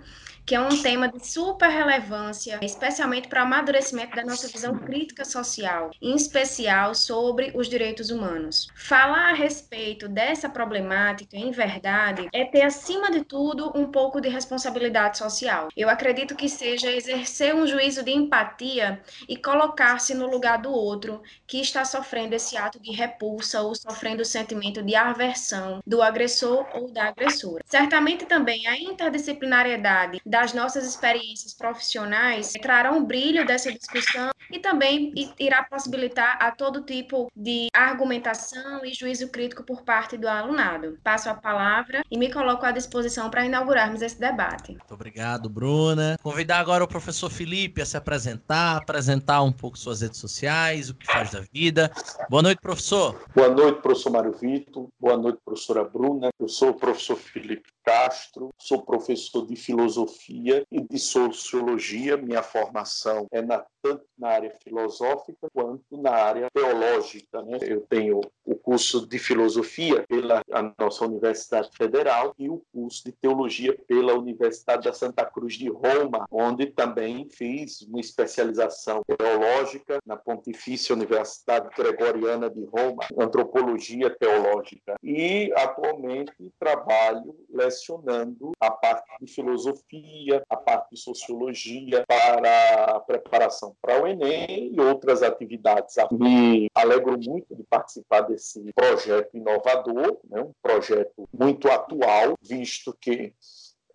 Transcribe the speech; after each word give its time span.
que 0.49 0.55
é 0.55 0.61
um 0.61 0.81
tema 0.81 1.09
de 1.09 1.29
super 1.29 1.69
relevância, 1.69 2.59
especialmente 2.63 3.29
para 3.29 3.43
o 3.43 3.47
amadurecimento 3.47 4.17
da 4.17 4.25
nossa 4.25 4.49
visão 4.49 4.79
crítica 4.79 5.23
social, 5.23 5.91
em 6.01 6.17
especial 6.17 6.95
sobre 6.95 7.53
os 7.55 7.69
direitos 7.69 8.09
humanos. 8.09 8.67
Falar 8.75 9.29
a 9.29 9.35
respeito 9.35 10.08
dessa 10.08 10.48
problemática, 10.48 11.37
em 11.37 11.51
verdade, 11.51 12.31
é 12.33 12.47
ter, 12.47 12.63
acima 12.63 13.11
de 13.11 13.25
tudo, 13.25 13.70
um 13.75 13.92
pouco 13.92 14.23
de 14.23 14.31
responsabilidade 14.31 15.19
social. 15.19 15.69
Eu 15.77 15.91
acredito 15.91 16.35
que 16.35 16.48
seja 16.48 16.91
exercer 16.91 17.55
um 17.55 17.67
juízo 17.67 18.03
de 18.03 18.13
empatia 18.13 19.03
e 19.29 19.37
colocar-se 19.37 20.14
no 20.14 20.31
lugar 20.31 20.57
do 20.57 20.73
outro 20.73 21.20
que 21.47 21.61
está 21.61 21.85
sofrendo 21.85 22.35
esse 22.35 22.57
ato 22.57 22.81
de 22.81 22.91
repulsa 22.91 23.61
ou 23.61 23.75
sofrendo 23.75 24.23
o 24.23 24.25
sentimento 24.25 24.83
de 24.83 24.95
aversão 24.95 25.83
do 25.87 26.01
agressor 26.01 26.67
ou 26.73 26.91
da 26.91 27.08
agressora. 27.08 27.63
Certamente 27.67 28.25
também 28.25 28.67
a 28.67 28.79
interdisciplinariedade 28.79 30.23
da 30.25 30.38
das 30.39 30.55
nossas 30.55 30.87
experiências 30.87 31.53
profissionais 31.53 32.53
trará 32.63 32.93
um 32.93 33.05
brilho 33.05 33.45
dessa 33.45 33.73
discussão 33.73 34.31
e 34.53 34.61
também 34.61 35.13
irá 35.37 35.65
possibilitar 35.65 36.39
a 36.41 36.53
todo 36.53 36.85
tipo 36.85 37.29
de 37.35 37.67
argumentação 37.75 38.85
e 38.85 38.95
juízo 38.95 39.29
crítico 39.31 39.65
por 39.65 39.83
parte 39.83 40.17
do 40.17 40.29
alunado. 40.29 40.97
Passo 41.03 41.29
a 41.29 41.35
palavra 41.35 42.05
e 42.09 42.17
me 42.17 42.33
coloco 42.33 42.65
à 42.65 42.71
disposição 42.71 43.29
para 43.29 43.45
inaugurarmos 43.45 44.01
esse 44.01 44.19
debate. 44.19 44.71
Muito 44.71 44.95
obrigado, 44.95 45.51
Bruna. 45.51 46.17
Convidar 46.23 46.61
agora 46.61 46.85
o 46.85 46.89
professor 46.89 47.31
Felipe 47.31 47.83
a 47.83 47.87
se 47.87 47.97
apresentar, 47.97 48.77
apresentar 48.77 49.43
um 49.43 49.53
pouco 49.53 49.77
suas 49.77 50.03
redes 50.03 50.20
sociais, 50.20 50.89
o 50.89 50.95
que 50.95 51.05
faz 51.05 51.33
da 51.33 51.43
vida. 51.53 51.91
Boa 52.31 52.43
noite, 52.43 52.61
professor. 52.61 53.20
Boa 53.35 53.49
noite, 53.49 53.83
professor 53.83 54.11
Mário 54.11 54.33
Vitor. 54.33 54.87
Boa 55.01 55.17
noite, 55.17 55.41
professora 55.45 55.83
Bruna. 55.83 56.31
Eu 56.39 56.49
sou 56.49 56.70
o 56.70 56.75
professor 56.75 57.17
Felipe 57.17 57.69
Castro, 57.89 58.51
sou 58.59 58.83
professor 58.83 59.47
de 59.47 59.57
filosofia 59.57 60.63
e 60.71 60.79
de 60.79 60.99
sociologia. 60.99 62.19
Minha 62.19 62.43
formação 62.43 63.27
é 63.33 63.41
na, 63.41 63.65
tanto 63.83 64.05
na 64.18 64.28
área 64.28 64.50
filosófica 64.62 65.48
quanto 65.52 66.00
na 66.00 66.11
área 66.11 66.48
teológica. 66.52 67.42
Né? 67.42 67.58
Eu 67.62 67.80
tenho 67.83 68.20
o 68.44 68.55
curso 68.55 69.06
de 69.06 69.18
filosofia 69.18 70.05
pela 70.08 70.42
nossa 70.78 71.05
Universidade 71.05 71.70
Federal 71.77 72.34
e 72.39 72.48
o 72.48 72.62
curso 72.72 73.05
de 73.05 73.12
teologia 73.12 73.77
pela 73.86 74.14
Universidade 74.14 74.84
da 74.84 74.92
Santa 74.92 75.24
Cruz 75.24 75.55
de 75.55 75.68
Roma, 75.68 76.27
onde 76.30 76.66
também 76.66 77.28
fiz 77.28 77.83
uma 77.83 78.00
especialização 78.00 79.02
teológica 79.05 79.98
na 80.05 80.16
Pontifícia 80.16 80.95
Universidade 80.95 81.68
Gregoriana 81.77 82.50
de 82.50 82.64
Roma, 82.64 83.05
antropologia 83.18 84.10
teológica. 84.10 84.96
E 85.02 85.52
atualmente 85.56 86.52
trabalho 86.58 87.36
lecionando 87.50 88.52
a 88.60 88.70
parte 88.70 89.08
de 89.20 89.33
filosofia, 89.33 90.42
a 90.48 90.56
parte 90.56 90.90
de 90.92 91.00
sociologia 91.00 92.05
para 92.06 92.96
a 92.96 93.00
preparação 93.00 93.77
para 93.80 94.02
o 94.02 94.06
Enem 94.06 94.74
e 94.74 94.80
outras 94.80 95.22
atividades. 95.22 95.96
Me 96.12 96.68
alegro 96.74 97.18
muito 97.18 97.55
de 97.55 97.62
participar 97.64 98.22
desse 98.22 98.72
projeto 98.72 99.36
inovador, 99.36 100.18
né? 100.28 100.40
um 100.40 100.52
projeto 100.62 101.28
muito 101.33 101.68
atual, 101.68 102.36
visto 102.42 102.96
que 103.00 103.33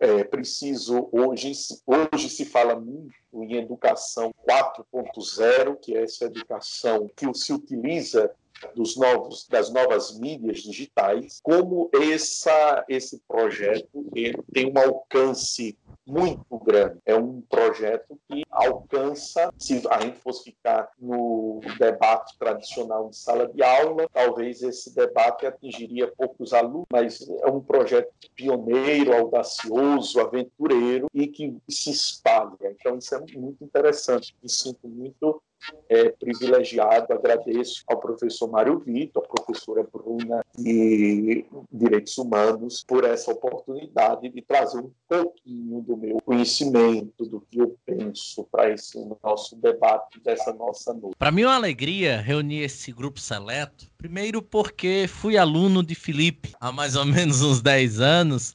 é 0.00 0.24
preciso 0.24 1.08
hoje 1.12 1.52
hoje 1.86 2.28
se 2.28 2.44
fala 2.44 2.74
muito 2.74 3.14
em 3.32 3.56
educação 3.56 4.34
4.0 4.46 5.78
que 5.80 5.96
é 5.96 6.02
essa 6.02 6.24
educação 6.24 7.08
que 7.16 7.32
se 7.32 7.52
utiliza 7.52 8.30
dos 8.74 8.96
novos, 8.96 9.46
das 9.48 9.72
novas 9.72 10.18
mídias 10.18 10.58
digitais, 10.58 11.40
como 11.42 11.90
essa, 11.94 12.84
esse 12.88 13.20
projeto 13.26 14.06
ele 14.14 14.42
tem 14.52 14.70
um 14.70 14.78
alcance 14.78 15.76
muito 16.06 16.58
grande. 16.58 16.98
É 17.06 17.14
um 17.14 17.40
projeto 17.40 18.18
que 18.28 18.42
alcança, 18.50 19.52
se 19.58 19.82
a 19.88 20.00
gente 20.00 20.18
fosse 20.18 20.44
ficar 20.44 20.90
no 20.98 21.60
debate 21.78 22.36
tradicional 22.38 23.08
de 23.08 23.16
sala 23.16 23.48
de 23.48 23.62
aula, 23.62 24.06
talvez 24.12 24.62
esse 24.62 24.94
debate 24.94 25.46
atingiria 25.46 26.12
poucos 26.16 26.52
alunos, 26.52 26.86
mas 26.92 27.26
é 27.42 27.50
um 27.50 27.60
projeto 27.60 28.12
pioneiro, 28.34 29.14
audacioso, 29.14 30.20
aventureiro 30.20 31.08
e 31.14 31.26
que 31.26 31.56
se 31.68 31.90
espalha. 31.90 32.56
Então, 32.62 32.98
isso 32.98 33.14
é 33.14 33.20
muito 33.36 33.64
interessante. 33.64 34.36
Me 34.42 34.48
sinto 34.48 34.86
muito 34.88 35.42
é, 35.88 36.10
privilegiado, 36.10 37.12
agradeço 37.12 37.82
ao 37.86 37.98
professor 37.98 38.50
Mário 38.50 38.78
Vitor, 38.78 39.24
à 39.24 39.28
professora 39.28 39.86
Bruna 39.92 40.44
de 40.56 41.44
Direitos 41.72 42.16
Humanos, 42.18 42.84
por 42.86 43.04
essa 43.04 43.32
oportunidade 43.32 44.28
de 44.28 44.42
trazer 44.42 44.78
um 44.78 44.90
pouquinho 45.08 45.80
do 45.82 45.96
meu 45.96 46.20
conhecimento, 46.24 47.24
do 47.26 47.40
que 47.40 47.58
eu 47.58 47.76
penso 47.84 48.44
para 48.50 48.70
esse 48.72 48.98
nosso 49.22 49.56
debate 49.56 50.20
dessa 50.20 50.52
nossa 50.52 50.92
noite. 50.92 51.16
Para 51.18 51.30
mim 51.30 51.42
é 51.42 51.46
uma 51.46 51.56
alegria 51.56 52.20
reunir 52.20 52.62
esse 52.62 52.92
grupo 52.92 53.20
seleto, 53.20 53.90
primeiro 53.96 54.42
porque 54.42 55.06
fui 55.08 55.36
aluno 55.36 55.82
de 55.82 55.94
Felipe 55.94 56.52
há 56.60 56.72
mais 56.72 56.96
ou 56.96 57.04
menos 57.04 57.42
uns 57.42 57.60
10 57.60 58.00
anos, 58.00 58.54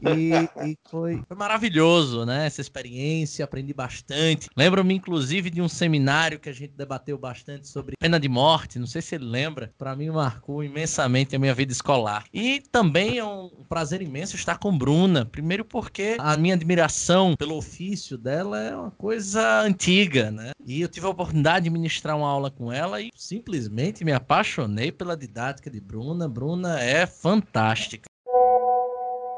e, 0.00 0.30
e 0.68 0.78
foi, 0.88 1.22
foi, 1.26 1.36
maravilhoso, 1.36 2.24
né? 2.24 2.46
Essa 2.46 2.60
experiência, 2.60 3.44
aprendi 3.44 3.72
bastante. 3.72 4.48
Lembro-me, 4.56 4.94
inclusive, 4.94 5.50
de 5.50 5.60
um 5.60 5.68
seminário 5.68 6.38
que 6.38 6.48
a 6.48 6.52
gente 6.52 6.72
debateu 6.76 7.18
bastante 7.18 7.68
sobre 7.68 7.94
pena 7.98 8.18
de 8.18 8.28
morte. 8.28 8.78
Não 8.78 8.86
sei 8.86 9.02
se 9.02 9.14
ele 9.14 9.24
lembra. 9.24 9.72
Para 9.78 9.96
mim, 9.96 10.10
marcou 10.10 10.62
imensamente 10.62 11.34
a 11.34 11.38
minha 11.38 11.54
vida 11.54 11.72
escolar. 11.72 12.24
E 12.32 12.60
também 12.70 13.18
é 13.18 13.24
um 13.24 13.48
prazer 13.68 14.02
imenso 14.02 14.36
estar 14.36 14.58
com 14.58 14.76
Bruna. 14.76 15.24
Primeiro, 15.24 15.64
porque 15.64 16.16
a 16.18 16.36
minha 16.36 16.54
admiração 16.54 17.34
pelo 17.36 17.56
ofício 17.56 18.16
dela 18.16 18.60
é 18.60 18.76
uma 18.76 18.90
coisa 18.90 19.60
antiga, 19.60 20.30
né? 20.30 20.50
E 20.64 20.80
eu 20.80 20.88
tive 20.88 21.06
a 21.06 21.10
oportunidade 21.10 21.64
de 21.64 21.70
ministrar 21.70 22.16
uma 22.16 22.28
aula 22.28 22.50
com 22.50 22.72
ela 22.72 23.00
e 23.00 23.10
simplesmente 23.14 24.04
me 24.04 24.12
apaixonei 24.12 24.90
pela 24.90 25.16
didática 25.16 25.70
de 25.70 25.80
Bruna. 25.80 26.28
Bruna 26.28 26.80
é 26.80 27.06
fantástica. 27.06 28.06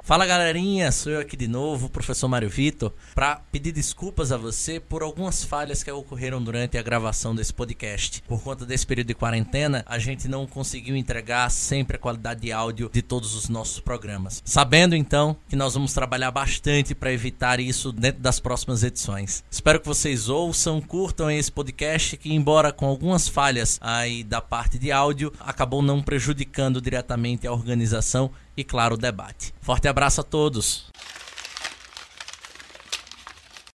Fala 0.06 0.24
galerinha, 0.24 0.92
sou 0.92 1.10
eu 1.10 1.18
aqui 1.18 1.36
de 1.36 1.48
novo, 1.48 1.90
professor 1.90 2.28
Mário 2.28 2.48
Vitor, 2.48 2.92
para 3.12 3.40
pedir 3.50 3.72
desculpas 3.72 4.30
a 4.30 4.36
você 4.36 4.78
por 4.78 5.02
algumas 5.02 5.42
falhas 5.42 5.82
que 5.82 5.90
ocorreram 5.90 6.40
durante 6.40 6.78
a 6.78 6.82
gravação 6.82 7.34
desse 7.34 7.52
podcast. 7.52 8.22
Por 8.22 8.40
conta 8.40 8.64
desse 8.64 8.86
período 8.86 9.08
de 9.08 9.16
quarentena, 9.16 9.84
a 9.84 9.98
gente 9.98 10.28
não 10.28 10.46
conseguiu 10.46 10.94
entregar 10.94 11.50
sempre 11.50 11.96
a 11.96 11.98
qualidade 11.98 12.42
de 12.42 12.52
áudio 12.52 12.88
de 12.92 13.02
todos 13.02 13.34
os 13.34 13.48
nossos 13.48 13.80
programas. 13.80 14.40
Sabendo 14.44 14.94
então 14.94 15.36
que 15.48 15.56
nós 15.56 15.74
vamos 15.74 15.92
trabalhar 15.92 16.30
bastante 16.30 16.94
para 16.94 17.12
evitar 17.12 17.58
isso 17.58 17.90
dentro 17.90 18.22
das 18.22 18.38
próximas 18.38 18.84
edições. 18.84 19.42
Espero 19.50 19.80
que 19.80 19.88
vocês 19.88 20.28
ouçam, 20.28 20.80
curtam 20.80 21.28
esse 21.28 21.50
podcast 21.50 22.16
que 22.16 22.32
embora 22.32 22.70
com 22.70 22.86
algumas 22.86 23.26
falhas 23.26 23.76
aí 23.80 24.22
da 24.22 24.40
parte 24.40 24.78
de 24.78 24.92
áudio, 24.92 25.32
acabou 25.40 25.82
não 25.82 26.00
prejudicando 26.00 26.80
diretamente 26.80 27.44
a 27.44 27.52
organização 27.52 28.30
e, 28.56 28.64
claro, 28.64 28.94
o 28.94 28.98
debate. 28.98 29.54
Forte 29.60 29.86
abraço 29.88 30.20
a 30.20 30.24
todos! 30.24 30.90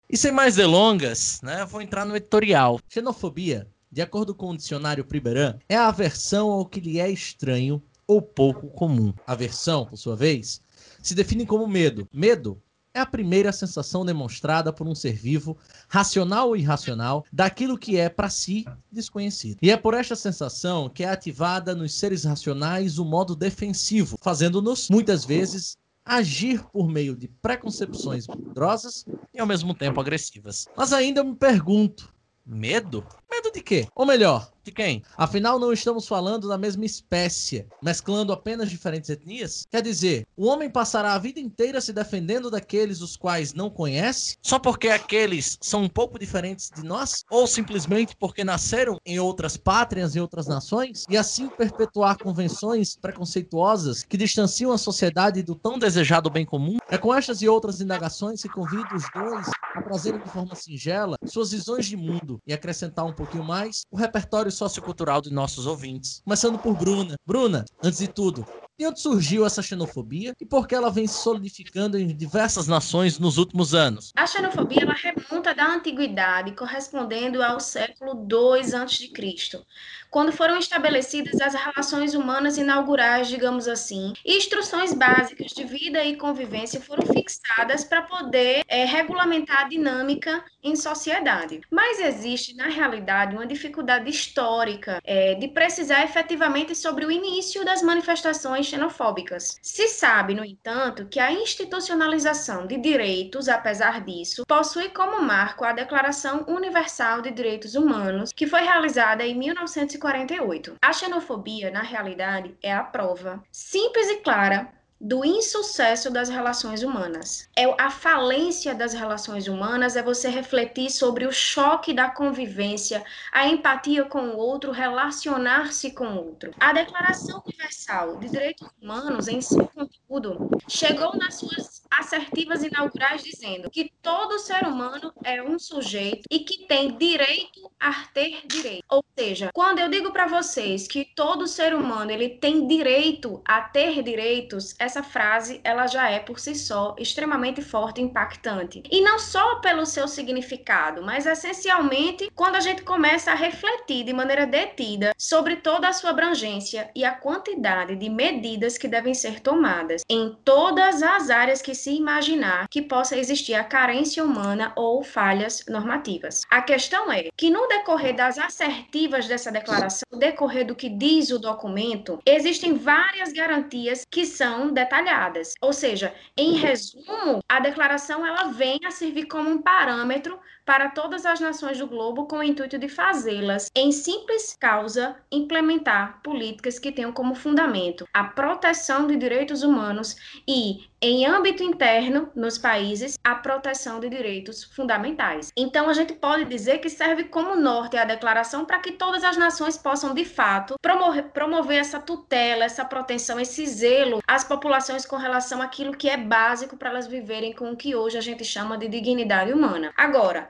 E 0.10 0.16
sem 0.16 0.32
mais 0.32 0.56
delongas, 0.56 1.42
né, 1.44 1.66
vou 1.66 1.82
entrar 1.82 2.06
no 2.06 2.16
editorial. 2.16 2.80
Xenofobia, 2.88 3.68
de 3.92 4.02
acordo 4.02 4.34
com 4.34 4.52
o 4.52 4.56
dicionário 4.56 5.04
Priberan, 5.04 5.58
é 5.68 5.76
a 5.76 5.88
aversão 5.88 6.50
ao 6.50 6.66
que 6.66 6.80
lhe 6.80 7.00
é 7.00 7.10
estranho 7.10 7.84
ou 8.08 8.22
pouco 8.22 8.68
comum. 8.70 9.14
Aversão, 9.26 9.86
por 9.86 9.98
sua 9.98 10.16
vez, 10.16 10.62
se 11.04 11.14
define 11.14 11.46
como 11.46 11.68
medo. 11.68 12.08
Medo 12.14 12.62
é 12.98 13.00
a 13.00 13.06
primeira 13.06 13.52
sensação 13.52 14.04
demonstrada 14.04 14.74
por 14.74 14.88
um 14.88 14.96
ser 14.96 15.14
vivo, 15.14 15.58
racional 15.88 16.50
ou 16.50 16.58
irracional, 16.58 17.24
daquilo 17.32 17.78
que 17.78 17.98
é 17.98 18.10
para 18.10 18.30
si 18.30 18.66
desconhecido. 18.92 19.58
E 19.62 19.70
é 19.70 19.78
por 19.78 19.94
esta 19.94 20.16
sensação 20.16 20.90
que 20.90 21.04
é 21.04 21.10
ativada 21.10 21.76
nos 21.76 21.94
seres 21.94 22.24
racionais 22.24 22.98
o 22.98 23.06
modo 23.06 23.36
defensivo, 23.36 24.18
fazendo-nos, 24.22 24.90
muitas 24.90 25.24
vezes, 25.24 25.78
agir 26.04 26.64
por 26.72 26.88
meio 26.90 27.16
de 27.16 27.28
preconcepções 27.28 28.26
poderosas 28.26 29.06
e 29.34 29.40
ao 29.40 29.46
mesmo 29.46 29.74
tempo 29.76 30.00
agressivas. 30.00 30.68
Mas 30.76 30.92
ainda 30.92 31.24
me 31.24 31.36
pergunto: 31.36 32.12
medo? 32.46 33.06
Medo 33.30 33.52
de 33.52 33.62
quê? 33.62 33.88
Ou 33.94 34.06
melhor, 34.06 34.52
de 34.68 34.72
quem? 34.72 35.02
Afinal, 35.16 35.58
não 35.58 35.72
estamos 35.72 36.08
falando 36.08 36.48
da 36.48 36.58
mesma 36.58 36.86
espécie, 36.86 37.66
mesclando 37.82 38.34
apenas 38.34 38.70
diferentes 38.70 39.10
etnias? 39.10 39.66
Quer 39.72 39.82
dizer, 39.82 40.28
o 40.36 40.46
homem 40.46 40.70
passará 40.70 41.14
a 41.14 41.20
vida 41.20 41.40
inteira 41.40 41.80
se 41.80 41.94
defendendo 41.94 42.52
daqueles 42.52 43.02
os 43.02 43.16
quais 43.16 43.54
não 43.54 43.70
conhece, 43.70 44.36
só 44.42 44.60
porque 44.60 44.90
aqueles 44.90 45.58
são 45.62 45.84
um 45.84 45.90
pouco 45.90 46.20
diferentes 46.20 46.70
de 46.70 46.84
nós? 46.84 47.24
Ou 47.30 47.48
simplesmente 47.48 48.16
porque 48.18 48.44
nasceram 48.44 48.98
em 49.06 49.20
outras 49.20 49.56
pátrias 49.56 50.16
e 50.16 50.20
outras 50.20 50.48
nações? 50.48 51.06
E 51.10 51.16
assim 51.16 51.48
perpetuar 51.48 52.18
convenções 52.18 52.98
preconceituosas 52.98 54.04
que 54.04 54.18
distanciam 54.18 54.72
a 54.72 54.78
sociedade 54.78 55.44
do 55.44 55.56
tão 55.56 55.80
desejado 55.80 56.30
bem 56.30 56.46
comum? 56.46 56.78
É 56.90 56.98
com 56.98 57.14
estas 57.14 57.42
e 57.42 57.48
outras 57.48 57.80
indagações 57.80 58.42
que 58.42 58.50
convido 58.50 58.88
os 58.94 59.04
dois 59.14 59.48
a 59.74 59.82
trazerem 59.82 60.20
de 60.20 60.30
forma 60.30 60.56
singela 60.56 61.18
suas 61.26 61.52
visões 61.52 61.86
de 61.86 61.96
mundo 61.96 62.42
e 62.46 62.54
acrescentar 62.54 63.06
um 63.06 63.14
pouquinho 63.18 63.44
mais 63.44 63.82
o 63.92 63.98
repertório 63.98 64.52
sociocultural 64.52 65.22
de 65.22 65.32
nossos 65.32 65.66
ouvintes. 65.66 66.22
Começando 66.24 66.60
por 66.60 66.76
Bruna. 66.76 67.16
Bruna, 67.26 67.66
antes 67.84 68.00
de 68.00 68.08
tudo, 68.08 68.46
de 68.78 68.86
onde 68.86 69.02
surgiu 69.02 69.44
essa 69.44 69.64
xenofobia 69.64 70.36
e 70.40 70.46
por 70.46 70.68
que 70.68 70.76
ela 70.76 70.92
vem 70.92 71.08
se 71.08 71.24
solidificando 71.24 71.98
em 71.98 72.16
diversas 72.16 72.68
nações 72.68 73.18
nos 73.18 73.40
últimos 73.40 73.74
anos? 73.74 74.12
A 74.16 74.28
xenofobia 74.28 74.84
ela 74.84 74.94
remonta 74.94 75.56
da 75.56 75.66
antiguidade, 75.66 76.52
correspondendo 76.52 77.42
ao 77.42 77.60
século 77.60 78.28
II 78.32 78.76
a.C., 78.76 79.66
quando 80.10 80.32
foram 80.32 80.58
estabelecidas 80.58 81.42
as 81.42 81.54
relações 81.54 82.14
humanas 82.14 82.58
inaugurais, 82.58 83.28
digamos 83.28 83.68
assim, 83.68 84.14
e 84.24 84.38
instruções 84.38 84.94
básicas 84.94 85.52
de 85.52 85.64
vida 85.64 86.04
e 86.04 86.16
convivência 86.16 86.80
foram 86.80 87.06
fixadas 87.06 87.84
para 87.84 88.04
poder 88.04 88.64
é, 88.68 88.86
regulamentar 88.86 89.66
a 89.66 89.68
dinâmica 89.68 90.44
em 90.64 90.76
sociedade. 90.76 91.62
Mas 91.70 92.00
existe, 92.00 92.56
na 92.56 92.68
realidade, 92.68 93.36
uma 93.36 93.46
dificuldade 93.46 94.10
histórica 94.10 95.02
é, 95.04 95.36
de 95.36 95.48
precisar 95.50 96.04
efetivamente 96.04 96.76
sobre 96.76 97.06
o 97.06 97.12
início 97.12 97.66
das 97.66 97.82
manifestações 97.82 98.67
xenofóbicas. 98.68 99.58
Se 99.62 99.88
sabe, 99.88 100.34
no 100.34 100.46
entanto, 100.46 101.08
que 101.08 101.20
a 101.20 101.32
institucionalização 101.32 102.68
de 102.68 102.78
direitos, 102.78 103.50
apesar 103.50 104.04
disso, 104.04 104.46
possui 104.48 104.90
como 104.90 105.22
marco 105.22 105.66
a 105.66 105.74
Declaração 105.74 106.46
Universal 106.48 107.22
de 107.22 107.32
Direitos 107.32 107.76
Humanos, 107.76 108.32
que 108.34 108.48
foi 108.48 108.62
realizada 108.62 109.26
em 109.26 109.36
1940 109.36 109.98
1948. 109.98 110.76
A 110.82 110.94
xenofobia, 110.94 111.72
na 111.72 111.82
realidade, 111.82 112.56
é 112.62 112.74
a 112.74 112.84
prova 112.84 113.44
simples 113.52 114.08
e 114.10 114.18
clara 114.18 114.72
do 115.00 115.24
insucesso 115.24 116.12
das 116.12 116.30
relações 116.30 116.84
humanas. 116.84 117.50
É 117.56 117.66
a 117.82 117.90
falência 117.90 118.74
das 118.74 118.94
relações 118.94 119.48
humanas 119.48 119.96
é 119.96 120.02
você 120.02 120.30
refletir 120.30 120.90
sobre 120.90 121.26
o 121.26 121.32
choque 121.32 121.94
da 121.94 122.10
convivência, 122.10 123.04
a 123.32 123.48
empatia 123.48 124.06
com 124.06 124.30
o 124.30 124.38
outro, 124.38 124.72
relacionar-se 124.72 125.92
com 125.92 126.08
o 126.08 126.26
outro. 126.26 126.52
A 126.60 126.74
Declaração 126.74 127.42
Universal 127.46 128.18
de 128.18 128.30
Direitos 128.30 128.68
Humanos, 128.82 129.28
em 129.28 129.42
seu 129.42 129.68
conteúdo, 129.68 130.50
chegou 130.68 131.16
nas 131.16 131.36
suas 131.36 131.84
assertivas 131.98 132.64
inaugurais 132.64 133.24
dizendo 133.24 133.70
que 133.70 133.92
todo 134.02 134.40
ser 134.40 134.64
humano 134.66 135.12
é 135.24 135.42
um 135.42 135.58
sujeito 135.58 136.24
e 136.32 136.40
que 136.40 136.66
tem 136.68 136.98
direito 136.98 137.72
a 137.80 137.94
ter 138.14 138.46
direito. 138.46 138.84
Ou 138.90 139.04
seja, 139.18 139.50
quando 139.54 139.80
eu 139.80 139.90
digo 139.90 140.12
para 140.12 140.28
vocês 140.28 140.88
que 140.88 141.06
todo 141.16 141.48
ser 141.48 141.74
humano 141.74 142.12
ele 142.12 142.30
tem 142.30 142.68
direito 142.68 143.42
a 143.46 143.62
ter 143.62 144.04
direitos, 144.04 144.76
essa 144.80 145.02
frase 145.02 145.60
ela 145.64 145.88
já 145.88 146.10
é 146.10 146.20
por 146.20 146.40
si 146.40 146.56
só 146.56 146.96
extremamente 147.00 147.62
forte 147.62 148.00
e 148.00 148.04
impactante. 148.04 148.84
E 148.92 149.02
não 149.02 149.18
só 149.20 149.56
pelo 149.56 149.86
seu 149.86 150.08
significado, 150.08 151.02
mas 151.04 151.26
essencialmente 151.26 152.30
quando 152.36 152.56
a 152.56 152.60
gente 152.60 152.84
começa 152.84 153.32
a 153.32 153.36
refletir 153.36 154.04
de 154.04 154.14
maneira 154.14 154.46
detida 154.46 155.14
sobre 155.18 155.58
toda 155.58 155.88
a 155.88 155.94
sua 155.94 156.12
abrangência 156.12 156.90
e 156.96 157.04
a 157.04 157.12
quantidade 157.12 157.96
de 157.96 158.10
medidas 158.10 158.78
que 158.78 158.88
devem 158.88 159.14
ser 159.14 159.40
tomadas 159.40 160.04
em 160.10 160.36
todas 160.44 161.02
as 161.02 161.30
áreas 161.30 161.62
que 161.62 161.74
se 161.74 161.87
imaginar 161.92 162.68
que 162.70 162.82
possa 162.82 163.18
existir 163.18 163.54
a 163.54 163.64
carência 163.64 164.24
humana 164.24 164.74
ou 164.76 165.04
falhas 165.04 165.64
normativas. 165.68 166.44
A 166.50 166.62
questão 166.62 167.12
é 167.12 167.30
que 167.36 167.50
no 167.50 167.68
decorrer 167.68 168.16
das 168.16 168.38
assertivas 168.38 169.28
dessa 169.28 169.52
declaração, 169.52 170.08
no 170.12 170.20
decorrer 170.20 170.66
do 170.66 170.76
que 170.76 170.90
diz 170.90 171.32
o 171.32 171.40
documento, 171.40 172.20
existem 172.26 172.74
várias 172.76 173.32
garantias 173.32 174.06
que 174.10 174.26
são 174.26 174.72
detalhadas. 174.72 175.54
Ou 175.62 175.74
seja, 175.74 176.14
em 176.36 176.54
resumo, 176.54 177.40
a 177.48 177.60
declaração 177.60 178.26
ela 178.26 178.46
vem 178.46 178.80
a 178.86 178.92
servir 178.92 179.26
como 179.26 179.50
um 179.50 179.62
parâmetro 179.62 180.40
para 180.68 180.90
todas 180.90 181.26
as 181.26 181.40
nações 181.40 181.78
do 181.78 181.88
globo 181.88 182.26
com 182.26 182.40
o 182.40 182.44
intuito 182.44 182.78
de 182.78 182.90
fazê-las, 182.90 183.72
em 183.74 183.90
simples 183.90 184.54
causa, 184.60 185.16
implementar 185.32 186.20
políticas 186.22 186.78
que 186.78 186.92
tenham 186.92 187.14
como 187.14 187.34
fundamento 187.34 188.06
a 188.14 188.26
proteção 188.26 189.08
de 189.08 189.16
direitos 189.16 189.64
humanos 189.64 190.18
e, 190.46 190.86
em 191.02 191.26
âmbito 191.26 191.64
interno, 191.64 192.30
nos 192.36 192.58
países, 192.58 193.18
a 193.24 193.36
proteção 193.36 194.02
de 194.02 194.10
direitos 194.10 194.64
fundamentais. 194.64 195.54
Então, 195.56 195.88
a 195.88 195.94
gente 195.94 196.14
pode 196.14 196.44
dizer 196.44 196.80
que 196.80 196.90
serve 196.90 197.26
como 197.26 197.56
norte 197.56 197.96
a 197.96 198.04
declaração 198.04 198.66
para 198.66 198.80
que 198.80 198.92
todas 198.92 199.24
as 199.24 199.38
nações 199.38 199.78
possam, 199.78 200.14
de 200.14 200.26
fato, 200.26 200.76
promover, 200.82 201.30
promover 201.30 201.78
essa 201.78 202.00
tutela, 202.00 202.66
essa 202.66 202.84
proteção, 202.84 203.40
esse 203.40 203.66
zelo 203.66 204.20
às 204.28 204.44
populações 204.44 205.06
com 205.06 205.16
relação 205.16 205.62
àquilo 205.62 205.96
que 205.96 206.10
é 206.10 206.18
básico 206.18 206.76
para 206.76 206.90
elas 206.90 207.08
viverem 207.08 207.54
com 207.54 207.72
o 207.72 207.78
que 207.78 207.96
hoje 207.96 208.18
a 208.18 208.22
gente 208.22 208.44
chama 208.44 208.78
de 208.78 208.90
dignidade 208.90 209.54
humana. 209.54 209.94
Agora, 209.96 210.50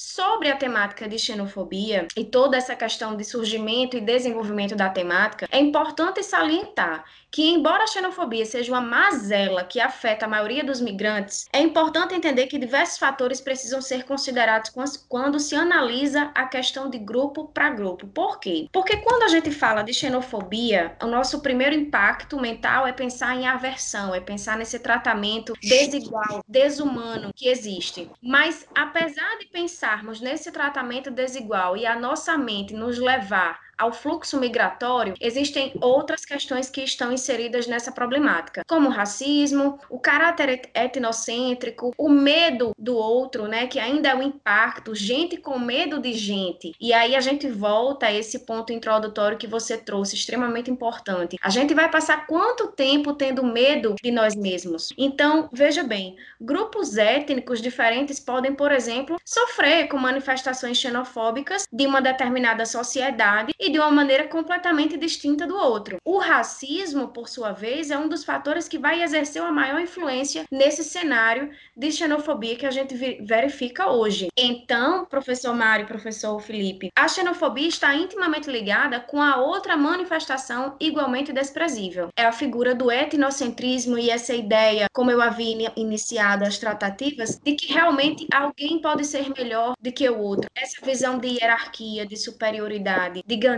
sobre 0.00 0.48
a 0.48 0.56
temática 0.56 1.08
de 1.08 1.18
xenofobia 1.18 2.06
e 2.16 2.24
toda 2.24 2.56
essa 2.56 2.76
questão 2.76 3.16
de 3.16 3.24
surgimento 3.24 3.96
e 3.96 4.00
desenvolvimento 4.00 4.76
da 4.76 4.88
temática, 4.88 5.48
é 5.50 5.58
importante 5.58 6.22
salientar 6.22 7.04
que, 7.32 7.50
embora 7.50 7.82
a 7.82 7.86
xenofobia 7.86 8.46
seja 8.46 8.72
uma 8.72 8.80
mazela 8.80 9.64
que 9.64 9.80
afeta 9.80 10.24
a 10.24 10.28
maioria 10.28 10.62
dos 10.62 10.80
migrantes, 10.80 11.46
é 11.52 11.60
importante 11.60 12.14
entender 12.14 12.46
que 12.46 12.58
diversos 12.58 12.96
fatores 12.96 13.40
precisam 13.40 13.82
ser 13.82 14.04
considerados 14.04 14.70
quando 15.08 15.40
se 15.40 15.56
analisa 15.56 16.30
a 16.32 16.46
questão 16.46 16.88
de 16.88 16.98
grupo 16.98 17.48
para 17.48 17.70
grupo. 17.70 18.06
Por 18.06 18.38
quê? 18.38 18.68
Porque 18.72 18.98
quando 18.98 19.24
a 19.24 19.28
gente 19.28 19.50
fala 19.50 19.82
de 19.82 19.92
xenofobia, 19.92 20.96
o 21.02 21.06
nosso 21.06 21.40
primeiro 21.40 21.74
impacto 21.74 22.40
mental 22.40 22.86
é 22.86 22.92
pensar 22.92 23.34
em 23.34 23.48
aversão, 23.48 24.14
é 24.14 24.20
pensar 24.20 24.56
nesse 24.56 24.78
tratamento 24.78 25.54
desigual, 25.60 26.44
desumano 26.46 27.32
que 27.34 27.48
existe. 27.48 28.08
Mas, 28.22 28.64
apesar 28.76 29.38
de 29.38 29.46
pensarmos 29.88 30.20
nesse 30.20 30.52
tratamento 30.52 31.10
desigual 31.10 31.74
e 31.74 31.86
a 31.86 31.98
nossa 31.98 32.36
mente 32.36 32.74
nos 32.74 32.98
levar 32.98 33.58
ao 33.78 33.92
fluxo 33.92 34.38
migratório, 34.38 35.14
existem 35.20 35.72
outras 35.80 36.24
questões 36.24 36.68
que 36.68 36.82
estão 36.82 37.12
inseridas 37.12 37.66
nessa 37.66 37.92
problemática, 37.92 38.62
como 38.66 38.88
o 38.88 38.92
racismo, 38.92 39.78
o 39.88 39.98
caráter 39.98 40.70
etnocêntrico, 40.74 41.92
o 41.96 42.08
medo 42.08 42.72
do 42.78 42.96
outro, 42.96 43.46
né, 43.46 43.66
que 43.66 43.78
ainda 43.78 44.08
é 44.08 44.14
o 44.16 44.22
impacto, 44.22 44.94
gente 44.94 45.36
com 45.36 45.58
medo 45.58 46.00
de 46.00 46.12
gente. 46.12 46.72
E 46.80 46.92
aí 46.92 47.14
a 47.14 47.20
gente 47.20 47.48
volta 47.48 48.06
a 48.06 48.12
esse 48.12 48.40
ponto 48.40 48.72
introdutório 48.72 49.38
que 49.38 49.46
você 49.46 49.76
trouxe, 49.76 50.16
extremamente 50.16 50.70
importante. 50.70 51.36
A 51.42 51.50
gente 51.50 51.74
vai 51.74 51.90
passar 51.90 52.26
quanto 52.26 52.68
tempo 52.68 53.12
tendo 53.12 53.44
medo 53.44 53.94
de 54.02 54.10
nós 54.10 54.34
mesmos? 54.34 54.88
Então, 54.96 55.48
veja 55.52 55.82
bem, 55.82 56.16
grupos 56.40 56.96
étnicos 56.96 57.60
diferentes 57.60 58.18
podem, 58.18 58.54
por 58.54 58.72
exemplo, 58.72 59.18
sofrer 59.24 59.88
com 59.88 59.96
manifestações 59.96 60.78
xenofóbicas 60.78 61.66
de 61.72 61.86
uma 61.86 62.00
determinada 62.00 62.64
sociedade 62.66 63.52
e 63.58 63.67
de 63.70 63.78
uma 63.78 63.90
maneira 63.90 64.26
completamente 64.26 64.96
distinta 64.96 65.46
do 65.46 65.56
outro. 65.56 65.98
O 66.04 66.18
racismo, 66.18 67.08
por 67.08 67.28
sua 67.28 67.52
vez, 67.52 67.90
é 67.90 67.98
um 67.98 68.08
dos 68.08 68.24
fatores 68.24 68.68
que 68.68 68.78
vai 68.78 69.02
exercer 69.02 69.42
uma 69.42 69.52
maior 69.52 69.80
influência 69.80 70.44
nesse 70.50 70.84
cenário 70.84 71.50
de 71.76 71.90
xenofobia 71.92 72.56
que 72.56 72.66
a 72.66 72.70
gente 72.70 72.94
verifica 73.20 73.90
hoje. 73.90 74.28
Então, 74.36 75.04
professor 75.04 75.54
Mário, 75.54 75.86
professor 75.86 76.38
Felipe, 76.40 76.90
a 76.96 77.08
xenofobia 77.08 77.68
está 77.68 77.94
intimamente 77.94 78.50
ligada 78.50 79.00
com 79.00 79.20
a 79.22 79.36
outra 79.36 79.76
manifestação 79.76 80.76
igualmente 80.80 81.32
desprezível. 81.32 82.08
É 82.16 82.24
a 82.24 82.32
figura 82.32 82.74
do 82.74 82.90
etnocentrismo 82.90 83.98
e 83.98 84.10
essa 84.10 84.34
ideia, 84.34 84.86
como 84.92 85.10
eu 85.10 85.20
havia 85.20 85.72
iniciado 85.76 86.44
as 86.44 86.58
tratativas, 86.58 87.38
de 87.42 87.54
que 87.54 87.72
realmente 87.72 88.26
alguém 88.32 88.80
pode 88.80 89.04
ser 89.04 89.28
melhor 89.30 89.74
do 89.80 89.92
que 89.92 90.08
o 90.08 90.18
outro. 90.18 90.50
Essa 90.54 90.84
visão 90.84 91.18
de 91.18 91.28
hierarquia, 91.28 92.06
de 92.06 92.16
superioridade, 92.16 93.22
de 93.26 93.36
ganância, 93.36 93.57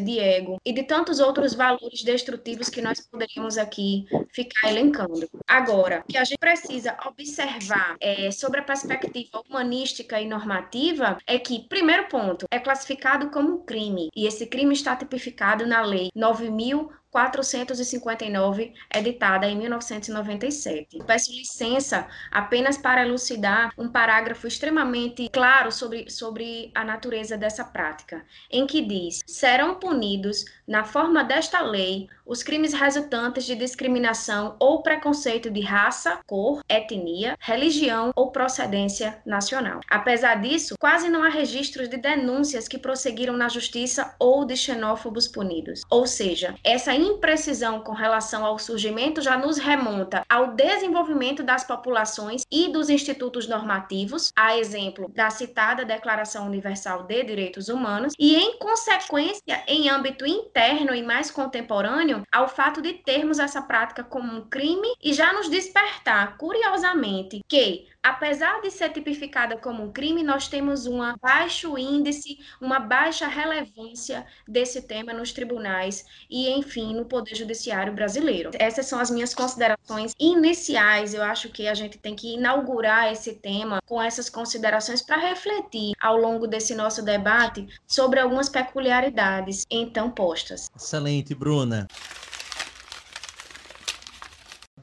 de 0.00 0.18
ego 0.18 0.60
e 0.64 0.72
de 0.72 0.82
tantos 0.82 1.20
outros 1.20 1.54
valores 1.54 2.02
destrutivos 2.02 2.68
que 2.68 2.82
nós 2.82 3.00
poderíamos 3.00 3.56
aqui 3.58 4.06
ficar 4.32 4.68
elencando. 4.70 5.28
Agora, 5.46 6.04
que 6.08 6.16
a 6.16 6.24
gente 6.24 6.38
precisa 6.38 6.96
observar 7.06 7.96
é, 8.00 8.30
sobre 8.30 8.60
a 8.60 8.62
perspectiva 8.62 9.42
humanística 9.48 10.20
e 10.20 10.26
normativa 10.26 11.18
é 11.26 11.38
que, 11.38 11.66
primeiro 11.68 12.08
ponto, 12.08 12.46
é 12.50 12.58
classificado 12.58 13.30
como 13.30 13.64
crime 13.64 14.08
e 14.14 14.26
esse 14.26 14.46
crime 14.46 14.74
está 14.74 14.96
tipificado 14.96 15.66
na 15.66 15.82
Lei 15.82 16.10
9.000 16.16 16.88
459, 17.10 18.74
editada 18.94 19.48
em 19.48 19.56
1997. 19.56 20.98
Peço 21.06 21.32
licença 21.32 22.06
apenas 22.30 22.76
para 22.76 23.02
elucidar 23.02 23.72
um 23.78 23.88
parágrafo 23.88 24.46
extremamente 24.46 25.28
claro 25.30 25.72
sobre, 25.72 26.10
sobre 26.10 26.70
a 26.74 26.84
natureza 26.84 27.36
dessa 27.36 27.64
prática, 27.64 28.24
em 28.50 28.66
que 28.66 28.82
diz: 28.82 29.22
serão 29.26 29.74
punidos, 29.74 30.44
na 30.66 30.84
forma 30.84 31.24
desta 31.24 31.60
lei, 31.60 32.08
os 32.26 32.42
crimes 32.42 32.74
resultantes 32.74 33.46
de 33.46 33.54
discriminação 33.54 34.54
ou 34.60 34.82
preconceito 34.82 35.50
de 35.50 35.62
raça, 35.62 36.20
cor, 36.26 36.62
etnia, 36.68 37.36
religião 37.40 38.12
ou 38.14 38.30
procedência 38.30 39.18
nacional. 39.24 39.80
Apesar 39.88 40.34
disso, 40.42 40.74
quase 40.78 41.08
não 41.08 41.22
há 41.22 41.30
registros 41.30 41.88
de 41.88 41.96
denúncias 41.96 42.68
que 42.68 42.78
prosseguiram 42.78 43.34
na 43.34 43.48
justiça 43.48 44.14
ou 44.18 44.44
de 44.44 44.56
xenófobos 44.56 45.26
punidos. 45.26 45.80
Ou 45.90 46.06
seja, 46.06 46.54
essa 46.62 46.94
imprecisão 46.98 47.80
com 47.80 47.92
relação 47.92 48.44
ao 48.44 48.58
surgimento 48.58 49.20
já 49.20 49.36
nos 49.38 49.58
remonta 49.58 50.22
ao 50.28 50.54
desenvolvimento 50.54 51.42
das 51.42 51.64
populações 51.64 52.42
e 52.50 52.68
dos 52.72 52.90
institutos 52.90 53.48
normativos, 53.48 54.32
a 54.36 54.56
exemplo 54.56 55.10
da 55.14 55.30
citada 55.30 55.84
Declaração 55.84 56.46
Universal 56.46 57.04
de 57.04 57.24
Direitos 57.24 57.68
Humanos, 57.68 58.12
e 58.18 58.36
em 58.36 58.58
consequência, 58.58 59.62
em 59.66 59.88
âmbito 59.88 60.26
interno 60.26 60.94
e 60.94 61.02
mais 61.02 61.30
contemporâneo, 61.30 62.22
ao 62.32 62.48
fato 62.48 62.82
de 62.82 62.94
termos 62.94 63.38
essa 63.38 63.62
prática 63.62 64.02
como 64.02 64.32
um 64.32 64.48
crime 64.48 64.88
e 65.02 65.12
já 65.12 65.32
nos 65.32 65.48
despertar, 65.48 66.36
curiosamente, 66.36 67.40
que 67.48 67.86
apesar 68.02 68.60
de 68.60 68.70
ser 68.70 68.90
tipificada 68.90 69.56
como 69.56 69.84
um 69.84 69.92
crime, 69.92 70.22
nós 70.22 70.48
temos 70.48 70.86
um 70.86 70.98
baixo 71.20 71.76
índice, 71.78 72.38
uma 72.60 72.78
baixa 72.78 73.26
relevância 73.26 74.26
desse 74.46 74.82
tema 74.82 75.12
nos 75.12 75.32
tribunais 75.32 76.04
e, 76.30 76.48
enfim, 76.50 76.94
no 76.94 77.04
Poder 77.04 77.34
Judiciário 77.34 77.92
brasileiro. 77.92 78.50
Essas 78.54 78.86
são 78.86 78.98
as 78.98 79.10
minhas 79.10 79.34
considerações 79.34 80.14
iniciais. 80.18 81.14
Eu 81.14 81.22
acho 81.22 81.48
que 81.48 81.68
a 81.68 81.74
gente 81.74 81.98
tem 81.98 82.14
que 82.14 82.34
inaugurar 82.34 83.12
esse 83.12 83.34
tema 83.34 83.80
com 83.86 84.00
essas 84.00 84.28
considerações 84.30 85.02
para 85.02 85.16
refletir 85.16 85.92
ao 86.00 86.16
longo 86.16 86.46
desse 86.46 86.74
nosso 86.74 87.02
debate 87.02 87.68
sobre 87.86 88.20
algumas 88.20 88.48
peculiaridades 88.48 89.66
então 89.70 90.10
postas. 90.10 90.70
Excelente, 90.76 91.34
Bruna. 91.34 91.86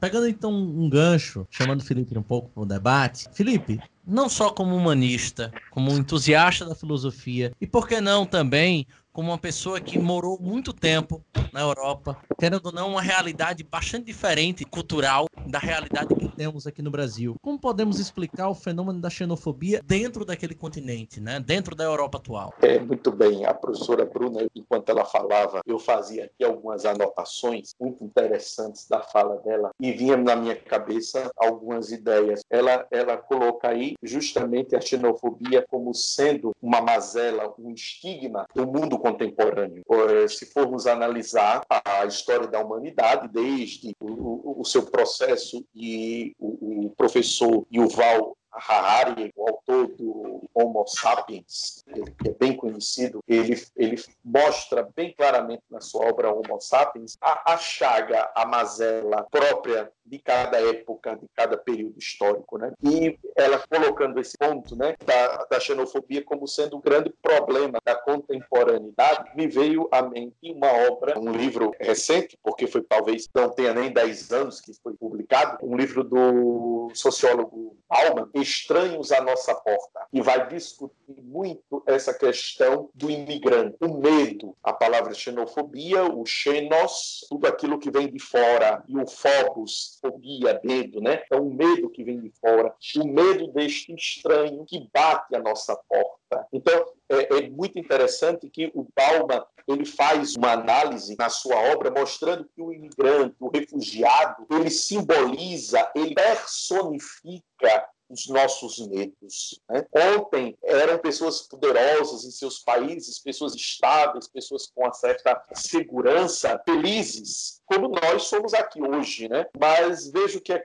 Pegando 0.00 0.28
então 0.28 0.52
um 0.52 0.88
gancho, 0.88 1.46
chamando 1.50 1.80
o 1.80 1.84
Felipe 1.84 2.16
um 2.18 2.22
pouco 2.22 2.50
para 2.50 2.62
o 2.62 2.66
debate. 2.66 3.26
Felipe, 3.32 3.80
não 4.06 4.28
só 4.28 4.50
como 4.50 4.76
humanista, 4.76 5.52
como 5.70 5.90
entusiasta 5.92 6.64
da 6.64 6.74
filosofia, 6.74 7.52
e 7.60 7.66
por 7.66 7.88
que 7.88 8.00
não 8.00 8.24
também 8.24 8.86
como 9.12 9.30
uma 9.30 9.38
pessoa 9.38 9.80
que 9.80 9.98
morou 9.98 10.38
muito 10.40 10.72
tempo 10.72 11.24
na 11.52 11.60
Europa, 11.60 12.18
querendo 12.38 12.66
ou 12.66 12.72
não, 12.72 12.90
uma 12.90 13.02
realidade 13.02 13.64
bastante 13.64 14.04
diferente 14.04 14.64
cultural 14.64 15.26
da 15.46 15.58
realidade 15.58 16.14
temos 16.36 16.66
aqui 16.66 16.82
no 16.82 16.90
Brasil. 16.90 17.34
Como 17.40 17.58
podemos 17.58 17.98
explicar 17.98 18.48
o 18.48 18.54
fenômeno 18.54 19.00
da 19.00 19.08
xenofobia 19.08 19.80
dentro 19.84 20.24
daquele 20.24 20.54
continente, 20.54 21.18
né? 21.18 21.40
dentro 21.40 21.74
da 21.74 21.84
Europa 21.84 22.18
atual? 22.18 22.52
É, 22.60 22.78
muito 22.78 23.10
bem. 23.10 23.46
A 23.46 23.54
professora 23.54 24.04
Bruna, 24.04 24.46
enquanto 24.54 24.90
ela 24.90 25.04
falava, 25.04 25.60
eu 25.66 25.78
fazia 25.78 26.26
aqui 26.26 26.44
algumas 26.44 26.84
anotações 26.84 27.74
muito 27.80 28.04
interessantes 28.04 28.86
da 28.86 29.00
fala 29.00 29.38
dela 29.38 29.70
e 29.80 29.92
vinha 29.92 30.16
na 30.16 30.36
minha 30.36 30.54
cabeça 30.54 31.30
algumas 31.36 31.90
ideias. 31.90 32.42
Ela, 32.50 32.86
ela 32.90 33.16
coloca 33.16 33.68
aí 33.68 33.94
justamente 34.02 34.76
a 34.76 34.80
xenofobia 34.80 35.64
como 35.70 35.94
sendo 35.94 36.54
uma 36.60 36.80
mazela, 36.82 37.54
um 37.58 37.72
estigma 37.72 38.46
do 38.54 38.66
mundo 38.66 38.98
contemporâneo. 38.98 39.82
Eh, 39.88 40.28
se 40.28 40.44
formos 40.46 40.86
analisar 40.86 41.62
a 41.70 42.04
história 42.04 42.46
da 42.46 42.60
humanidade, 42.60 43.28
desde 43.28 43.94
o, 44.00 44.60
o 44.60 44.64
seu 44.64 44.82
processo 44.82 45.64
e 45.74 46.25
o, 46.38 46.86
o 46.86 46.90
professor 46.90 47.66
Yuval 47.70 48.36
Harari, 48.56 49.32
o 49.36 49.48
autor 49.48 49.88
do 49.88 50.48
Homo 50.54 50.86
sapiens, 50.86 51.84
que 52.22 52.28
é 52.28 52.32
bem 52.32 52.56
conhecido, 52.56 53.20
ele, 53.26 53.60
ele 53.76 54.02
mostra 54.24 54.88
bem 54.94 55.14
claramente 55.16 55.62
na 55.70 55.80
sua 55.80 56.06
obra 56.06 56.32
Homo 56.32 56.60
sapiens 56.60 57.16
a, 57.20 57.52
a 57.52 57.56
chaga, 57.56 58.30
a 58.34 58.46
mazela 58.46 59.26
própria 59.30 59.90
de 60.06 60.18
cada 60.18 60.60
época, 60.60 61.16
de 61.16 61.26
cada 61.34 61.56
período 61.56 61.98
histórico, 61.98 62.58
né? 62.58 62.72
E 62.82 63.18
ela 63.36 63.62
colocando 63.68 64.20
esse 64.20 64.38
ponto, 64.38 64.76
né, 64.76 64.94
da, 65.04 65.44
da 65.50 65.60
xenofobia 65.60 66.24
como 66.24 66.46
sendo 66.46 66.76
um 66.76 66.80
grande 66.80 67.12
problema 67.20 67.78
da 67.84 67.94
contemporaneidade, 67.94 69.36
me 69.36 69.48
veio 69.48 69.88
à 69.90 70.02
mente 70.02 70.36
uma 70.44 70.72
obra, 70.88 71.18
um 71.18 71.32
livro 71.32 71.72
recente, 71.80 72.38
porque 72.42 72.66
foi 72.66 72.82
talvez 72.82 73.28
não 73.34 73.50
tenha 73.50 73.74
nem 73.74 73.92
10 73.92 74.32
anos 74.32 74.60
que 74.60 74.72
foi 74.80 74.94
publicado, 74.94 75.58
um 75.62 75.76
livro 75.76 76.04
do 76.04 76.90
sociólogo 76.94 77.76
Bauman, 77.88 78.28
Estranhos 78.46 79.12
à 79.12 79.20
Nossa 79.20 79.54
Porta, 79.54 80.06
e 80.12 80.20
vai 80.20 80.48
discutir 80.48 81.20
muito 81.22 81.82
essa 81.86 82.14
questão 82.14 82.88
do 82.94 83.10
imigrante, 83.10 83.76
o 83.80 83.98
medo, 83.98 84.56
a 84.62 84.72
palavra 84.72 85.12
xenofobia, 85.14 86.04
o 86.04 86.24
xenos, 86.24 87.26
tudo 87.28 87.46
aquilo 87.46 87.78
que 87.78 87.90
vem 87.90 88.10
de 88.10 88.18
fora, 88.18 88.82
e 88.88 88.96
o 88.96 89.06
phobos, 89.06 89.98
fobia, 90.00 90.60
medo, 90.62 91.00
né? 91.00 91.22
É 91.30 91.36
um 91.36 91.50
medo 91.50 91.90
que 91.90 92.04
vem 92.04 92.20
de 92.20 92.30
fora, 92.40 92.74
o 92.96 93.06
medo 93.06 93.48
deste 93.48 93.94
estranho 93.94 94.64
que 94.64 94.88
bate 94.92 95.34
a 95.34 95.40
nossa 95.40 95.76
porta. 95.88 96.46
Então, 96.52 96.86
é, 97.08 97.38
é, 97.38 97.50
muito 97.50 97.78
interessante 97.78 98.48
que 98.50 98.70
o 98.74 98.86
Bauman 98.94 99.44
ele 99.66 99.84
faz 99.84 100.36
uma 100.36 100.52
análise 100.52 101.16
na 101.18 101.28
sua 101.28 101.56
obra 101.72 101.90
mostrando 101.90 102.48
que 102.54 102.62
o 102.62 102.72
imigrante, 102.72 103.34
o 103.40 103.48
refugiado, 103.48 104.46
ele 104.50 104.70
simboliza, 104.70 105.90
ele 105.94 106.14
personifica 106.14 107.88
os 108.08 108.28
nossos 108.28 108.78
medos. 108.88 109.60
Né? 109.68 109.84
Ontem 110.16 110.56
eram 110.62 110.98
pessoas 110.98 111.42
poderosas 111.42 112.24
em 112.24 112.30
seus 112.30 112.60
países, 112.60 113.18
pessoas 113.18 113.54
estáveis, 113.54 114.28
pessoas 114.28 114.66
com 114.68 114.82
uma 114.82 114.92
certa 114.92 115.44
segurança, 115.54 116.60
felizes. 116.64 117.60
Como 117.66 117.88
nós 117.88 118.24
somos 118.24 118.54
aqui 118.54 118.80
hoje, 118.80 119.28
né? 119.28 119.46
Mas 119.58 120.10
veja 120.10 120.38
o 120.38 120.40
que 120.40 120.52
é, 120.52 120.64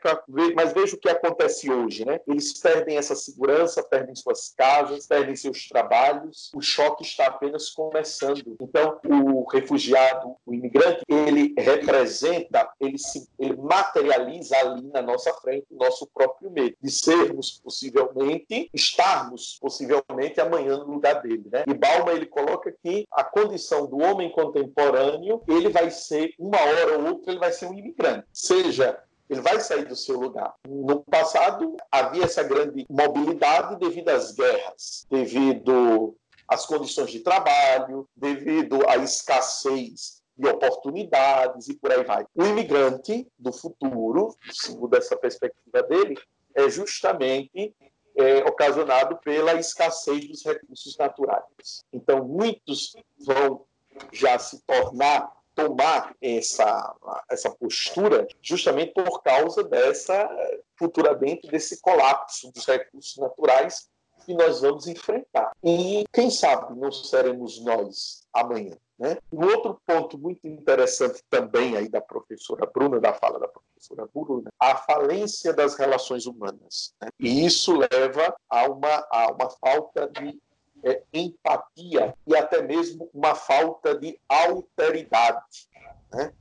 mas 0.56 0.72
veja 0.72 0.96
o 0.96 1.00
que 1.00 1.10
acontece 1.10 1.70
hoje, 1.72 2.06
né? 2.06 2.20
Eles 2.28 2.60
perdem 2.60 2.98
essa 2.98 3.16
segurança, 3.16 3.84
perdem 3.84 4.16
suas 4.16 4.54
casas, 4.56 5.08
perdem 5.08 5.36
seus 5.36 5.68
trabalhos. 5.68 6.52
O 6.56 6.62
choque 6.62 7.04
está 7.04 7.28
apenas 7.28 7.70
começando. 7.70 8.56
Então, 8.62 9.00
o 9.06 9.50
refugiado, 9.50 10.36
o 10.46 10.54
imigrante, 10.54 11.04
ele 11.08 11.54
representa, 11.58 12.70
ele 12.80 12.98
se, 12.98 13.28
ele 13.40 13.58
materializa 13.58 14.56
ali 14.58 14.88
na 14.88 15.02
nossa 15.02 15.34
frente 15.34 15.66
o 15.72 15.78
nosso 15.78 16.08
próprio 16.14 16.52
medo 16.52 16.76
de 16.82 16.92
sermos 16.92 17.60
possivelmente, 17.64 18.70
estarmos 18.74 19.58
possivelmente 19.60 20.40
amanhã 20.40 20.78
no 20.78 20.86
lugar 20.86 21.22
dele, 21.22 21.50
né? 21.52 21.64
E 21.68 21.74
Balma 21.74 22.12
ele 22.12 22.26
coloca 22.26 22.72
que 22.84 23.06
a 23.12 23.24
condição 23.24 23.88
do 23.88 23.98
homem 23.98 24.32
contemporâneo, 24.32 25.42
ele 25.48 25.70
vai 25.70 25.90
ser 25.90 26.34
uma 26.38 26.60
hora 26.60 26.91
hora 26.92 27.02
ou 27.02 27.08
outra 27.08 27.32
ele 27.32 27.40
vai 27.40 27.52
ser 27.52 27.68
um 27.68 27.74
imigrante. 27.74 28.28
Seja 28.34 29.02
ele 29.32 29.42
vai 29.42 29.62
sair 29.62 29.86
do 29.86 29.96
seu 29.96 30.20
lugar. 30.20 30.54
No 30.68 31.06
passado, 31.06 31.78
havia 31.90 32.26
essa 32.26 32.44
grande 32.44 32.86
mobilidade 32.90 33.78
devido 33.78 34.10
às 34.10 34.34
guerras, 34.34 35.08
devido 35.10 36.14
às 36.46 36.66
condições 36.66 37.12
de 37.12 37.22
trabalho, 37.22 38.10
devido 38.14 38.86
à 38.90 38.98
escassez 38.98 40.22
de 40.38 40.50
oportunidades 40.50 41.70
e 41.70 41.76
por 41.76 41.94
aí 41.94 42.04
vai. 42.04 42.26
O 42.36 42.44
imigrante 42.44 43.26
do 43.40 43.54
futuro, 43.54 44.36
segundo 44.52 44.98
essa 44.98 45.16
perspectiva 45.16 45.82
dele, 45.84 46.18
é 46.54 46.70
justamente 46.70 47.74
é, 48.18 48.40
ocasionado 48.40 49.18
pela 49.24 49.54
escassez 49.54 50.28
dos 50.28 50.44
recursos 50.44 50.98
naturais. 50.98 51.86
Então, 51.94 52.26
muitos 52.26 52.98
vão 53.18 53.66
já 54.12 54.38
se 54.38 54.62
tornar 54.66 55.32
tomar 55.68 56.16
essa, 56.22 56.96
essa 57.30 57.50
postura 57.52 58.28
justamente 58.42 58.94
por 58.94 59.22
causa 59.22 59.64
dessa, 59.64 60.30
futuramente, 60.76 61.48
desse 61.48 61.80
colapso 61.82 62.52
dos 62.52 62.66
recursos 62.66 63.18
naturais 63.18 63.90
que 64.26 64.34
nós 64.34 64.62
vamos 64.62 64.88
enfrentar. 64.88 65.52
E 65.64 66.06
quem 66.14 66.30
sabe 66.30 66.80
não 66.80 66.92
seremos 66.92 67.60
nós 67.64 68.28
amanhã. 68.34 68.78
Né? 68.98 69.18
Um 69.34 69.46
outro 69.46 69.82
ponto 69.84 70.16
muito 70.16 70.48
interessante 70.48 71.24
também 71.28 71.76
aí 71.76 71.90
da 71.90 72.00
professora 72.00 72.68
Bruna, 72.68 73.00
da 73.00 73.14
fala 73.14 73.40
da 73.40 73.48
professora 73.48 74.08
Bruna, 74.14 74.52
a 74.60 74.76
falência 74.76 75.52
das 75.52 75.76
relações 75.76 76.28
humanas. 76.28 76.94
Né? 77.02 77.10
E 77.20 77.44
isso 77.44 77.76
leva 77.76 78.36
a 78.48 78.68
uma, 78.68 79.08
a 79.12 79.32
uma 79.32 79.50
falta 79.50 80.08
de 80.08 80.40
é, 80.84 81.04
empatia 81.14 82.14
e 82.26 82.36
até 82.36 82.62
mesmo 82.62 83.10
uma 83.14 83.36
falta 83.36 83.98
de 83.98 84.20
alteridade. 84.28 85.70
Né? 86.12 86.34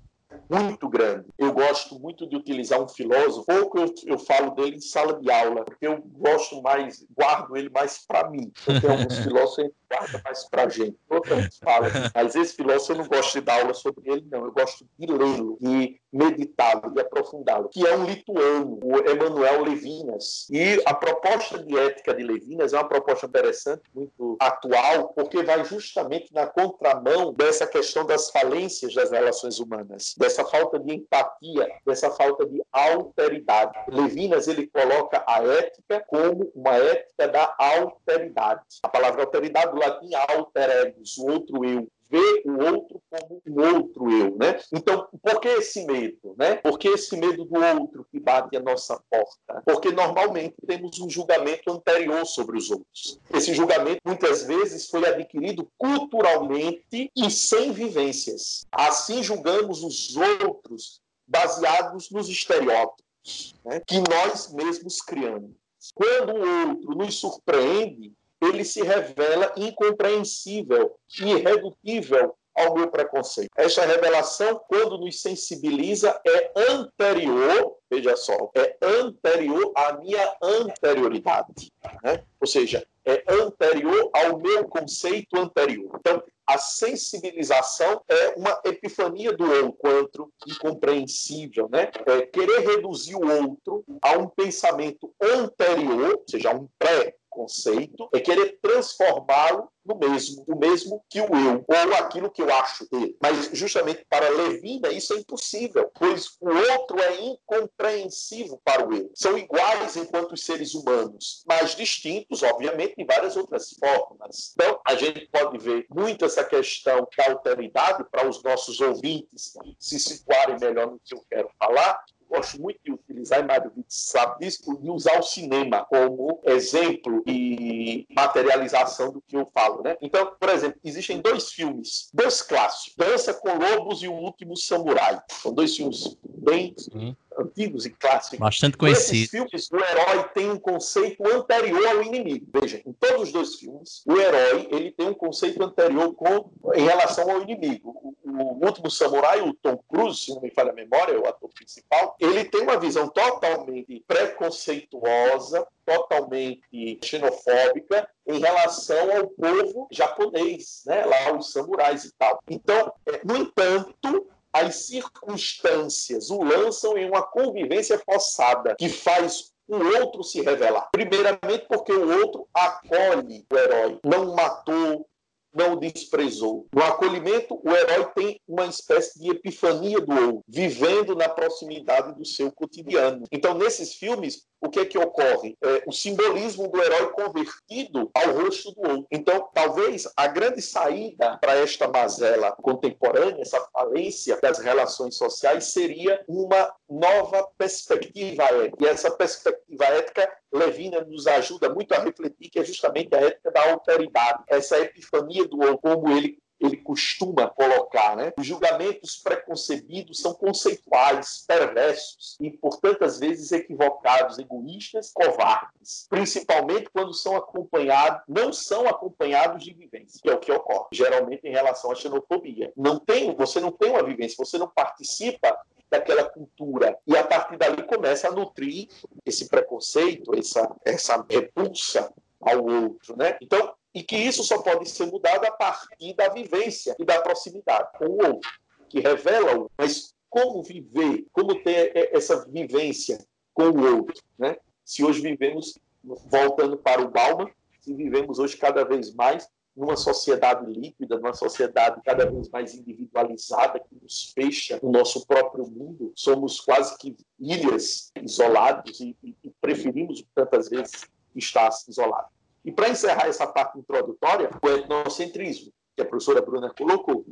Muito 0.49 0.89
grande. 0.89 1.27
Eu 1.39 1.53
gosto 1.53 1.99
muito 1.99 2.27
de 2.27 2.37
utilizar 2.37 2.81
um 2.81 2.89
filósofo, 2.89 3.47
pouco 3.47 3.79
eu, 3.79 3.95
eu 4.07 4.19
falo 4.19 4.51
dele 4.51 4.77
em 4.77 4.81
sala 4.81 5.21
de 5.21 5.31
aula, 5.31 5.65
porque 5.65 5.87
eu 5.87 6.03
gosto 6.03 6.61
mais, 6.63 7.05
guardo 7.17 7.57
ele 7.57 7.71
mais 7.71 8.05
para 8.07 8.29
mim. 8.31 8.53
Porque 8.65 8.87
alguns 8.87 9.19
filósofos 9.21 9.71
guarda 9.91 10.21
mais 10.25 10.49
para 10.49 10.65
a 10.65 10.69
gente. 10.69 10.97
Outras 11.09 11.59
falam, 11.59 11.91
mas 12.15 12.35
esse 12.37 12.55
filósofo 12.55 12.93
eu 12.93 12.99
não 12.99 13.07
gosto 13.07 13.33
de 13.33 13.41
dar 13.41 13.61
aula 13.61 13.75
sobre 13.75 14.11
ele, 14.11 14.27
não. 14.31 14.45
Eu 14.45 14.53
gosto 14.53 14.87
de 14.99 15.07
lê-lo, 15.07 15.59
de 15.61 16.01
meditá-lo, 16.13 16.93
de 16.93 17.01
aprofundá-lo, 17.01 17.69
que 17.69 17.87
é 17.87 17.97
um 17.97 18.05
lituano, 18.05 18.79
o 18.83 18.97
Emanuel 19.09 19.65
Levinas. 19.65 20.49
E 20.51 20.81
a 20.85 20.95
proposta 20.95 21.59
de 21.63 21.77
ética 21.79 22.15
de 22.15 22.23
Levinas 22.23 22.73
é 22.73 22.77
uma 22.77 22.89
proposta 22.89 23.27
interessante, 23.27 23.83
muito 23.95 24.37
atual, 24.41 25.09
porque 25.09 25.43
vai 25.43 25.65
justamente 25.65 26.33
na 26.33 26.47
contramão 26.47 27.33
dessa 27.33 27.67
questão 27.67 28.05
das 28.05 28.31
falências 28.31 28.95
das 28.95 29.11
relações 29.11 29.59
humanas, 29.59 30.15
dessa 30.21 30.45
falta 30.45 30.79
de 30.79 30.95
empatia, 30.97 31.67
dessa 31.87 32.11
falta 32.11 32.47
de 32.47 32.63
alteridade. 32.71 33.73
Levinas 33.89 34.47
ele 34.47 34.67
coloca 34.67 35.25
a 35.27 35.43
ética 35.43 36.05
como 36.07 36.53
uma 36.55 36.77
ética 36.77 37.27
da 37.27 37.55
alteridade. 37.59 38.61
A 38.83 38.89
palavra 38.89 39.23
alteridade 39.23 39.75
latim 39.79 40.11
alter 40.15 40.71
egos, 40.87 41.17
o 41.17 41.27
outro 41.27 41.65
eu, 41.65 41.89
vê 42.11 42.43
o 42.45 42.59
outro 42.63 43.01
como 43.09 43.43
um 43.47 43.77
outro 43.77 44.11
eu, 44.11 44.37
né? 44.37 44.61
Então, 44.73 45.09
por 45.23 45.41
que 45.41 45.49
esse 45.49 45.85
medo, 45.85 46.35
né? 46.37 46.57
Por 46.57 46.79
que 46.79 46.89
esse 46.89 47.17
medo 47.17 47.45
do 47.45 47.61
outro 47.61 48.07
que 48.11 48.19
bate 48.19 48.57
a 48.57 48.61
nossa 48.61 49.01
porta? 49.09 49.63
Porque 49.65 49.93
normalmente 49.93 50.57
temos 50.67 50.99
um 50.99 51.09
julgamento 51.09 51.71
anterior 51.71 52.27
sobre 52.27 52.59
os 52.59 52.71
outros. 52.71 53.19
Esse 53.33 53.55
julgamento 53.55 54.01
muitas 54.05 54.43
vezes 54.43 54.89
foi 54.89 55.07
adquirido 55.07 55.71
culturalmente 55.79 57.11
e 57.17 57.31
sem 57.31 57.73
vivências. 57.73 58.67
Assim 58.73 59.23
julgamos 59.23 59.83
os 59.83 60.17
outros 60.17 61.01
baseados 61.27 62.11
nos 62.11 62.29
estereótipos 62.29 63.55
né? 63.65 63.81
que 63.87 64.01
nós 64.01 64.53
mesmos 64.53 65.01
criamos. 65.01 65.53
Quando 65.95 66.35
o 66.35 66.69
outro 66.69 66.95
nos 66.95 67.15
surpreende, 67.15 68.13
ele 68.41 68.65
se 68.65 68.83
revela 68.83 69.53
incompreensível, 69.57 70.97
irredutível 71.21 72.35
ao 72.55 72.75
meu 72.75 72.89
preconceito. 72.91 73.51
Esta 73.57 73.85
revelação, 73.85 74.61
quando 74.69 74.99
nos 74.99 75.21
sensibiliza, 75.21 76.21
é 76.27 76.53
anterior, 76.71 77.77
veja 77.91 78.17
só, 78.17 78.51
é 78.55 78.77
anterior 78.83 79.73
à 79.75 79.93
minha 79.95 80.37
anterioridade. 80.43 81.73
Né? 82.03 82.23
Ou 82.41 82.47
seja, 82.47 82.85
é 83.05 83.25
anterior 83.29 84.11
ao 84.13 84.39
meu 84.39 84.69
conceito 84.69 85.39
anterior. 85.39 85.97
Então, 85.99 86.23
a 86.47 86.59
sensibilização 86.59 88.03
é 88.09 88.35
uma 88.37 88.61
epifania 88.65 89.33
do 89.33 89.47
encontro 89.61 90.33
incompreensível, 90.47 91.69
né? 91.71 91.91
É 92.07 92.23
querer 92.23 92.67
reduzir 92.67 93.15
o 93.15 93.45
outro 93.45 93.85
a 94.03 94.19
um 94.19 94.27
pensamento 94.27 95.15
anterior, 95.21 96.17
ou 96.19 96.25
seja, 96.29 96.51
a 96.51 96.55
um 96.55 96.69
pré 96.77 97.15
conceito 97.31 98.09
é 98.13 98.21
querer 98.21 98.59
transformá-lo 98.61 99.71
no 99.85 99.97
mesmo, 99.97 100.45
o 100.47 100.57
mesmo 100.57 101.03
que 101.09 101.21
o 101.21 101.25
eu, 101.25 101.65
ou 101.67 101.95
aquilo 101.95 102.31
que 102.31 102.43
eu 102.43 102.53
acho 102.53 102.89
dele. 102.91 103.17
Mas 103.23 103.51
justamente 103.53 104.05
para 104.09 104.29
Levina 104.29 104.89
isso 104.91 105.15
é 105.15 105.19
impossível, 105.19 105.91
pois 105.95 106.37
o 106.41 106.49
outro 106.49 107.01
é 107.01 107.21
incompreensível 107.23 108.61
para 108.65 108.87
o 108.87 108.95
eu. 108.95 109.11
São 109.15 109.39
iguais 109.39 109.97
enquanto 109.97 110.37
seres 110.37 110.75
humanos, 110.75 111.43
mas 111.47 111.75
distintos, 111.75 112.43
obviamente, 112.43 112.95
de 112.97 113.05
várias 113.05 113.37
outras 113.37 113.71
formas. 113.71 114.53
Então, 114.55 114.81
a 114.87 114.95
gente 114.95 115.27
pode 115.29 115.59
ver 115.59 115.87
muito 115.91 116.25
essa 116.25 116.45
questão 116.45 117.09
da 117.17 117.31
alteridade 117.31 118.05
para 118.11 118.29
os 118.29 118.43
nossos 118.43 118.81
ouvintes 118.81 119.55
se 119.79 119.99
situarem 119.99 120.59
melhor 120.61 120.91
no 120.91 121.01
que 121.03 121.15
eu 121.15 121.25
quero 121.29 121.51
falar, 121.59 122.05
gosto 122.31 122.61
muito 122.61 122.79
de 122.85 122.93
utilizar, 122.93 123.41
e 123.41 123.43
Mário 123.43 123.71
Vitor 123.71 123.85
sabe 123.89 124.45
disso, 124.45 124.79
de 124.81 124.91
usar 124.91 125.19
o 125.19 125.23
cinema 125.23 125.85
como 125.85 126.41
exemplo 126.45 127.23
e 127.27 128.07
materialização 128.15 129.13
do 129.13 129.21
que 129.21 129.37
eu 129.37 129.51
falo. 129.53 129.83
Né? 129.83 129.97
Então, 130.01 130.35
por 130.39 130.49
exemplo, 130.49 130.79
existem 130.85 131.21
dois 131.21 131.51
filmes, 131.51 132.09
dois 132.15 132.41
clássicos, 132.41 132.95
Dança 132.97 133.35
com 133.35 133.51
Lobos 133.51 134.03
e 134.03 134.09
O 134.09 134.15
Último 134.15 134.57
Samurai. 134.57 135.21
São 135.29 135.53
dois 135.53 135.77
filmes 135.77 136.17
bem 136.25 136.75
Sim. 136.77 137.17
Antigos 137.39 137.87
e 137.87 137.91
clássicos. 137.91 138.39
Bastante 138.39 138.77
conhecidos. 138.77 139.11
Nesses 139.11 139.31
filmes, 139.31 139.71
o 139.71 139.77
herói 139.77 140.25
tem 140.35 140.51
um 140.51 140.59
conceito 140.59 141.27
anterior 141.27 141.87
ao 141.87 142.03
inimigo. 142.03 142.47
Veja, 142.53 142.81
em 142.85 142.93
todos 142.93 143.23
os 143.23 143.33
dois 143.33 143.55
filmes, 143.57 144.03
o 144.07 144.17
herói 144.17 144.69
ele 144.71 144.91
tem 144.93 145.09
um 145.09 145.15
conceito 145.15 145.63
anterior 145.63 146.15
com, 146.15 146.51
em 146.75 146.85
relação 146.85 147.31
ao 147.31 147.43
inimigo. 147.43 147.91
O, 147.91 148.15
o 148.31 148.67
Último 148.67 148.91
Samurai, 148.91 149.41
o 149.41 149.55
Tom 149.55 149.77
Cruise, 149.89 150.21
se 150.21 150.35
não 150.35 150.41
me 150.41 150.51
falha 150.51 150.71
a 150.71 150.75
memória, 150.75 151.13
é 151.13 151.19
o 151.19 151.27
ator 151.27 151.51
principal, 151.55 152.17
ele 152.21 152.45
tem 152.45 152.63
uma 152.63 152.79
visão 152.79 153.09
totalmente 153.09 154.05
preconceituosa, 154.07 155.67
totalmente 155.85 156.99
xenofóbica 157.03 158.09
em 158.27 158.39
relação 158.39 159.17
ao 159.17 159.29
povo 159.29 159.89
japonês, 159.91 160.83
né? 160.87 161.05
lá 161.05 161.37
os 161.37 161.53
samurais 161.53 162.05
e 162.05 162.13
tal. 162.17 162.41
Então, 162.49 162.93
é, 163.07 163.21
no 163.25 163.37
entanto, 163.37 164.29
as 164.53 164.87
circunstâncias 164.87 166.31
o 166.31 166.43
lançam 166.43 166.97
em 166.99 167.09
uma 167.09 167.23
convivência 167.23 167.99
forçada 167.99 168.75
que 168.77 168.89
faz 168.89 169.53
o 169.69 169.77
outro 170.01 170.25
se 170.25 170.41
revelar. 170.41 170.89
Primeiramente, 170.93 171.67
porque 171.69 171.93
o 171.93 172.21
outro 172.21 172.49
acolhe 172.53 173.47
o 173.51 173.57
herói, 173.57 174.01
não 174.05 174.35
matou, 174.35 175.07
não 175.55 175.77
desprezou. 175.77 176.67
No 176.73 176.83
acolhimento, 176.83 177.61
o 177.65 177.71
herói 177.71 178.07
tem 178.15 178.41
uma 178.47 178.67
espécie 178.67 179.19
de 179.19 179.31
epifania 179.31 180.01
do 180.01 180.13
outro, 180.13 180.45
vivendo 180.49 181.15
na 181.15 181.29
proximidade 181.29 182.17
do 182.17 182.25
seu 182.25 182.51
cotidiano. 182.51 183.25
Então, 183.31 183.55
nesses 183.55 183.95
filmes, 183.95 184.45
o 184.61 184.69
que 184.69 184.81
é 184.81 184.85
que 184.85 184.99
ocorre? 184.99 185.57
É, 185.63 185.83
o 185.87 185.93
simbolismo 185.93 186.69
do 186.69 186.83
herói 186.83 187.11
convertido 187.13 188.11
ao 188.15 188.33
rosto 188.33 188.73
do 188.73 188.81
outro. 188.83 189.07
Então, 189.11 189.49
talvez 189.55 190.07
a 190.17 190.27
grande 190.27 190.61
saída 190.61 191.39
para 191.39 191.57
esta 191.57 191.89
mazela 191.89 192.53
contemporânea, 192.53 193.41
essa 193.41 193.61
falência 193.73 194.39
das 194.41 194.59
relações 194.59 195.17
sociais, 195.17 195.65
seria 195.65 196.23
uma 196.29 196.73
nova 196.89 197.49
perspectiva 197.57 198.45
ética. 198.45 198.85
E 198.85 198.87
essa 198.87 199.11
perspectiva 199.11 199.85
ética, 199.85 200.31
Levina 200.53 201.01
nos 201.03 201.27
ajuda 201.27 201.69
muito 201.69 201.93
a 201.93 201.99
refletir, 201.99 202.51
que 202.51 202.59
é 202.59 202.65
justamente 202.65 203.15
a 203.15 203.21
ética 203.21 203.51
da 203.51 203.71
alteridade, 203.71 204.43
essa 204.49 204.79
epifania 204.79 205.47
do 205.47 205.61
outro, 205.61 205.79
como 205.79 206.11
ele 206.11 206.39
ele 206.61 206.77
costuma 206.77 207.49
colocar, 207.49 208.17
né? 208.17 208.33
Os 208.39 208.47
julgamentos 208.47 209.17
preconcebidos 209.17 210.21
são 210.21 210.35
conceituais, 210.35 211.45
perversos 211.47 212.37
e, 212.41 212.51
por 212.51 212.79
tantas 212.79 213.19
vezes, 213.19 213.51
equivocados, 213.51 214.39
egoístas, 214.39 215.11
covardes, 215.13 216.07
principalmente 216.09 216.91
quando 216.93 217.15
são 217.15 217.37
acompanhados, 217.37 218.23
não 218.29 218.53
são 218.53 218.87
acompanhados 218.87 219.65
de 219.65 219.73
vivência, 219.73 220.21
que 220.23 220.29
é 220.29 220.35
o 220.35 220.39
que 220.39 220.53
ocorre 220.53 220.89
geralmente 220.93 221.47
em 221.47 221.53
relação 221.53 221.91
à 221.91 221.95
xenofobia. 221.95 222.73
Não 222.77 222.99
tem, 222.99 223.35
você 223.35 223.61
não 223.61 223.73
tem 223.73 223.91
uma 223.91 224.03
vivência, 224.03 224.37
você 224.39 224.59
não 224.59 224.69
participa 224.69 225.59
daquela 225.91 226.25
cultura. 226.25 226.97
E 227.07 227.17
a 227.17 227.25
partir 227.25 227.57
dali 227.57 227.83
começa 227.83 228.29
a 228.29 228.33
nutrir 228.33 228.89
esse 229.27 229.49
preconceito, 229.49 230.35
essa, 230.37 230.71
essa 230.85 231.27
repulsa 231.29 232.13
ao 232.41 232.65
outro. 232.65 233.17
Né? 233.17 233.37
Então, 233.41 233.75
e 233.95 234.03
que 234.03 234.17
isso 234.17 234.43
só 234.45 234.63
pode 234.63 234.89
ser 234.89 235.07
mudado 235.07 235.45
a 235.45 235.53
partir 235.53 236.15
da 236.15 236.29
vivência 236.29 236.95
e 236.99 237.05
da 237.05 237.21
proximidade 237.21 237.91
com 237.99 238.07
o 238.07 238.27
outro, 238.27 238.51
que 238.89 239.01
revela 239.01 239.59
o 239.59 239.71
mas 239.77 240.15
como 240.29 240.63
viver, 240.63 241.27
como 241.33 241.61
ter 241.63 241.93
essa 242.15 242.47
vivência 242.49 243.19
com 243.53 243.65
o 243.65 243.97
outro, 243.97 244.23
né? 244.39 244.57
Se 244.85 245.05
hoje 245.05 245.21
vivemos, 245.21 245.79
voltando 246.03 246.77
para 246.77 247.03
o 247.03 247.11
Bauman, 247.11 247.51
se 247.81 247.93
vivemos 247.95 248.39
hoje 248.39 248.57
cada 248.57 248.85
vez 248.85 249.13
mais 249.13 249.49
numa 249.77 249.97
sociedade 249.97 250.71
líquida, 250.71 251.17
numa 251.17 251.33
sociedade 251.33 252.01
cada 252.05 252.31
vez 252.31 252.49
mais 252.49 252.75
individualizada, 252.75 253.81
que 253.81 253.95
nos 254.01 254.33
fecha 254.33 254.79
no 254.83 254.91
nosso 254.91 255.27
próprio 255.27 255.67
mundo, 255.67 256.13
somos 256.15 256.61
quase 256.61 256.97
que 256.99 257.17
ilhas 257.39 258.11
isolados 258.21 259.01
e, 259.01 259.17
e 259.23 259.51
preferimos 259.61 260.25
tantas 260.35 260.69
vezes 260.69 261.09
estar 261.35 261.71
isolados. 261.89 262.40
E 262.65 262.71
para 262.71 262.89
encerrar 262.89 263.27
essa 263.27 263.47
parte 263.47 263.79
introdutória, 263.79 264.51
o 264.63 264.69
etnocentrismo 264.69 265.73
que 265.97 266.03
a 266.03 266.07
professora 266.07 266.41
Bruna 266.41 266.73
colocou, 266.77 267.25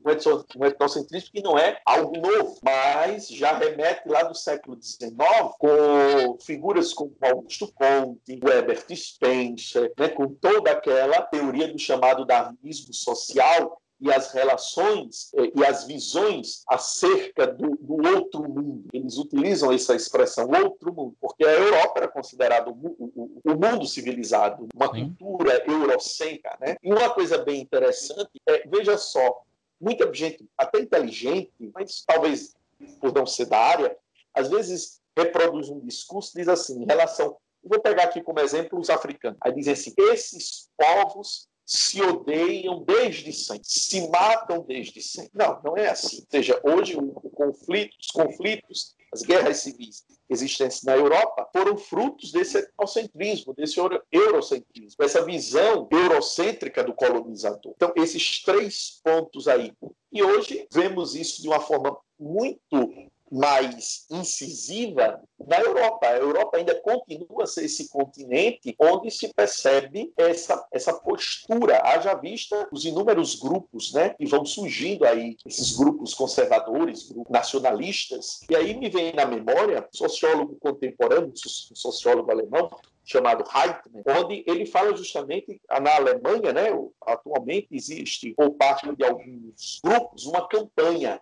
um 0.56 0.64
etnocentrismo 0.64 1.30
que 1.32 1.42
não 1.42 1.58
é 1.58 1.80
algo 1.86 2.18
novo, 2.18 2.58
mas 2.62 3.28
já 3.28 3.56
remete 3.56 4.08
lá 4.08 4.22
do 4.24 4.34
século 4.34 4.78
XIX 4.82 5.14
com 5.58 6.38
figuras 6.40 6.92
como 6.92 7.16
Augusto 7.20 7.72
Conte, 7.72 8.38
Herbert 8.42 8.84
Spencer, 8.94 9.92
né, 9.98 10.08
com 10.08 10.28
toda 10.28 10.72
aquela 10.72 11.22
teoria 11.22 11.68
do 11.68 11.78
chamado 11.78 12.26
darwinismo 12.26 12.92
social 12.92 13.80
e 14.00 14.12
as 14.12 14.32
relações 14.32 15.30
eh, 15.34 15.52
e 15.54 15.64
as 15.64 15.84
visões 15.84 16.62
acerca 16.68 17.46
do, 17.46 17.76
do, 17.76 18.16
outro 18.16 18.48
mundo. 18.48 18.84
Eles 18.92 19.18
utilizam 19.18 19.72
essa 19.72 19.94
expressão 19.94 20.48
outro 20.50 20.92
mundo, 20.92 21.16
porque 21.20 21.44
a 21.44 21.52
Europa 21.52 21.94
era 21.96 22.08
considerada 22.08 22.70
o, 22.70 22.74
o, 22.74 23.40
o 23.44 23.50
mundo 23.50 23.86
civilizado, 23.86 24.68
uma 24.74 24.92
Sim. 24.92 25.14
cultura 25.16 25.64
eurocêntrica. 25.66 26.56
Né? 26.60 26.76
E 26.82 26.92
uma 26.92 27.10
coisa 27.10 27.38
bem 27.38 27.60
interessante 27.60 28.30
é, 28.46 28.66
veja 28.68 28.96
só, 28.96 29.42
muita 29.80 30.12
gente, 30.12 30.48
até 30.56 30.80
inteligente, 30.80 31.52
mas 31.74 32.04
talvez 32.06 32.54
por 33.00 33.12
não 33.12 33.26
ser 33.26 33.46
da 33.46 33.58
área, 33.58 33.96
às 34.32 34.48
vezes 34.48 35.00
reproduz 35.16 35.68
um 35.68 35.80
discurso, 35.80 36.32
diz 36.36 36.48
assim, 36.48 36.82
em 36.82 36.86
relação 36.86 37.36
vou 37.62 37.80
pegar 37.80 38.04
aqui 38.04 38.22
como 38.22 38.40
exemplo 38.40 38.78
os 38.78 38.90
africanos. 38.90 39.38
Aí 39.42 39.52
dizem 39.52 39.72
assim: 39.72 39.94
esses 39.96 40.68
povos 40.76 41.48
se 41.68 42.00
odeiam 42.00 42.82
desde 42.82 43.30
sempre, 43.30 43.68
se 43.68 44.08
matam 44.08 44.64
desde 44.66 45.02
sempre. 45.02 45.32
Não, 45.34 45.60
não 45.62 45.76
é 45.76 45.90
assim. 45.90 46.20
Ou 46.20 46.26
seja, 46.30 46.58
hoje 46.64 46.96
o 46.96 47.12
conflito, 47.28 47.94
os 48.00 48.06
conflitos, 48.06 48.96
as 49.12 49.20
guerras 49.20 49.58
civis 49.58 50.02
existentes 50.30 50.82
na 50.82 50.96
Europa 50.96 51.46
foram 51.52 51.76
frutos 51.76 52.32
desse 52.32 52.56
etnocentrismo, 52.56 53.52
desse 53.52 53.78
eurocentrismo, 54.10 54.96
dessa 54.98 55.22
visão 55.26 55.86
eurocêntrica 55.90 56.82
do 56.82 56.94
colonizador. 56.94 57.74
Então, 57.76 57.92
esses 57.96 58.42
três 58.42 59.00
pontos 59.04 59.46
aí. 59.46 59.74
E 60.10 60.22
hoje 60.22 60.66
vemos 60.72 61.14
isso 61.14 61.42
de 61.42 61.48
uma 61.48 61.60
forma 61.60 61.98
muito 62.18 63.10
mais 63.30 64.06
incisiva 64.10 65.22
na 65.46 65.58
Europa. 65.60 66.06
A 66.06 66.16
Europa 66.16 66.56
ainda 66.56 66.74
continua 66.74 67.44
a 67.44 67.46
ser 67.46 67.64
esse 67.64 67.88
continente 67.88 68.74
onde 68.78 69.10
se 69.10 69.32
percebe 69.32 70.12
essa, 70.16 70.66
essa 70.72 70.92
postura, 70.92 71.80
haja 71.84 72.14
vista 72.14 72.68
os 72.72 72.84
inúmeros 72.84 73.36
grupos 73.36 73.92
né, 73.92 74.10
que 74.10 74.26
vão 74.26 74.44
surgindo 74.44 75.04
aí, 75.04 75.36
esses 75.46 75.76
grupos 75.76 76.14
conservadores, 76.14 77.08
grupos 77.08 77.32
nacionalistas. 77.32 78.40
E 78.50 78.56
aí 78.56 78.74
me 78.74 78.88
vem 78.88 79.12
na 79.12 79.26
memória, 79.26 79.88
um 79.92 79.96
sociólogo 79.96 80.56
contemporâneo, 80.60 81.32
um 81.32 81.74
sociólogo 81.76 82.30
alemão, 82.30 82.70
chamado 83.08 83.42
Heitmann, 83.42 84.02
onde 84.22 84.44
ele 84.46 84.66
fala 84.66 84.94
justamente 84.94 85.58
na 85.80 85.96
Alemanha, 85.96 86.52
né, 86.52 86.66
atualmente 87.06 87.68
existe 87.72 88.34
por 88.34 88.50
parte 88.50 88.94
de 88.94 89.02
alguns 89.02 89.80
grupos 89.82 90.26
uma 90.26 90.46
campanha, 90.46 91.18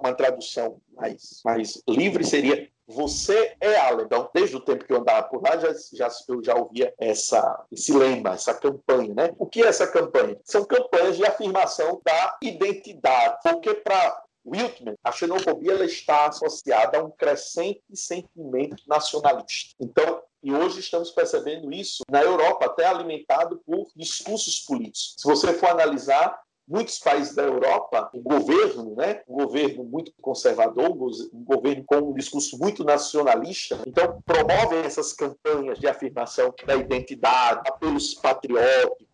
uma 0.00 0.14
tradução 0.14 0.80
mais, 0.96 1.42
mais 1.44 1.82
livre 1.86 2.24
seria 2.24 2.70
você 2.88 3.54
é 3.60 3.76
alemão. 3.76 4.06
Então, 4.06 4.30
desde 4.32 4.56
o 4.56 4.60
tempo 4.60 4.84
que 4.84 4.92
eu 4.92 5.00
andava 5.00 5.28
por 5.28 5.42
lá, 5.42 5.58
já, 5.58 5.74
já, 5.92 6.08
eu 6.28 6.42
já 6.42 6.54
ouvia 6.54 6.94
essa, 6.98 7.64
esse 7.70 7.92
lema, 7.92 8.30
essa 8.30 8.54
campanha. 8.54 9.14
Né? 9.14 9.34
O 9.38 9.46
que 9.46 9.62
é 9.62 9.66
essa 9.66 9.86
campanha? 9.86 10.40
São 10.42 10.64
campanhas 10.64 11.16
de 11.16 11.24
afirmação 11.24 12.00
da 12.02 12.38
identidade, 12.42 13.38
porque 13.42 13.74
para 13.74 14.22
Wiltman, 14.46 14.94
a 15.04 15.12
xenofobia 15.12 15.72
ela 15.72 15.84
está 15.84 16.28
associada 16.28 16.98
a 16.98 17.04
um 17.04 17.10
crescente 17.10 17.82
sentimento 17.92 18.82
nacionalista. 18.86 19.74
Então, 19.78 20.22
e 20.42 20.52
hoje 20.54 20.80
estamos 20.80 21.10
percebendo 21.10 21.70
isso 21.72 22.02
na 22.10 22.22
Europa, 22.22 22.66
até 22.66 22.86
alimentado 22.86 23.60
por 23.66 23.88
discursos 23.94 24.60
políticos. 24.60 25.16
Se 25.18 25.28
você 25.28 25.52
for 25.52 25.70
analisar, 25.70 26.40
muitos 26.68 26.98
países 26.98 27.34
da 27.34 27.42
Europa, 27.42 28.10
o 28.12 28.20
governo, 28.20 28.94
né, 28.94 29.22
um 29.26 29.34
governo 29.34 29.84
muito 29.84 30.12
conservador, 30.20 30.90
um 31.32 31.44
governo 31.44 31.82
com 31.86 31.96
um 31.96 32.14
discurso 32.14 32.58
muito 32.58 32.84
nacionalista, 32.84 33.78
então 33.86 34.22
promovem 34.24 34.80
essas 34.80 35.12
campanhas 35.12 35.78
de 35.78 35.88
afirmação 35.88 36.54
da 36.66 36.76
identidade, 36.76 37.62
apelos 37.66 38.14
patrióticos, 38.14 39.07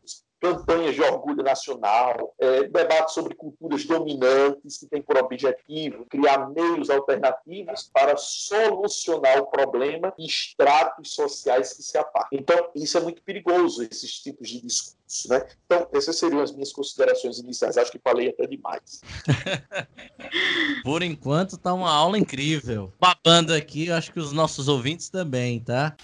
campanhas 0.44 0.94
de 0.94 1.00
orgulho 1.00 1.42
nacional, 1.42 2.35
é, 2.38 2.64
debates 2.64 3.14
sobre 3.14 3.35
culturas 3.35 3.83
dominantes 3.87 4.76
que 4.76 4.87
têm 4.87 5.00
por 5.00 5.16
objetivo 5.16 6.04
criar 6.04 6.50
meios 6.50 6.90
alternativos 6.90 7.88
para 7.90 8.14
solucionar 8.18 9.38
o 9.38 9.46
problema 9.46 10.12
e 10.18 10.26
estratos 10.26 11.14
sociais 11.14 11.72
que 11.72 11.83
se 11.83 11.96
apartam. 11.96 12.38
Então, 12.38 12.68
isso 12.74 12.98
é 12.98 13.00
muito 13.00 13.22
perigoso, 13.22 13.83
esses 13.90 14.20
tipos 14.20 14.50
de 14.50 14.61
discurso. 14.61 15.28
Né? 15.30 15.46
Então, 15.64 15.88
essas 15.94 16.18
seriam 16.18 16.42
as 16.42 16.52
minhas 16.52 16.72
considerações 16.72 17.38
iniciais. 17.38 17.78
Acho 17.78 17.92
que 17.92 17.98
falei 17.98 18.28
até 18.28 18.46
demais. 18.46 19.00
Por 20.85 21.02
enquanto, 21.02 21.57
tá 21.57 21.72
uma 21.72 21.90
aula 21.90 22.18
incrível. 22.18 22.92
Babando 23.00 23.54
aqui, 23.54 23.90
acho 23.90 24.12
que 24.12 24.20
os 24.20 24.33
nossos 24.33 24.68
ouvintes 24.68 25.09
também, 25.09 25.61
tá? 25.61 25.96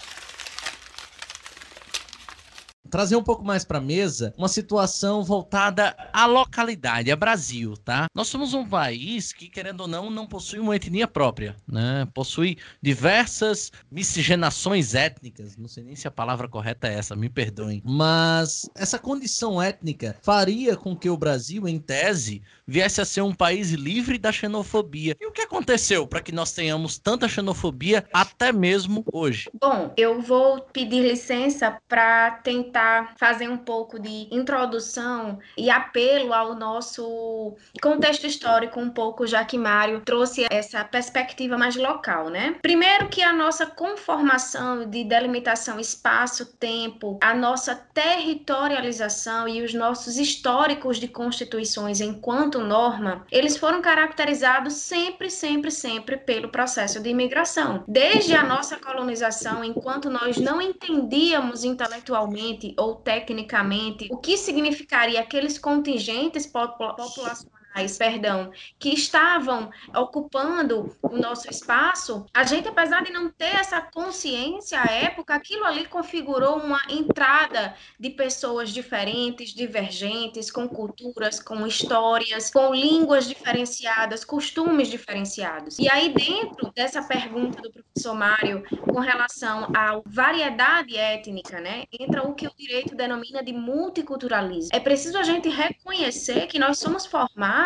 Trazer 2.91 3.15
um 3.15 3.23
pouco 3.23 3.43
mais 3.43 3.63
para 3.63 3.77
a 3.77 3.81
mesa 3.81 4.33
uma 4.37 4.49
situação 4.49 5.23
voltada 5.23 5.95
à 6.11 6.25
localidade, 6.25 7.09
a 7.09 7.15
Brasil, 7.15 7.77
tá? 7.77 8.07
Nós 8.13 8.27
somos 8.27 8.53
um 8.53 8.67
país 8.67 9.31
que, 9.31 9.47
querendo 9.47 9.81
ou 9.81 9.87
não, 9.87 10.09
não 10.09 10.27
possui 10.27 10.59
uma 10.59 10.75
etnia 10.75 11.07
própria, 11.07 11.55
né? 11.65 12.05
Possui 12.13 12.57
diversas 12.81 13.71
miscigenações 13.89 14.93
étnicas, 14.93 15.55
não 15.55 15.69
sei 15.69 15.85
nem 15.85 15.95
se 15.95 16.07
a 16.07 16.11
palavra 16.11 16.49
correta 16.49 16.89
é 16.89 16.95
essa, 16.95 17.15
me 17.15 17.29
perdoem. 17.29 17.81
Mas 17.85 18.69
essa 18.75 18.99
condição 18.99 19.61
étnica 19.61 20.17
faria 20.21 20.75
com 20.75 20.95
que 20.95 21.09
o 21.09 21.17
Brasil, 21.17 21.67
em 21.69 21.79
tese, 21.79 22.41
viesse 22.67 22.99
a 22.99 23.05
ser 23.05 23.21
um 23.21 23.33
país 23.33 23.71
livre 23.71 24.17
da 24.17 24.33
xenofobia. 24.33 25.15
E 25.19 25.25
o 25.25 25.31
que 25.31 25.41
aconteceu 25.41 26.05
para 26.05 26.21
que 26.21 26.33
nós 26.33 26.51
tenhamos 26.51 26.97
tanta 26.97 27.29
xenofobia 27.29 28.05
até 28.11 28.51
mesmo 28.51 29.05
hoje? 29.13 29.49
Bom, 29.59 29.93
eu 29.95 30.21
vou 30.21 30.61
pedir 30.73 31.01
licença 31.03 31.77
para 31.87 32.31
tentar 32.31 32.80
tentar 32.81 33.13
fazer 33.17 33.47
um 33.47 33.57
pouco 33.57 33.99
de 33.99 34.27
introdução 34.31 35.39
e 35.55 35.69
apelo 35.69 36.33
ao 36.33 36.55
nosso 36.55 37.55
contexto 37.81 38.25
histórico 38.25 38.79
um 38.79 38.89
pouco, 38.89 39.27
já 39.27 39.45
que 39.45 39.57
Mário 39.57 40.01
trouxe 40.01 40.47
essa 40.49 40.83
perspectiva 40.83 41.57
mais 41.57 41.75
local, 41.75 42.29
né? 42.29 42.55
Primeiro 42.61 43.07
que 43.09 43.21
a 43.21 43.31
nossa 43.31 43.65
conformação 43.65 44.89
de 44.89 45.03
delimitação 45.03 45.79
espaço-tempo, 45.79 47.19
a 47.21 47.33
nossa 47.33 47.75
territorialização 47.75 49.47
e 49.47 49.61
os 49.61 49.73
nossos 49.73 50.17
históricos 50.17 50.97
de 50.97 51.07
constituições 51.07 52.01
enquanto 52.01 52.59
norma, 52.59 53.25
eles 53.31 53.57
foram 53.57 53.81
caracterizados 53.81 54.73
sempre, 54.73 55.29
sempre, 55.29 55.69
sempre 55.69 56.17
pelo 56.17 56.49
processo 56.49 56.99
de 56.99 57.09
imigração. 57.09 57.83
Desde 57.87 58.35
a 58.35 58.43
nossa 58.43 58.77
colonização, 58.77 59.63
enquanto 59.63 60.09
nós 60.09 60.37
não 60.37 60.61
entendíamos 60.61 61.63
intelectualmente 61.63 62.70
ou 62.77 62.95
tecnicamente 62.95 64.07
o 64.11 64.17
que 64.17 64.37
significaria 64.37 65.19
aqueles 65.19 65.57
contingentes 65.57 66.45
populacionais 66.45 67.45
nacionais, 67.71 67.97
perdão, 67.97 68.51
que 68.77 68.89
estavam 68.89 69.71
ocupando 69.95 70.95
o 71.01 71.17
nosso 71.17 71.49
espaço, 71.49 72.25
a 72.33 72.43
gente, 72.43 72.67
apesar 72.67 73.03
de 73.03 73.11
não 73.11 73.29
ter 73.29 73.55
essa 73.55 73.81
consciência 73.81 74.81
à 74.81 74.91
época, 74.91 75.33
aquilo 75.33 75.65
ali 75.65 75.85
configurou 75.85 76.57
uma 76.57 76.81
entrada 76.89 77.73
de 77.99 78.09
pessoas 78.09 78.69
diferentes, 78.69 79.53
divergentes, 79.53 80.51
com 80.51 80.67
culturas, 80.67 81.41
com 81.41 81.65
histórias, 81.65 82.51
com 82.51 82.73
línguas 82.73 83.27
diferenciadas, 83.27 84.25
costumes 84.25 84.89
diferenciados. 84.89 85.79
E 85.79 85.89
aí, 85.89 86.13
dentro 86.13 86.71
dessa 86.73 87.01
pergunta 87.01 87.61
do 87.61 87.71
professor 87.71 88.13
Mário, 88.13 88.63
com 88.81 88.99
relação 88.99 89.69
à 89.75 89.99
variedade 90.05 90.97
étnica, 90.97 91.59
né, 91.59 91.85
entra 91.91 92.27
o 92.27 92.33
que 92.33 92.47
o 92.47 92.51
direito 92.57 92.95
denomina 92.95 93.43
de 93.43 93.53
multiculturalismo. 93.53 94.69
É 94.73 94.79
preciso 94.79 95.17
a 95.17 95.23
gente 95.23 95.49
reconhecer 95.49 96.47
que 96.47 96.59
nós 96.59 96.79
somos 96.79 97.05
formados 97.05 97.60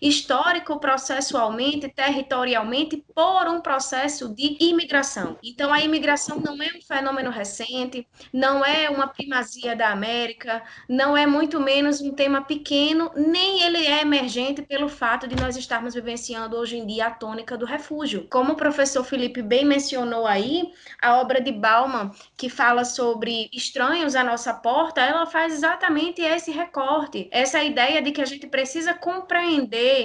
histórico-processualmente, 0.00 1.88
territorialmente, 1.88 3.04
por 3.14 3.48
um 3.48 3.60
processo 3.60 4.34
de 4.34 4.56
imigração. 4.60 5.36
Então, 5.42 5.72
a 5.72 5.80
imigração 5.80 6.40
não 6.40 6.62
é 6.62 6.68
um 6.76 6.82
fenômeno 6.82 7.30
recente, 7.30 8.06
não 8.32 8.64
é 8.64 8.88
uma 8.88 9.08
primazia 9.08 9.76
da 9.76 9.90
América, 9.90 10.62
não 10.88 11.16
é 11.16 11.26
muito 11.26 11.60
menos 11.60 12.00
um 12.00 12.12
tema 12.12 12.42
pequeno, 12.42 13.10
nem 13.14 13.62
ele 13.62 13.86
é 13.86 14.00
emergente 14.00 14.62
pelo 14.62 14.88
fato 14.88 15.28
de 15.28 15.36
nós 15.36 15.56
estarmos 15.56 15.94
vivenciando 15.94 16.56
hoje 16.56 16.76
em 16.76 16.86
dia 16.86 17.06
a 17.06 17.10
tônica 17.10 17.56
do 17.56 17.66
refúgio. 17.66 18.26
Como 18.30 18.52
o 18.52 18.56
professor 18.56 19.04
Felipe 19.04 19.42
bem 19.42 19.64
mencionou 19.64 20.26
aí, 20.26 20.72
a 21.00 21.16
obra 21.16 21.40
de 21.40 21.52
Bauman, 21.52 22.10
que 22.36 22.48
fala 22.48 22.84
sobre 22.84 23.48
estranhos 23.52 24.16
à 24.16 24.24
nossa 24.24 24.52
porta, 24.54 25.00
ela 25.00 25.26
faz 25.26 25.52
exatamente 25.52 26.20
esse 26.22 26.50
recorte, 26.50 27.28
essa 27.30 27.62
ideia 27.62 28.00
de 28.02 28.12
que 28.12 28.20
a 28.20 28.24
gente 28.24 28.46
precisa 28.46 28.94
compreender 28.94 29.25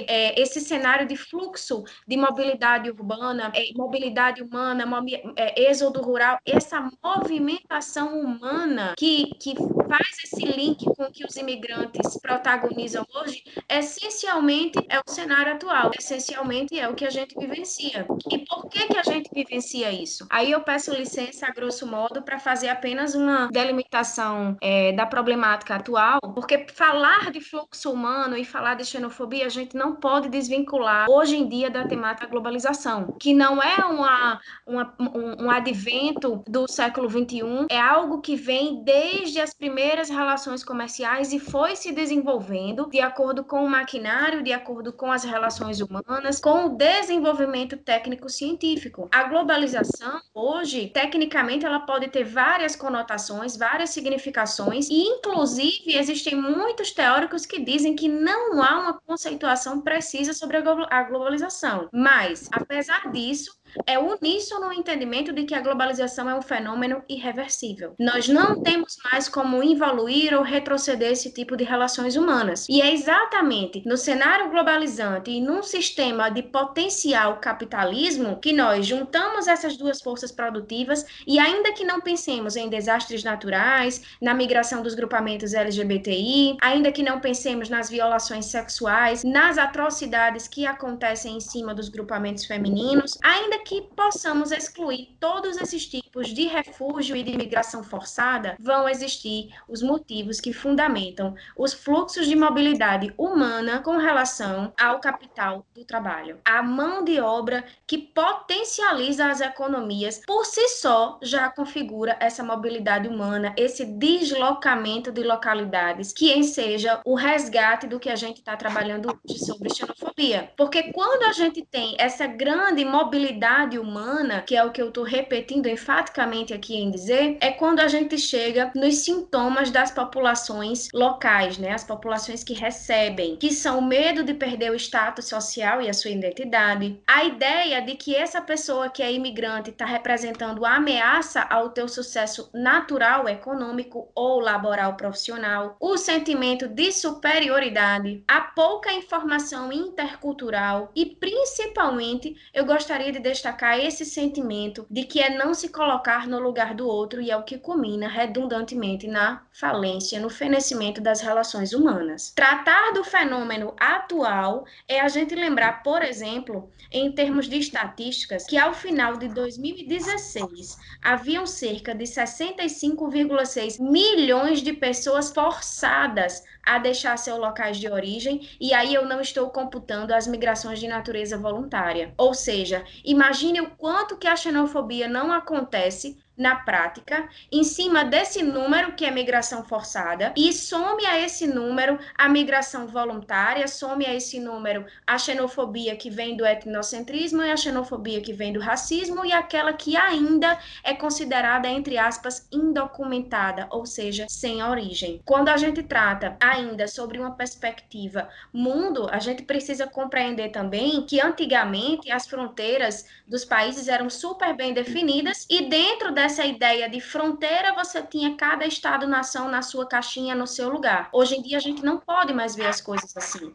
é, 0.08 0.40
esse 0.40 0.60
cenário 0.60 1.06
de 1.06 1.16
fluxo 1.16 1.84
de 2.06 2.16
mobilidade 2.16 2.90
urbana, 2.90 3.52
é, 3.54 3.72
mobilidade 3.74 4.42
humana, 4.42 4.86
mobi 4.86 5.14
é, 5.36 5.70
êxodo 5.70 6.00
rural, 6.00 6.38
essa 6.46 6.90
movimentação 7.02 8.20
humana 8.20 8.94
que, 8.96 9.30
que 9.40 9.54
faz 9.92 10.24
esse 10.24 10.46
link 10.46 10.86
com 10.96 11.04
o 11.04 11.12
que 11.12 11.22
os 11.22 11.36
imigrantes 11.36 12.16
protagonizam 12.16 13.04
hoje, 13.14 13.44
essencialmente 13.68 14.78
é 14.88 14.98
o 14.98 15.02
cenário 15.06 15.52
atual, 15.52 15.90
essencialmente 15.98 16.78
é 16.78 16.88
o 16.88 16.94
que 16.94 17.04
a 17.04 17.10
gente 17.10 17.38
vivencia. 17.38 18.06
E 18.30 18.38
por 18.38 18.70
que, 18.70 18.88
que 18.88 18.96
a 18.96 19.02
gente 19.02 19.28
vivencia 19.34 19.92
isso? 19.92 20.26
Aí 20.30 20.50
eu 20.50 20.62
peço 20.62 20.94
licença, 20.94 21.46
a 21.46 21.50
grosso 21.50 21.86
modo, 21.86 22.22
para 22.22 22.38
fazer 22.38 22.70
apenas 22.70 23.14
uma 23.14 23.48
delimitação 23.48 24.56
é, 24.62 24.92
da 24.92 25.04
problemática 25.04 25.74
atual, 25.74 26.20
porque 26.34 26.66
falar 26.72 27.30
de 27.30 27.42
fluxo 27.42 27.92
humano 27.92 28.34
e 28.34 28.46
falar 28.46 28.76
de 28.76 28.86
xenofobia, 28.86 29.44
a 29.44 29.50
gente 29.50 29.76
não 29.76 29.96
pode 29.96 30.30
desvincular 30.30 31.10
hoje 31.10 31.36
em 31.36 31.46
dia 31.46 31.68
da 31.68 31.86
temática 31.86 32.26
globalização, 32.26 33.14
que 33.20 33.34
não 33.34 33.62
é 33.62 33.84
uma, 33.84 34.40
uma 34.66 34.94
um, 34.98 35.44
um 35.44 35.50
advento 35.50 36.42
do 36.48 36.66
século 36.66 37.10
XXI, 37.10 37.66
é 37.70 37.78
algo 37.78 38.22
que 38.22 38.36
vem 38.36 38.82
desde 38.82 39.38
as 39.38 39.52
primeiras 39.52 39.81
relações 40.10 40.64
comerciais 40.64 41.32
e 41.32 41.38
foi 41.38 41.76
se 41.76 41.92
desenvolvendo 41.92 42.88
de 42.88 43.00
acordo 43.00 43.44
com 43.44 43.64
o 43.64 43.68
maquinário, 43.68 44.42
de 44.42 44.52
acordo 44.52 44.92
com 44.92 45.10
as 45.10 45.24
relações 45.24 45.80
humanas, 45.80 46.40
com 46.40 46.66
o 46.66 46.68
desenvolvimento 46.76 47.76
técnico-científico. 47.76 49.08
A 49.12 49.24
globalização, 49.24 50.20
hoje, 50.34 50.88
tecnicamente, 50.88 51.66
ela 51.66 51.80
pode 51.80 52.08
ter 52.08 52.24
várias 52.24 52.76
conotações, 52.76 53.56
várias 53.56 53.90
significações, 53.90 54.88
e 54.88 55.02
inclusive 55.02 55.96
existem 55.96 56.34
muitos 56.34 56.92
teóricos 56.92 57.46
que 57.46 57.60
dizem 57.60 57.96
que 57.96 58.08
não 58.08 58.62
há 58.62 58.78
uma 58.78 59.00
conceituação 59.00 59.80
precisa 59.80 60.32
sobre 60.32 60.56
a 60.56 61.02
globalização. 61.02 61.88
Mas, 61.92 62.48
apesar 62.52 63.10
disso, 63.10 63.52
é 63.86 63.98
uníssono 63.98 64.62
no 64.62 64.72
entendimento 64.72 65.32
de 65.32 65.44
que 65.44 65.54
a 65.54 65.60
globalização 65.60 66.28
é 66.28 66.34
um 66.34 66.42
fenômeno 66.42 67.02
irreversível. 67.08 67.94
Nós 67.98 68.28
não 68.28 68.62
temos 68.62 68.96
mais 69.10 69.28
como 69.28 69.62
evoluir 69.62 70.34
ou 70.34 70.42
retroceder 70.42 71.10
esse 71.10 71.32
tipo 71.32 71.56
de 71.56 71.64
relações 71.64 72.16
humanas. 72.16 72.66
E 72.68 72.80
é 72.80 72.92
exatamente 72.92 73.82
no 73.86 73.96
cenário 73.96 74.50
globalizante 74.50 75.30
e 75.30 75.40
num 75.40 75.62
sistema 75.62 76.28
de 76.28 76.42
potencial 76.42 77.38
capitalismo 77.38 78.38
que 78.40 78.52
nós 78.52 78.86
juntamos 78.86 79.46
essas 79.46 79.76
duas 79.76 80.00
forças 80.00 80.30
produtivas 80.30 81.04
e 81.26 81.38
ainda 81.38 81.72
que 81.72 81.84
não 81.84 82.00
pensemos 82.00 82.56
em 82.56 82.68
desastres 82.68 83.24
naturais, 83.24 84.02
na 84.20 84.34
migração 84.34 84.82
dos 84.82 84.94
grupamentos 84.94 85.54
LGBTI, 85.54 86.56
ainda 86.60 86.92
que 86.92 87.02
não 87.02 87.20
pensemos 87.20 87.68
nas 87.68 87.90
violações 87.90 88.46
sexuais, 88.46 89.24
nas 89.24 89.58
atrocidades 89.58 90.48
que 90.48 90.66
acontecem 90.66 91.36
em 91.36 91.40
cima 91.40 91.74
dos 91.74 91.88
grupamentos 91.88 92.44
femininos, 92.44 93.18
ainda 93.22 93.61
que 93.64 93.82
possamos 93.96 94.50
excluir 94.50 95.16
todos 95.18 95.56
esses 95.56 95.86
tipos 95.86 96.28
de 96.28 96.46
refúgio 96.46 97.16
e 97.16 97.22
de 97.22 97.32
imigração 97.32 97.82
forçada, 97.82 98.56
vão 98.60 98.88
existir 98.88 99.48
os 99.68 99.82
motivos 99.82 100.40
que 100.40 100.52
fundamentam 100.52 101.34
os 101.56 101.72
fluxos 101.72 102.26
de 102.26 102.36
mobilidade 102.36 103.12
humana 103.16 103.80
com 103.80 103.96
relação 103.96 104.72
ao 104.78 105.00
capital 105.00 105.64
do 105.74 105.84
trabalho. 105.84 106.40
A 106.44 106.62
mão 106.62 107.04
de 107.04 107.20
obra 107.20 107.64
que 107.86 107.98
potencializa 107.98 109.26
as 109.26 109.40
economias 109.40 110.20
por 110.26 110.44
si 110.44 110.68
só 110.68 111.18
já 111.22 111.48
configura 111.50 112.16
essa 112.20 112.42
mobilidade 112.42 113.08
humana, 113.08 113.54
esse 113.56 113.84
deslocamento 113.84 115.12
de 115.12 115.22
localidades, 115.22 116.12
que 116.12 116.32
enseja 116.32 117.00
o 117.04 117.14
resgate 117.14 117.86
do 117.86 118.00
que 118.00 118.10
a 118.10 118.16
gente 118.16 118.38
está 118.38 118.56
trabalhando 118.56 119.08
hoje 119.08 119.38
sobre 119.38 119.72
xenofobia. 119.74 120.50
Porque 120.56 120.92
quando 120.92 121.24
a 121.24 121.32
gente 121.32 121.64
tem 121.64 121.94
essa 121.98 122.26
grande 122.26 122.84
mobilidade 122.84 123.51
humana, 123.78 124.42
que 124.42 124.56
é 124.56 124.64
o 124.64 124.70
que 124.70 124.80
eu 124.80 124.88
estou 124.88 125.04
repetindo 125.04 125.66
enfaticamente 125.66 126.54
aqui 126.54 126.74
em 126.76 126.90
dizer, 126.90 127.36
é 127.40 127.50
quando 127.50 127.80
a 127.80 127.88
gente 127.88 128.16
chega 128.16 128.72
nos 128.74 128.96
sintomas 129.04 129.70
das 129.70 129.90
populações 129.90 130.88
locais, 130.92 131.58
né? 131.58 131.72
As 131.72 131.84
populações 131.84 132.42
que 132.42 132.54
recebem, 132.54 133.36
que 133.36 133.52
são 133.52 133.78
o 133.78 133.82
medo 133.82 134.24
de 134.24 134.32
perder 134.32 134.70
o 134.70 134.74
status 134.74 135.26
social 135.26 135.82
e 135.82 135.88
a 135.88 135.92
sua 135.92 136.10
identidade, 136.10 136.98
a 137.06 137.24
ideia 137.24 137.82
de 137.82 137.94
que 137.94 138.14
essa 138.14 138.40
pessoa 138.40 138.88
que 138.88 139.02
é 139.02 139.12
imigrante 139.12 139.70
está 139.70 139.84
representando 139.84 140.64
ameaça 140.64 141.42
ao 141.42 141.70
teu 141.70 141.88
sucesso 141.88 142.48
natural, 142.54 143.28
econômico 143.28 144.10
ou 144.14 144.40
laboral 144.40 144.96
profissional, 144.96 145.76
o 145.78 145.96
sentimento 145.98 146.66
de 146.68 146.90
superioridade, 146.90 148.24
a 148.26 148.40
pouca 148.40 148.92
informação 148.92 149.70
intercultural 149.72 150.90
e 150.94 151.04
principalmente 151.04 152.34
eu 152.54 152.64
gostaria 152.64 153.12
de 153.12 153.18
deixar 153.18 153.41
destacar 153.42 153.76
esse 153.80 154.04
sentimento 154.04 154.86
de 154.88 155.02
que 155.02 155.20
é 155.20 155.36
não 155.36 155.52
se 155.52 155.68
colocar 155.68 156.28
no 156.28 156.38
lugar 156.38 156.74
do 156.74 156.86
outro 156.86 157.20
e 157.20 157.28
é 157.28 157.36
o 157.36 157.42
que 157.42 157.58
culmina 157.58 158.06
redundantemente 158.06 159.08
na 159.08 159.42
falência, 159.52 160.20
no 160.20 160.30
fenecimento 160.30 161.00
das 161.00 161.20
relações 161.20 161.72
humanas. 161.72 162.30
Tratar 162.36 162.92
do 162.92 163.02
fenômeno 163.02 163.74
atual 163.80 164.64
é 164.86 165.00
a 165.00 165.08
gente 165.08 165.34
lembrar, 165.34 165.82
por 165.82 166.04
exemplo, 166.04 166.70
em 166.92 167.10
termos 167.10 167.48
de 167.48 167.58
estatísticas, 167.58 168.46
que 168.46 168.56
ao 168.56 168.72
final 168.72 169.16
de 169.16 169.26
2016 169.28 170.78
haviam 171.02 171.44
cerca 171.44 171.92
de 171.92 172.04
65,6 172.04 173.80
milhões 173.80 174.62
de 174.62 174.72
pessoas 174.72 175.32
forçadas 175.32 176.44
a 176.64 176.78
deixar 176.78 177.16
seus 177.18 177.38
locais 177.38 177.76
de 177.78 177.88
origem, 177.88 178.48
e 178.60 178.72
aí 178.72 178.94
eu 178.94 179.04
não 179.06 179.20
estou 179.20 179.50
computando 179.50 180.14
as 180.14 180.26
migrações 180.26 180.78
de 180.78 180.86
natureza 180.88 181.36
voluntária. 181.36 182.14
Ou 182.16 182.34
seja, 182.34 182.84
imagine 183.04 183.60
o 183.60 183.70
quanto 183.70 184.16
que 184.16 184.26
a 184.28 184.36
xenofobia 184.36 185.08
não 185.08 185.32
acontece 185.32 186.21
na 186.36 186.56
prática, 186.56 187.28
em 187.50 187.62
cima 187.62 188.04
desse 188.04 188.42
número 188.42 188.92
que 188.92 189.04
é 189.04 189.10
migração 189.10 189.64
forçada, 189.64 190.32
e 190.36 190.52
some 190.52 191.04
a 191.06 191.18
esse 191.18 191.46
número 191.46 191.98
a 192.16 192.28
migração 192.28 192.86
voluntária, 192.86 193.68
some 193.68 194.04
a 194.06 194.14
esse 194.14 194.40
número 194.40 194.84
a 195.06 195.18
xenofobia 195.18 195.96
que 195.96 196.10
vem 196.10 196.36
do 196.36 196.46
etnocentrismo 196.46 197.42
e 197.42 197.50
a 197.50 197.56
xenofobia 197.56 198.20
que 198.20 198.32
vem 198.32 198.52
do 198.52 198.60
racismo 198.60 199.24
e 199.24 199.32
aquela 199.32 199.72
que 199.72 199.96
ainda 199.96 200.58
é 200.82 200.94
considerada, 200.94 201.68
entre 201.68 201.98
aspas, 201.98 202.48
indocumentada, 202.50 203.66
ou 203.70 203.84
seja, 203.84 204.26
sem 204.28 204.62
origem. 204.62 205.20
Quando 205.24 205.48
a 205.48 205.56
gente 205.56 205.82
trata 205.82 206.36
ainda 206.40 206.88
sobre 206.88 207.18
uma 207.18 207.32
perspectiva 207.36 208.28
mundo, 208.52 209.08
a 209.10 209.18
gente 209.18 209.42
precisa 209.42 209.86
compreender 209.86 210.50
também 210.50 211.04
que 211.06 211.20
antigamente 211.20 212.10
as 212.10 212.26
fronteiras 212.26 213.06
dos 213.26 213.44
países 213.44 213.88
eram 213.88 214.08
super 214.08 214.54
bem 214.54 214.72
definidas 214.72 215.46
e 215.48 215.68
dentro 215.68 216.12
dessa 216.22 216.44
ideia 216.44 216.88
de 216.88 217.00
fronteira, 217.00 217.74
você 217.74 218.00
tinha 218.00 218.36
cada 218.36 218.64
estado-nação 218.64 219.48
na 219.48 219.60
sua 219.60 219.88
caixinha, 219.88 220.36
no 220.36 220.46
seu 220.46 220.70
lugar. 220.70 221.08
Hoje 221.12 221.34
em 221.34 221.42
dia, 221.42 221.56
a 221.56 221.60
gente 221.60 221.84
não 221.84 221.98
pode 221.98 222.32
mais 222.32 222.54
ver 222.54 222.66
as 222.66 222.80
coisas 222.80 223.12
assim. 223.16 223.52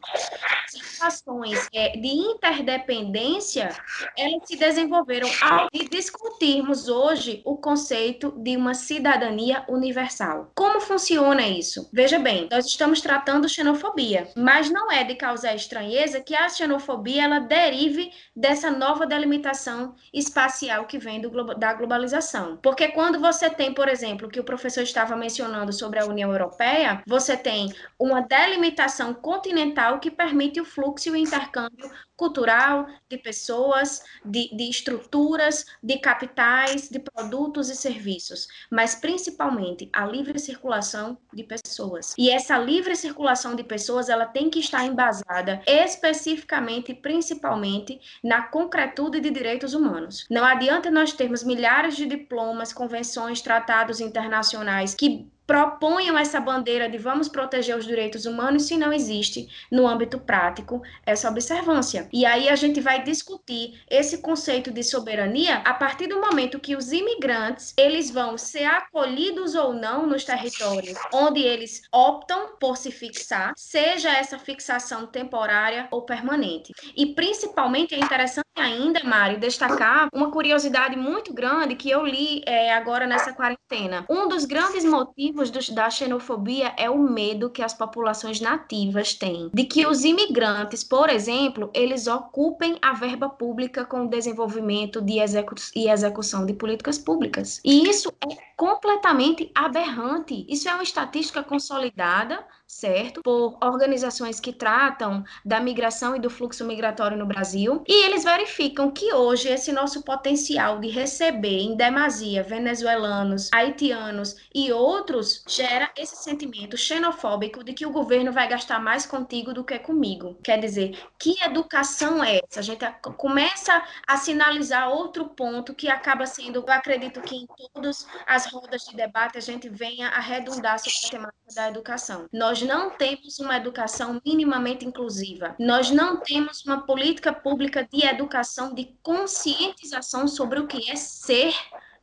Situações 0.67 1.65
é, 1.73 1.91
de 1.91 2.08
interdependência, 2.08 3.69
elas 4.17 4.41
se 4.45 4.58
desenvolveram 4.58 5.30
ao 5.41 5.69
discutirmos 5.89 6.89
hoje 6.89 7.41
o 7.45 7.56
conceito 7.56 8.34
de 8.38 8.58
uma 8.58 8.73
cidadania 8.73 9.63
universal. 9.69 10.51
Como 10.53 10.82
funciona 10.82 11.47
isso? 11.47 11.89
Veja 11.93 12.19
bem, 12.19 12.49
nós 12.51 12.65
estamos 12.65 12.99
tratando 12.99 13.47
xenofobia, 13.47 14.27
mas 14.36 14.69
não 14.69 14.91
é 14.91 15.06
de 15.06 15.15
causar 15.15 15.56
estranheza 15.56 16.19
que 16.19 16.36
a 16.36 16.49
xenofobia 16.49 17.23
ela 17.23 17.39
derive 17.39 18.12
dessa 18.36 18.69
nova 18.69 19.08
delimitação 19.08 19.95
espacial 20.13 20.86
que 20.86 20.99
vem 20.99 21.21
do, 21.21 21.56
da 21.56 21.73
globalização. 21.73 22.56
Porque 22.61 22.89
quando 22.89 23.19
você 23.19 23.49
tem, 23.49 23.73
por 23.73 23.87
exemplo, 23.87 24.29
que 24.29 24.39
o 24.39 24.43
professor 24.43 24.83
estava 24.83 25.15
mencionando 25.15 25.71
sobre 25.71 25.99
a 25.99 26.05
União 26.05 26.31
Europeia, 26.31 27.01
você 27.07 27.35
tem 27.37 27.73
uma 27.99 28.21
delimitação 28.21 29.13
continental 29.13 29.99
que 29.99 30.11
permite 30.11 30.59
o 30.59 30.65
fluxo 30.65 31.09
e 31.09 31.11
o 31.11 31.15
intercâmbio 31.15 31.89
cultural, 32.17 32.88
de 33.08 33.17
pessoas, 33.17 34.03
de, 34.25 34.49
de 34.53 34.69
estruturas, 34.69 35.65
de 35.82 35.99
capitais, 35.99 36.89
de 36.89 36.99
produtos 36.99 37.69
e 37.69 37.75
serviços, 37.75 38.47
mas 38.69 38.95
principalmente 38.95 39.88
a 39.93 40.06
livre 40.06 40.39
circulação 40.39 41.17
de 41.32 41.43
pessoas. 41.43 42.15
E 42.17 42.32
essa 42.32 42.58
livre 42.58 42.95
circulação 42.95 43.56
de 43.56 43.63
pessoas, 43.63 44.10
ela 44.10 44.25
tem 44.25 44.49
que 44.49 44.60
estar 44.60 44.84
embasada 44.84 45.62
especificamente, 45.67 46.93
principalmente, 46.93 48.01
na 48.23 48.41
concretude 48.41 49.19
de 49.19 49.30
direitos 49.30 49.75
humanos. 49.75 50.25
Não 50.30 50.43
adianta 50.43 50.89
nós 50.89 51.13
termos 51.13 51.43
milhares 51.43 51.95
de 51.95 52.08
diplomas, 52.08 52.73
convenções, 52.73 53.41
tratados 53.41 53.99
internacionais 53.99 54.95
que 54.95 55.27
proponham 55.47 56.17
essa 56.17 56.41
bandeira 56.41 56.89
de 56.89 56.97
vamos 56.97 57.29
proteger 57.29 57.77
os 57.77 57.88
direitos 57.88 58.25
humanos 58.25 58.63
se 58.63 58.75
não 58.75 58.91
existe 58.91 59.47
no 59.71 59.88
âmbito 59.88 60.19
prático 60.19 60.81
essa 61.05 61.29
observância. 61.29 62.10
E 62.12 62.25
aí 62.25 62.49
a 62.49 62.55
gente 62.55 62.81
vai 62.81 63.01
discutir 63.01 63.81
esse 63.89 64.17
conceito 64.17 64.69
de 64.71 64.83
soberania 64.83 65.60
a 65.60 65.73
partir 65.73 66.07
do 66.07 66.19
momento 66.19 66.60
que 66.60 66.75
os 66.75 66.91
imigrantes, 66.91 67.73
eles 67.77 68.12
vão 68.12 68.38
ser 68.38 68.65
acolhidos 68.65 69.55
ou 69.55 69.73
não 69.73 70.05
nos 70.05 70.25
territórios 70.25 70.97
onde 71.13 71.41
eles 71.41 71.83
optam 71.93 72.57
por 72.60 72.75
se 72.75 72.91
fixar, 72.91 73.53
seja 73.55 74.12
essa 74.12 74.38
fixação 74.38 75.07
temporária 75.07 75.88
ou 75.91 76.01
permanente. 76.01 76.73
E 76.95 77.05
principalmente 77.05 77.95
é 77.95 77.99
interessante 77.99 78.47
ainda, 78.55 79.03
Mário, 79.03 79.39
destacar 79.39 80.10
uma 80.13 80.31
curiosidade 80.31 80.97
muito 80.97 81.33
grande 81.33 81.75
que 81.75 81.89
eu 81.89 82.05
li 82.05 82.41
é, 82.45 82.73
agora 82.73 83.07
nessa 83.07 83.31
quarentena. 83.31 84.05
Um 84.10 84.27
dos 84.27 84.45
grandes 84.45 84.83
motivos 84.83 85.37
motivos 85.38 85.69
da 85.69 85.89
xenofobia 85.89 86.73
é 86.78 86.89
o 86.89 86.97
medo 86.97 87.50
que 87.50 87.62
as 87.62 87.73
populações 87.73 88.41
nativas 88.41 89.13
têm 89.13 89.50
de 89.54 89.63
que 89.65 89.86
os 89.86 90.04
imigrantes, 90.04 90.84
por 90.84 91.10
exemplo, 91.10 91.69
eles 91.73 92.08
ocupem 92.08 92.78
a 92.82 92.93
verba 92.93 93.30
pública 93.30 93.86
com 93.86 94.06
o 94.06 94.10
desenvolvimento 94.10 95.00
de 95.00 95.19
execu 95.19 95.56
e 95.76 95.89
execução 95.89 96.45
de 96.45 96.54
políticas 96.54 96.97
públicas. 96.97 97.62
E 97.63 97.88
isso 97.88 98.12
é 98.21 98.36
completamente 98.56 99.52
aberrante. 99.54 100.45
Isso 100.50 100.67
é 100.67 100.73
uma 100.73 100.84
estatística 100.84 101.43
consolidada 101.43 102.43
certo? 102.67 103.21
Por 103.23 103.58
organizações 103.63 104.39
que 104.39 104.51
tratam 104.51 105.23
da 105.43 105.60
migração 105.60 106.15
e 106.15 106.19
do 106.19 106.30
fluxo 106.30 106.65
migratório 106.65 107.17
no 107.17 107.25
Brasil. 107.25 107.84
E 107.88 108.06
eles 108.06 108.23
verificam 108.23 108.91
que 108.91 109.13
hoje 109.13 109.47
esse 109.47 109.71
nosso 109.71 110.03
potencial 110.03 110.80
de 110.80 110.89
receber 110.89 111.60
em 111.60 111.75
demasia 111.75 112.43
venezuelanos, 112.43 113.49
haitianos 113.53 114.36
e 114.53 114.71
outros 114.71 115.43
gera 115.47 115.89
esse 115.95 116.17
sentimento 116.17 116.77
xenofóbico 116.77 117.63
de 117.63 117.73
que 117.73 117.86
o 117.86 117.91
governo 117.91 118.32
vai 118.32 118.47
gastar 118.47 118.80
mais 118.80 119.06
contigo 119.06 119.53
do 119.53 119.63
que 119.63 119.80
comigo. 119.80 120.38
Quer 120.43 120.60
dizer, 120.60 120.99
que 121.17 121.41
educação 121.41 122.23
é 122.23 122.41
essa? 122.43 122.60
A 122.60 122.63
gente 122.63 122.86
começa 123.17 123.82
a 124.06 124.17
sinalizar 124.17 124.89
outro 124.89 125.30
ponto 125.30 125.73
que 125.73 125.88
acaba 125.89 126.25
sendo, 126.25 126.60
eu 126.60 126.73
acredito 126.73 127.21
que 127.21 127.36
em 127.36 127.47
todas 127.73 128.06
as 128.25 128.51
rodas 128.51 128.84
de 128.84 128.95
debate 128.95 129.38
a 129.38 129.41
gente 129.41 129.69
venha 129.69 130.10
a 130.10 130.19
redundar 130.19 130.80
sobre 130.80 130.97
a 131.08 131.10
temática 131.10 131.56
da 131.56 131.69
educação. 131.69 132.27
Nós 132.34 132.56
nós 132.57 132.61
não 132.61 132.89
temos 132.89 133.37
uma 133.39 133.55
educação 133.55 134.19
minimamente 134.25 134.85
inclusiva. 134.85 135.55
Nós 135.59 135.91
não 135.91 136.17
temos 136.17 136.65
uma 136.65 136.81
política 136.81 137.31
pública 137.31 137.87
de 137.91 138.03
educação, 138.03 138.73
de 138.73 138.85
conscientização 139.03 140.27
sobre 140.27 140.59
o 140.59 140.65
que 140.65 140.89
é 140.89 140.95
ser 140.95 141.53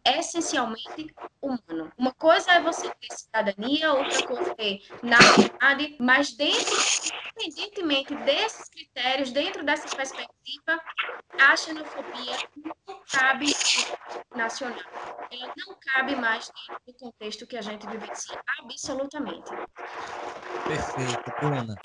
essencialmente 0.06 1.14
humano. 1.40 1.92
Uma 1.96 2.12
coisa 2.12 2.52
é 2.52 2.60
você 2.60 2.88
ter 2.88 3.14
cidadania, 3.14 3.92
outra 3.92 4.26
coisa 4.26 4.50
é 4.52 4.54
ter 4.54 4.82
nacionalidade, 5.02 5.96
mas 5.98 6.32
dentro, 6.36 6.76
independentemente 7.40 8.14
desses 8.16 8.68
critérios, 8.68 9.32
dentro 9.32 9.64
dessa 9.64 9.88
perspectiva, 9.96 10.80
a 11.40 11.56
xenofobia 11.56 12.36
não 12.56 13.00
cabe 13.10 13.54
nacional. 14.34 14.78
Ela 15.30 15.52
não 15.66 15.76
cabe 15.80 16.16
mais 16.16 16.50
dentro 16.50 16.82
do 16.86 16.94
contexto 16.94 17.46
que 17.46 17.56
a 17.56 17.62
gente 17.62 17.86
vivencia, 17.86 18.38
absolutamente. 18.60 19.50
Perfeito, 20.66 21.32
Bruna. 21.40 21.76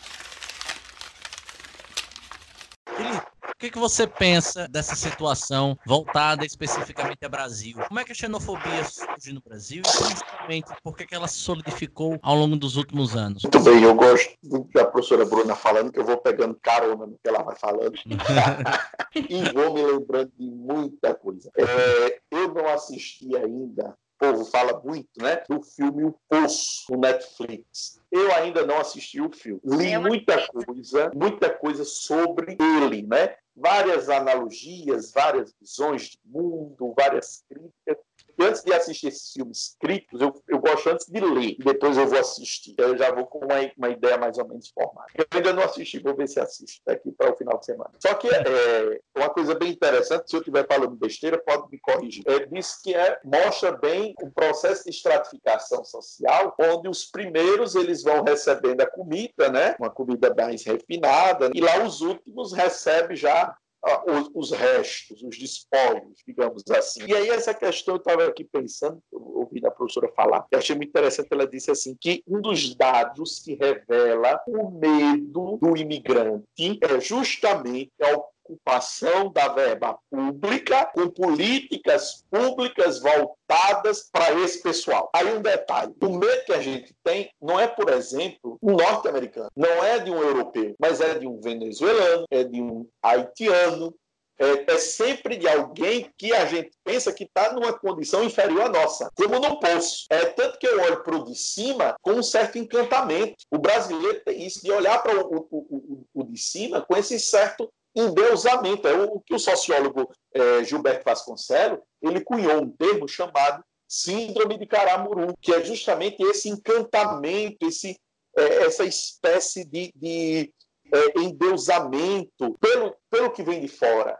Felipe, 2.95 3.38
que, 3.59 3.69
que 3.69 3.77
você 3.77 4.07
pensa 4.07 4.67
dessa 4.69 4.95
situação 4.95 5.77
voltada 5.85 6.45
especificamente 6.45 7.23
ao 7.23 7.29
Brasil? 7.29 7.77
Como 7.87 7.99
é 7.99 8.05
que 8.05 8.13
a 8.13 8.15
xenofobia 8.15 8.83
surge 8.85 9.33
no 9.33 9.41
Brasil 9.41 9.81
e 9.81 10.03
principalmente 10.03 10.73
por 10.81 10.95
que, 10.95 11.05
que 11.05 11.13
ela 11.13 11.27
se 11.27 11.39
solidificou 11.39 12.17
ao 12.23 12.35
longo 12.35 12.55
dos 12.55 12.77
últimos 12.77 13.17
anos? 13.17 13.43
Muito 13.43 13.59
bem, 13.59 13.83
eu 13.83 13.93
gosto 13.93 14.37
da 14.73 14.85
professora 14.85 15.25
Bruna 15.25 15.55
falando, 15.55 15.91
que 15.91 15.99
eu 15.99 16.05
vou 16.05 16.17
pegando 16.17 16.57
carona 16.61 17.05
no 17.05 17.19
que 17.21 17.27
ela 17.27 17.43
vai 17.43 17.55
falando 17.57 17.95
e 19.13 19.43
vou 19.51 19.73
me 19.73 19.83
lembrando 19.83 20.31
de 20.39 20.49
muita 20.49 21.13
coisa. 21.13 21.51
É, 21.57 22.21
eu 22.31 22.53
não 22.53 22.65
assisti 22.69 23.35
ainda 23.35 23.93
povo 24.19 24.43
fala 24.43 24.81
muito, 24.83 25.09
né? 25.17 25.41
Do 25.49 25.63
filme 25.63 26.03
O 26.03 26.13
Poço, 26.27 26.91
no 26.91 26.99
Netflix. 26.99 28.01
Eu 28.11 28.33
ainda 28.35 28.65
não 28.65 28.77
assisti 28.77 29.21
o 29.21 29.31
filme. 29.31 29.61
Li 29.63 29.93
é 29.93 29.97
muita 29.97 30.45
coisa, 30.47 31.11
muita 31.15 31.49
coisa 31.49 31.85
sobre 31.85 32.57
ele, 32.59 33.01
né? 33.03 33.35
Várias 33.59 34.07
analogias, 34.09 35.11
várias 35.11 35.53
visões 35.59 36.03
de 36.11 36.19
mundo, 36.25 36.93
várias 36.97 37.43
críticas 37.49 37.97
antes 38.41 38.63
de 38.63 38.73
assistir 38.73 39.07
esses 39.07 39.31
filmes 39.31 39.69
escritos, 39.69 40.21
eu, 40.21 40.33
eu 40.47 40.59
gosto 40.59 40.89
antes 40.89 41.07
de 41.07 41.19
ler, 41.19 41.55
e 41.59 41.63
depois 41.63 41.97
eu 41.97 42.07
vou 42.07 42.19
assistir. 42.19 42.75
Eu 42.77 42.97
já 42.97 43.11
vou 43.13 43.25
com 43.25 43.39
uma, 43.39 43.55
uma 43.77 43.89
ideia 43.89 44.17
mais 44.17 44.37
ou 44.37 44.47
menos 44.47 44.69
formada. 44.69 45.07
Eu 45.15 45.25
ainda 45.31 45.53
não 45.53 45.63
assisti, 45.63 45.99
vou 45.99 46.15
ver 46.15 46.27
se 46.27 46.39
assisto 46.39 46.81
daqui 46.85 47.11
para 47.11 47.31
o 47.31 47.37
final 47.37 47.57
de 47.57 47.65
semana. 47.65 47.91
Só 47.99 48.13
que 48.13 48.27
é, 48.27 48.99
uma 49.15 49.29
coisa 49.29 49.55
bem 49.55 49.71
interessante, 49.71 50.29
se 50.29 50.35
eu 50.35 50.39
estiver 50.39 50.67
falando 50.67 50.95
besteira, 50.95 51.37
pode 51.37 51.69
me 51.71 51.79
corrigir. 51.79 52.23
É, 52.27 52.45
diz 52.45 52.81
que 52.81 52.93
é, 52.93 53.19
mostra 53.23 53.71
bem 53.71 54.13
o 54.21 54.29
processo 54.31 54.83
de 54.83 54.89
estratificação 54.89 55.83
social, 55.83 56.55
onde 56.59 56.87
os 56.89 57.05
primeiros 57.05 57.75
eles 57.75 58.03
vão 58.03 58.23
recebendo 58.23 58.81
a 58.81 58.89
comida, 58.89 59.49
né? 59.49 59.75
Uma 59.79 59.89
comida 59.89 60.33
mais 60.35 60.63
refinada, 60.63 61.49
e 61.53 61.61
lá 61.61 61.83
os 61.83 62.01
últimos 62.01 62.53
recebem 62.53 63.15
já 63.15 63.55
os, 63.83 64.29
os, 64.33 64.51
restos, 64.51 65.23
os 65.23 65.37
despojos, 65.37 66.21
digamos 66.27 66.63
assim. 66.69 67.03
E 67.07 67.15
aí 67.15 67.29
essa 67.29 67.53
questão 67.53 67.95
eu 67.95 67.99
estava 67.99 68.25
aqui 68.25 68.43
pensando, 68.43 69.01
ouvindo 69.11 69.67
a 69.67 69.71
professora 69.71 70.11
falar, 70.15 70.45
e 70.51 70.55
achei 70.55 70.75
muito 70.75 70.89
interessante, 70.89 71.29
ela 71.31 71.47
disse 71.47 71.71
assim, 71.71 71.95
que 71.99 72.23
um 72.27 72.41
dos 72.41 72.75
dados 72.75 73.39
que 73.39 73.55
revela 73.55 74.41
o 74.47 74.69
medo 74.69 75.57
do 75.57 75.77
imigrante 75.77 76.79
é 76.81 76.99
justamente 76.99 77.91
a 78.01 78.17
ocupação 78.49 79.31
da 79.31 79.47
verba 79.49 79.97
pública 80.09 80.85
com 80.85 81.09
políticas 81.09 82.23
públicas 82.31 82.99
voltadas 82.99 84.09
para 84.11 84.33
esse 84.41 84.61
pessoal. 84.61 85.09
Aí 85.13 85.31
um 85.31 85.41
detalhe: 85.41 85.93
o 86.01 86.09
medo 86.09 86.45
que 86.45 86.53
a 86.53 86.61
gente 86.61 86.95
tem 87.03 87.31
não 87.41 87.59
é, 87.59 87.67
por 87.67 87.89
exemplo, 87.89 88.57
um 88.61 88.75
norte-americano, 88.75 89.49
não 89.55 89.83
é 89.83 89.99
de 89.99 90.09
um 90.09 90.21
europeu, 90.21 90.75
mas 90.79 90.99
é 90.99 91.17
de 91.17 91.27
um 91.27 91.39
venezuelano, 91.39 92.25
é 92.31 92.43
de 92.43 92.61
um 92.61 92.87
haitiano, 93.03 93.93
é, 94.39 94.71
é, 94.71 94.77
sempre 94.77 95.35
de 95.35 95.47
alguém 95.49 96.09
que 96.17 96.31
a 96.31 96.45
gente 96.45 96.71
pensa 96.81 97.11
que 97.11 97.25
está 97.25 97.51
numa 97.51 97.73
condição 97.77 98.23
inferior 98.23 98.61
à 98.61 98.69
nossa, 98.69 99.11
como 99.13 99.37
no 99.37 99.59
poço. 99.59 100.05
É 100.09 100.25
tanto 100.27 100.57
que 100.57 100.65
eu 100.65 100.81
olho 100.81 101.03
para 101.03 101.17
o 101.17 101.25
de 101.25 101.35
cima 101.35 101.95
com 102.01 102.13
um 102.13 102.23
certo 102.23 102.57
encantamento. 102.57 103.35
O 103.51 103.57
brasileiro 103.57 104.21
tem 104.23 104.45
isso, 104.45 104.63
de 104.63 104.71
olhar 104.71 105.03
para 105.03 105.13
o, 105.13 105.47
o, 105.51 105.57
o, 105.59 106.03
o, 106.13 106.23
de 106.23 106.37
cima 106.39 106.81
com 106.81 106.95
esse 106.95 107.19
certo 107.19 107.69
endeusamento. 107.95 108.87
É 108.87 108.93
o 108.93 109.19
que 109.19 109.33
o 109.33 109.39
sociólogo 109.39 110.11
é, 110.33 110.63
Gilberto 110.63 111.03
Vasconcelos 111.05 111.79
ele 112.01 112.21
cunhou 112.21 112.61
um 112.61 112.69
termo 112.69 113.07
chamado 113.07 113.63
síndrome 113.87 114.57
de 114.57 114.67
Caramuru, 114.67 115.35
que 115.41 115.53
é 115.53 115.63
justamente 115.63 116.21
esse 116.21 116.47
encantamento, 116.47 117.65
esse, 117.65 117.99
é, 118.37 118.65
essa 118.65 118.85
espécie 118.85 119.65
de, 119.65 119.91
de 119.95 120.53
é, 120.93 121.19
endeusamento 121.21 122.55
pelo, 122.59 122.95
pelo 123.09 123.31
que 123.31 123.43
vem 123.43 123.59
de 123.61 123.67
fora, 123.67 124.17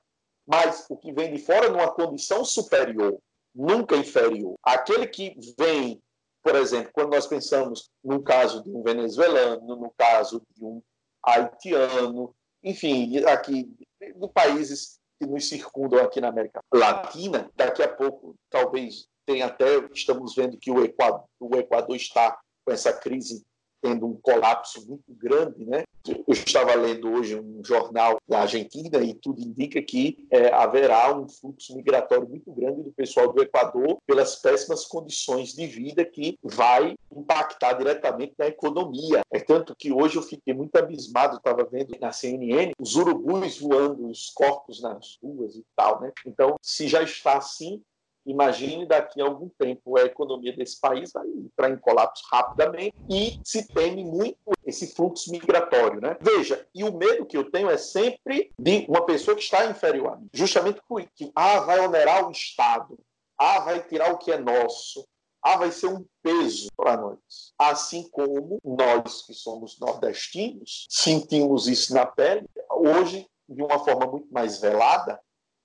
mas 0.48 0.86
o 0.90 0.98
que 0.98 1.14
vem 1.14 1.32
de 1.34 1.40
fora 1.40 1.70
numa 1.70 1.92
condição 1.92 2.44
superior. 2.44 3.20
nunca 3.54 3.96
inferior. 3.96 4.56
Aquele 4.64 5.08
que 5.08 5.36
vem, 5.58 6.02
por 6.44 6.56
exemplo, 6.56 6.92
quando 6.94 7.12
nós 7.12 7.28
pensamos 7.28 7.90
no 8.04 8.24
caso 8.24 8.64
de 8.64 8.70
um 8.70 8.82
venezuelano, 8.82 9.76
no 9.76 9.94
caso 9.98 10.42
de 10.56 10.64
um 10.64 10.82
haitiano, 11.24 12.34
enfim, 12.64 13.18
aqui 13.26 13.72
de 14.02 14.28
países 14.34 15.00
que 15.20 15.26
nos 15.26 15.48
circundam 15.48 16.00
aqui 16.00 16.22
na 16.22 16.30
América 16.30 16.62
Latina, 16.74 17.50
daqui 17.56 17.84
a 17.84 17.88
pouco 17.88 18.36
talvez 18.50 19.08
tenha 19.26 19.46
até, 19.46 19.78
estamos 19.94 20.36
vendo 20.36 20.58
que 20.58 20.72
o 20.72 20.84
Equador, 20.84 21.26
o 21.40 21.56
Equador 21.58 21.96
está 21.96 22.40
com 22.66 22.72
essa 22.72 22.94
crise 22.94 23.46
tendo 23.82 24.06
um 24.06 24.16
colapso 24.16 24.86
muito 24.88 25.14
grande, 25.14 25.66
né? 25.66 25.84
Eu 26.08 26.34
estava 26.34 26.74
lendo 26.76 27.12
hoje 27.12 27.40
um 27.40 27.62
jornal 27.64 28.18
da 28.28 28.42
Argentina 28.42 28.98
e 29.04 29.14
tudo 29.14 29.42
indica 29.42 29.82
que 29.82 30.26
é, 30.32 30.52
haverá 30.54 31.16
um 31.16 31.28
fluxo 31.28 31.76
migratório 31.76 32.28
muito 32.28 32.52
grande 32.52 32.84
do 32.84 32.92
pessoal 32.92 33.32
do 33.32 33.42
Equador 33.42 34.00
pelas 34.06 34.36
péssimas 34.38 34.86
condições 34.86 35.54
de 35.54 35.68
vida 35.68 36.06
que 36.06 36.38
vai 36.42 36.96
impactar 37.12 37.74
diretamente 37.74 38.34
na 38.38 38.48
economia. 38.48 39.22
É 39.32 39.40
tanto 39.40 39.76
que 39.76 39.92
hoje 39.92 40.16
eu 40.16 40.22
fiquei 40.22 40.54
muito 40.54 40.76
abismado, 40.78 41.38
estava 41.38 41.64
vendo 41.66 41.96
na 42.00 42.12
CNN 42.12 42.72
os 42.80 42.96
urubus 42.96 43.60
voando, 43.60 44.10
os 44.10 44.30
corpos 44.30 44.82
nas 44.82 45.18
ruas 45.22 45.56
e 45.56 45.66
tal, 45.76 46.02
né? 46.02 46.12
Então, 46.26 46.56
se 46.62 46.88
já 46.88 47.04
está 47.04 47.38
assim, 47.38 47.82
Imagine 48.26 48.86
daqui 48.86 49.22
a 49.22 49.26
algum 49.26 49.50
tempo 49.50 49.98
a 49.98 50.02
economia 50.02 50.56
desse 50.56 50.80
país 50.80 51.12
vai 51.12 51.28
entrar 51.28 51.70
em 51.70 51.78
colapso 51.78 52.24
rapidamente 52.32 52.96
e 53.10 53.40
se 53.44 53.68
teme 53.68 54.04
muito 54.04 54.38
esse 54.66 54.94
fluxo 54.94 55.32
migratório, 55.32 56.02
né? 56.02 56.18
Veja, 56.22 56.68
e 56.74 56.84
o 56.84 56.96
medo 56.96 57.26
que 57.26 57.38
eu 57.38 57.50
tenho 57.50 57.70
é 57.70 57.78
sempre 57.78 58.52
de 58.60 58.86
uma 58.88 59.06
pessoa 59.06 59.36
que 59.36 59.44
está 59.44 59.66
inferior 59.66 60.14
a 60.14 60.16
mim, 60.18 60.30
justamente 60.34 60.82
por 60.88 61.02
que 61.16 61.32
ah, 61.36 61.62
vai 61.62 61.80
onerar 61.80 62.28
o 62.28 62.32
Estado, 62.32 62.98
ah, 63.38 63.60
vai 63.62 63.82
tirar 63.82 64.14
o 64.14 64.18
que 64.18 64.32
é 64.32 64.38
nosso, 64.38 65.08
ah, 65.42 65.58
vai 65.58 65.72
ser 65.72 65.88
um 65.88 66.06
peso 66.22 66.68
para 66.76 66.98
nós. 66.98 67.54
Assim 67.58 68.08
como 68.10 68.60
nós 68.64 69.24
que 69.24 69.34
somos 69.34 69.80
nordestinos 69.80 70.86
sentimos 70.90 71.68
isso 71.68 71.94
na 71.94 72.06
pele, 72.06 72.48
hoje 72.70 73.28
de 73.48 73.64
uma 73.64 73.80
forma 73.80 74.06
muito 74.06 74.32
mais 74.32 74.60
velada, 74.60 75.20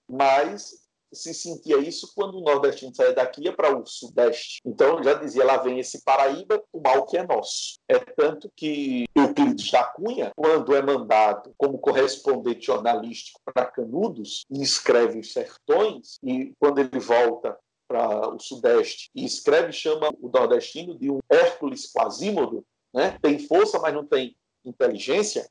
mas 0.09 0.84
se 1.15 1.33
sentia 1.33 1.79
isso 1.79 2.12
quando 2.15 2.39
o 2.39 2.43
nordestino 2.43 2.95
saía 2.95 3.12
daqui 3.12 3.43
ia 3.45 3.53
para 3.53 3.77
o 3.77 3.87
sudeste. 3.87 4.61
Então, 4.65 5.03
já 5.03 5.15
dizia, 5.15 5.45
lá 5.45 5.59
vem 5.59 5.79
esse 5.79 6.03
Paraíba, 6.03 6.62
o 6.73 6.81
mal 6.81 7.07
que 7.07 7.17
é 7.17 7.27
nosso. 7.27 7.79
É 7.89 7.99
tanto 7.99 8.51
que 8.57 9.05
Euclides 9.15 9.71
da 9.71 9.85
Cunha, 9.85 10.33
quando 10.37 10.75
é 10.75 10.83
mandado 10.83 11.55
como 11.57 11.79
correspondente 11.79 12.67
jornalístico 12.67 13.41
para 13.45 13.67
Canudos, 13.67 14.45
e 14.51 14.62
escreve 14.62 15.19
os 15.19 15.33
sertões, 15.33 16.19
e 16.23 16.53
quando 16.59 16.79
ele 16.79 16.99
volta 16.99 17.57
para 17.87 18.29
o 18.35 18.39
sudeste 18.39 19.11
e 19.15 19.25
escreve, 19.25 19.73
chama 19.73 20.11
o 20.21 20.29
nordestino 20.29 20.99
de 20.99 21.11
um 21.11 21.21
Hércules 21.31 21.93
Quasímodo, 21.93 22.65
né? 22.93 23.19
tem 23.21 23.39
força, 23.39 23.79
mas 23.79 23.95
não 23.95 24.07
tem 24.07 24.37
inteligência, 24.65 25.47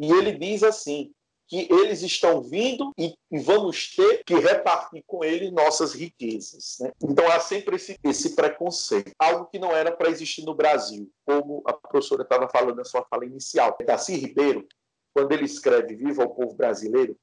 e 0.00 0.10
ele 0.10 0.32
diz 0.32 0.62
assim, 0.62 1.12
que 1.52 1.68
eles 1.70 2.00
estão 2.00 2.40
vindo 2.40 2.94
e, 2.96 3.14
vamos 3.30 3.94
ter 3.94 4.24
que 4.24 4.34
repartir 4.36 5.04
com 5.06 5.22
eles 5.22 5.52
nossas 5.52 5.92
riquezas. 5.92 6.78
Né? 6.80 6.90
Então 7.04 7.30
há 7.30 7.38
sempre 7.40 7.76
esse, 7.76 7.98
esse 8.02 8.34
preconceito, 8.34 9.12
algo 9.18 9.44
que 9.44 9.58
não 9.58 9.70
era 9.70 9.92
para 9.94 10.08
existir 10.08 10.46
no 10.46 10.54
Brasil, 10.54 11.12
como 11.26 11.62
a 11.66 11.74
professora 11.74 12.22
estava 12.22 12.48
falando 12.48 12.76
na 12.76 12.86
sua 12.86 13.04
fala 13.04 13.26
inicial. 13.26 13.76
Darcy 13.84 14.14
Ribeiro, 14.14 14.66
quando 15.14 15.30
ele 15.32 15.44
escreve 15.44 15.94
Viva 15.94 16.24
o 16.24 16.34
Povo 16.34 16.54
Brasileiro, 16.54 17.14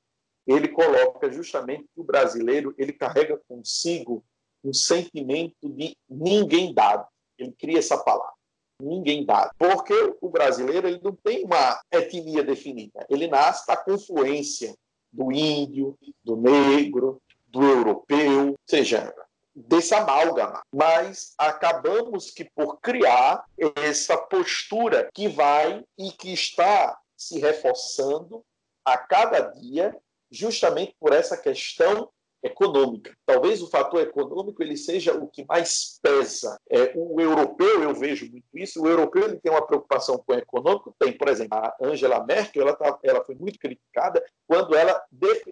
ele 0.46 0.68
coloca 0.68 1.32
justamente 1.32 1.86
que 1.86 2.00
o 2.00 2.04
brasileiro 2.04 2.76
ele 2.78 2.94
carrega 2.94 3.42
consigo 3.48 4.24
um 4.64 4.72
sentimento 4.72 5.56
de 5.64 5.98
ninguém 6.08 6.72
dado. 6.72 7.08
Ele 7.36 7.52
cria 7.58 7.80
essa 7.80 7.98
palavra 7.98 8.39
ninguém 8.80 9.26
dá. 9.26 9.52
Porque 9.58 10.16
o 10.22 10.30
brasileiro 10.30 10.88
ele 10.88 11.00
não 11.04 11.16
tem 11.16 11.44
uma 11.44 11.82
etnia 11.92 12.44
definida. 12.44 13.06
Ele 13.10 13.28
nasce 13.28 13.68
da 13.68 13.76
confluência 13.76 14.74
do 15.12 15.32
índio, 15.32 15.98
do 16.24 16.36
negro, 16.36 17.22
do 17.48 17.64
europeu, 17.64 18.50
ou 18.50 18.60
seja, 18.66 19.14
desse 19.56 19.94
amálgama. 19.94 20.62
Mas 20.74 21.34
acabamos 21.38 22.32
que 22.32 22.46
por 22.46 22.80
criar 22.80 23.44
essa 23.76 24.18
postura 24.18 25.10
que 25.14 25.28
vai 25.28 25.84
e 25.98 26.12
que 26.12 26.32
está 26.32 26.98
se 27.18 27.40
reforçando 27.40 28.44
a 28.86 28.98
cada 28.98 29.42
dia, 29.42 29.96
justamente 30.32 30.96
por 31.00 31.12
essa 31.12 31.36
questão 31.36 32.10
econômica. 32.44 33.16
Talvez 33.26 33.62
o 33.62 33.70
fator 33.70 34.02
econômico 34.02 34.62
ele 34.64 34.78
seja 34.78 35.14
o 35.14 35.28
que 35.28 35.46
mais 35.46 36.00
pesa. 36.02 36.58
É, 36.70 36.94
o 36.96 37.20
europeu, 37.20 37.84
eu 37.84 37.94
vejo 37.94 38.30
muito 38.30 38.48
isso, 38.54 38.82
o 38.82 38.88
europeu 38.88 39.26
ele 39.26 39.40
tem 39.40 39.52
uma 39.52 39.66
preocupação 39.66 40.18
com 40.18 40.34
o 40.34 40.38
econômico, 40.38 40.96
tem, 40.98 41.12
por 41.18 41.28
exemplo, 41.28 41.58
a 41.58 41.76
Angela 41.82 42.26
Merkel, 42.26 42.62
ela, 42.62 42.76
tá, 42.76 42.98
ela 43.04 43.24
foi 43.24 43.36
muito 43.36 43.60
criticada 43.60 44.24
quando 44.48 44.76
ela, 44.76 45.02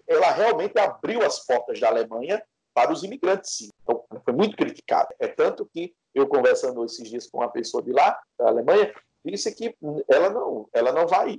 ela 0.07 0.31
realmente 0.31 0.77
abriu 0.79 1.21
as 1.21 1.45
portas 1.45 1.79
da 1.79 1.89
Alemanha 1.89 2.41
para 2.73 2.93
os 2.93 3.03
imigrantes. 3.03 3.57
Sim. 3.57 3.69
Então, 3.83 4.03
ela 4.09 4.21
foi 4.21 4.33
muito 4.33 4.55
criticada. 4.55 5.13
É 5.19 5.27
tanto 5.27 5.65
que 5.65 5.93
eu 6.13 6.27
conversando 6.27 6.83
esses 6.85 7.09
dias 7.09 7.29
com 7.29 7.39
uma 7.39 7.51
pessoa 7.51 7.83
de 7.83 7.91
lá, 7.91 8.19
da 8.39 8.47
Alemanha, 8.47 8.93
disse 9.25 9.53
que 9.53 9.75
ela 10.07 10.29
não, 10.29 10.67
ela 10.73 10.91
não 10.91 11.05
vai 11.07 11.37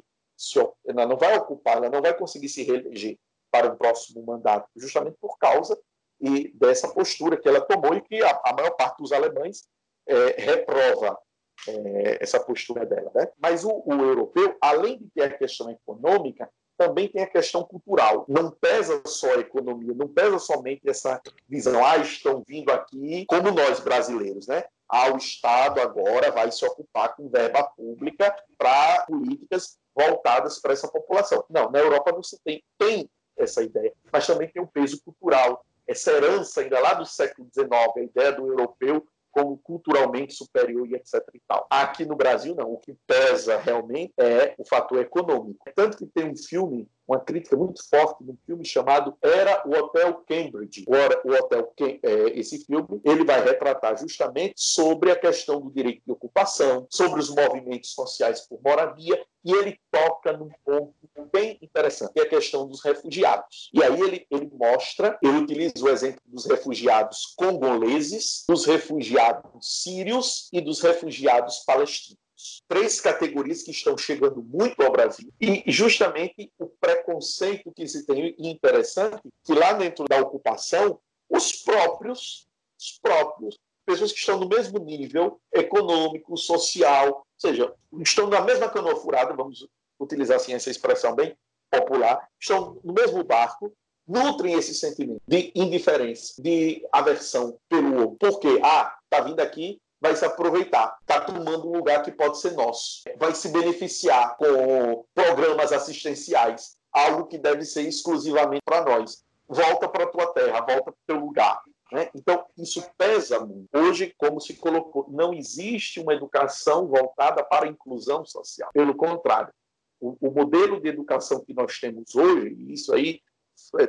ela 0.86 1.04
não 1.04 1.16
vai 1.16 1.36
ocupar, 1.36 1.78
ela 1.78 1.90
não 1.90 2.00
vai 2.00 2.16
conseguir 2.16 2.48
se 2.48 2.62
reeleger 2.62 3.18
para 3.58 3.72
o 3.72 3.76
próximo 3.76 4.24
mandato, 4.24 4.68
justamente 4.76 5.16
por 5.20 5.36
causa 5.38 5.78
e 6.20 6.52
dessa 6.54 6.88
postura 6.88 7.36
que 7.36 7.48
ela 7.48 7.60
tomou 7.60 7.94
e 7.94 8.00
que 8.00 8.22
a, 8.22 8.40
a 8.44 8.52
maior 8.52 8.70
parte 8.70 8.98
dos 8.98 9.12
alemães 9.12 9.68
é, 10.06 10.40
reprova 10.40 11.18
é, 11.66 12.18
essa 12.20 12.40
postura 12.40 12.86
dela. 12.86 13.10
Né? 13.14 13.28
Mas 13.38 13.64
o, 13.64 13.82
o, 13.84 13.92
europeu, 13.92 14.56
além 14.60 14.98
de 14.98 15.08
ter 15.10 15.22
a 15.22 15.38
questão 15.38 15.70
econômica, 15.70 16.48
também 16.76 17.08
tem 17.08 17.22
a 17.22 17.26
questão 17.26 17.64
cultural. 17.64 18.24
Não 18.28 18.50
pesa 18.52 19.02
só 19.04 19.34
a 19.34 19.40
economia, 19.40 19.92
não 19.94 20.06
pesa 20.06 20.38
somente 20.38 20.88
essa 20.88 21.20
visão, 21.48 21.84
ah, 21.84 21.96
estão 21.98 22.44
vindo 22.46 22.70
aqui 22.70 23.26
como 23.26 23.50
nós 23.50 23.80
brasileiros, 23.80 24.46
né? 24.46 24.64
Ah, 24.88 25.12
o 25.12 25.16
Estado 25.16 25.80
agora 25.80 26.30
vai 26.30 26.50
se 26.52 26.64
ocupar 26.64 27.14
com 27.16 27.28
verba 27.28 27.64
pública 27.76 28.34
para 28.56 29.04
políticas 29.06 29.76
voltadas 29.94 30.60
para 30.60 30.72
essa 30.72 30.88
população. 30.88 31.44
Não, 31.50 31.68
na 31.70 31.80
Europa 31.80 32.12
não 32.12 32.22
se 32.22 32.40
tem. 32.42 32.62
Tem 32.78 33.10
essa 33.38 33.62
ideia, 33.62 33.92
mas 34.12 34.26
também 34.26 34.48
tem 34.48 34.62
um 34.62 34.66
peso 34.66 35.00
cultural. 35.02 35.64
Essa 35.86 36.12
herança 36.12 36.60
ainda 36.60 36.78
lá 36.80 36.94
do 36.94 37.06
século 37.06 37.48
XIX, 37.52 37.70
a 37.96 38.00
ideia 38.00 38.32
do 38.32 38.46
europeu 38.46 39.06
como 39.30 39.58
culturalmente 39.58 40.34
superior 40.34 40.86
e 40.86 40.94
etc. 40.94 41.22
E 41.32 41.40
tal. 41.46 41.66
Aqui 41.70 42.04
no 42.04 42.16
Brasil, 42.16 42.54
não. 42.54 42.72
O 42.72 42.78
que 42.78 42.94
pesa 43.06 43.58
realmente 43.58 44.12
é 44.18 44.54
o 44.58 44.64
fator 44.64 44.98
econômico. 45.00 45.64
Tanto 45.74 45.96
que 45.96 46.06
tem 46.06 46.30
um 46.30 46.36
filme, 46.36 46.88
uma 47.08 47.18
crítica 47.18 47.56
muito 47.56 47.82
forte 47.88 48.22
num 48.22 48.36
filme 48.44 48.64
chamado 48.64 49.16
Era 49.22 49.66
o 49.66 49.72
Hotel 49.74 50.22
Cambridge. 50.28 50.84
O 50.86 51.32
Hotel 51.32 51.72
é, 51.80 52.38
esse 52.38 52.64
filme 52.66 53.00
ele 53.02 53.24
vai 53.24 53.42
retratar 53.42 53.98
justamente 53.98 54.52
sobre 54.56 55.10
a 55.10 55.16
questão 55.16 55.60
do 55.60 55.70
direito 55.70 56.02
de 56.04 56.12
ocupação, 56.12 56.86
sobre 56.90 57.18
os 57.18 57.30
movimentos 57.30 57.92
sociais 57.92 58.46
por 58.46 58.60
moradia 58.62 59.18
e 59.44 59.52
ele 59.52 59.80
toca 59.90 60.36
num 60.36 60.50
ponto 60.64 60.94
bem 61.32 61.58
interessante, 61.62 62.12
que 62.12 62.20
é 62.20 62.24
a 62.24 62.28
questão 62.28 62.68
dos 62.68 62.84
refugiados. 62.84 63.70
E 63.72 63.82
aí 63.82 64.00
ele, 64.00 64.26
ele 64.30 64.50
mostra, 64.52 65.18
ele 65.22 65.38
utiliza 65.38 65.82
o 65.82 65.88
exemplo 65.88 66.20
dos 66.26 66.44
refugiados 66.44 67.34
congoleses, 67.36 68.44
dos 68.46 68.66
refugiados 68.66 69.82
sírios 69.82 70.48
e 70.52 70.60
dos 70.60 70.80
refugiados 70.80 71.60
palestinos 71.64 72.27
três 72.68 73.00
categorias 73.00 73.62
que 73.62 73.70
estão 73.70 73.96
chegando 73.96 74.42
muito 74.42 74.80
ao 74.82 74.92
Brasil. 74.92 75.32
E 75.40 75.64
justamente 75.66 76.50
o 76.58 76.66
preconceito 76.66 77.72
que 77.72 77.86
se 77.86 78.06
tem, 78.06 78.34
e 78.38 78.48
interessante, 78.48 79.22
que 79.44 79.52
lá 79.52 79.72
dentro 79.72 80.04
da 80.04 80.20
ocupação, 80.20 81.00
os 81.28 81.52
próprios, 81.52 82.46
os 82.78 82.98
próprios, 83.00 83.58
pessoas 83.84 84.12
que 84.12 84.18
estão 84.18 84.38
no 84.38 84.48
mesmo 84.48 84.78
nível 84.78 85.40
econômico, 85.52 86.36
social, 86.36 87.08
ou 87.08 87.24
seja, 87.36 87.74
estão 88.00 88.28
na 88.28 88.40
mesma 88.40 88.68
canoa 88.68 88.96
furada, 88.96 89.34
vamos 89.34 89.66
utilizar 89.98 90.36
assim 90.36 90.52
essa 90.52 90.70
expressão 90.70 91.14
bem 91.14 91.36
popular, 91.70 92.28
estão 92.40 92.78
no 92.84 92.92
mesmo 92.92 93.24
barco, 93.24 93.72
nutrem 94.06 94.54
esse 94.54 94.74
sentimento 94.74 95.20
de 95.26 95.52
indiferença, 95.54 96.40
de 96.40 96.86
aversão 96.92 97.58
pelo 97.68 98.00
outro. 98.00 98.16
Porque, 98.18 98.58
ah, 98.62 98.96
está 99.04 99.22
vindo 99.22 99.40
aqui, 99.40 99.80
vai 100.00 100.14
se 100.14 100.24
aproveitar, 100.24 100.96
está 101.00 101.20
tomando 101.20 101.68
um 101.68 101.76
lugar 101.76 102.02
que 102.02 102.12
pode 102.12 102.38
ser 102.40 102.52
nosso, 102.52 103.02
vai 103.16 103.34
se 103.34 103.48
beneficiar 103.48 104.36
com 104.36 105.04
programas 105.14 105.72
assistenciais, 105.72 106.76
algo 106.92 107.26
que 107.26 107.38
deve 107.38 107.64
ser 107.64 107.82
exclusivamente 107.82 108.62
para 108.64 108.84
nós. 108.84 109.24
Volta 109.48 109.88
para 109.88 110.04
a 110.04 110.08
tua 110.08 110.26
terra, 110.32 110.60
volta 110.60 110.82
para 110.82 110.92
o 110.92 111.06
teu 111.06 111.18
lugar. 111.18 111.60
Né? 111.90 112.10
Então, 112.14 112.44
isso 112.56 112.84
pesa 112.98 113.40
muito. 113.40 113.68
Hoje, 113.74 114.14
como 114.18 114.40
se 114.40 114.54
colocou, 114.54 115.06
não 115.08 115.32
existe 115.32 116.00
uma 116.00 116.14
educação 116.14 116.86
voltada 116.86 117.42
para 117.42 117.64
a 117.64 117.68
inclusão 117.68 118.24
social. 118.24 118.70
Pelo 118.74 118.94
contrário, 118.94 119.52
o, 120.00 120.16
o 120.20 120.30
modelo 120.30 120.80
de 120.80 120.88
educação 120.88 121.42
que 121.44 121.54
nós 121.54 121.78
temos 121.78 122.14
hoje, 122.14 122.54
e 122.58 122.74
isso 122.74 122.92
aí 122.94 123.20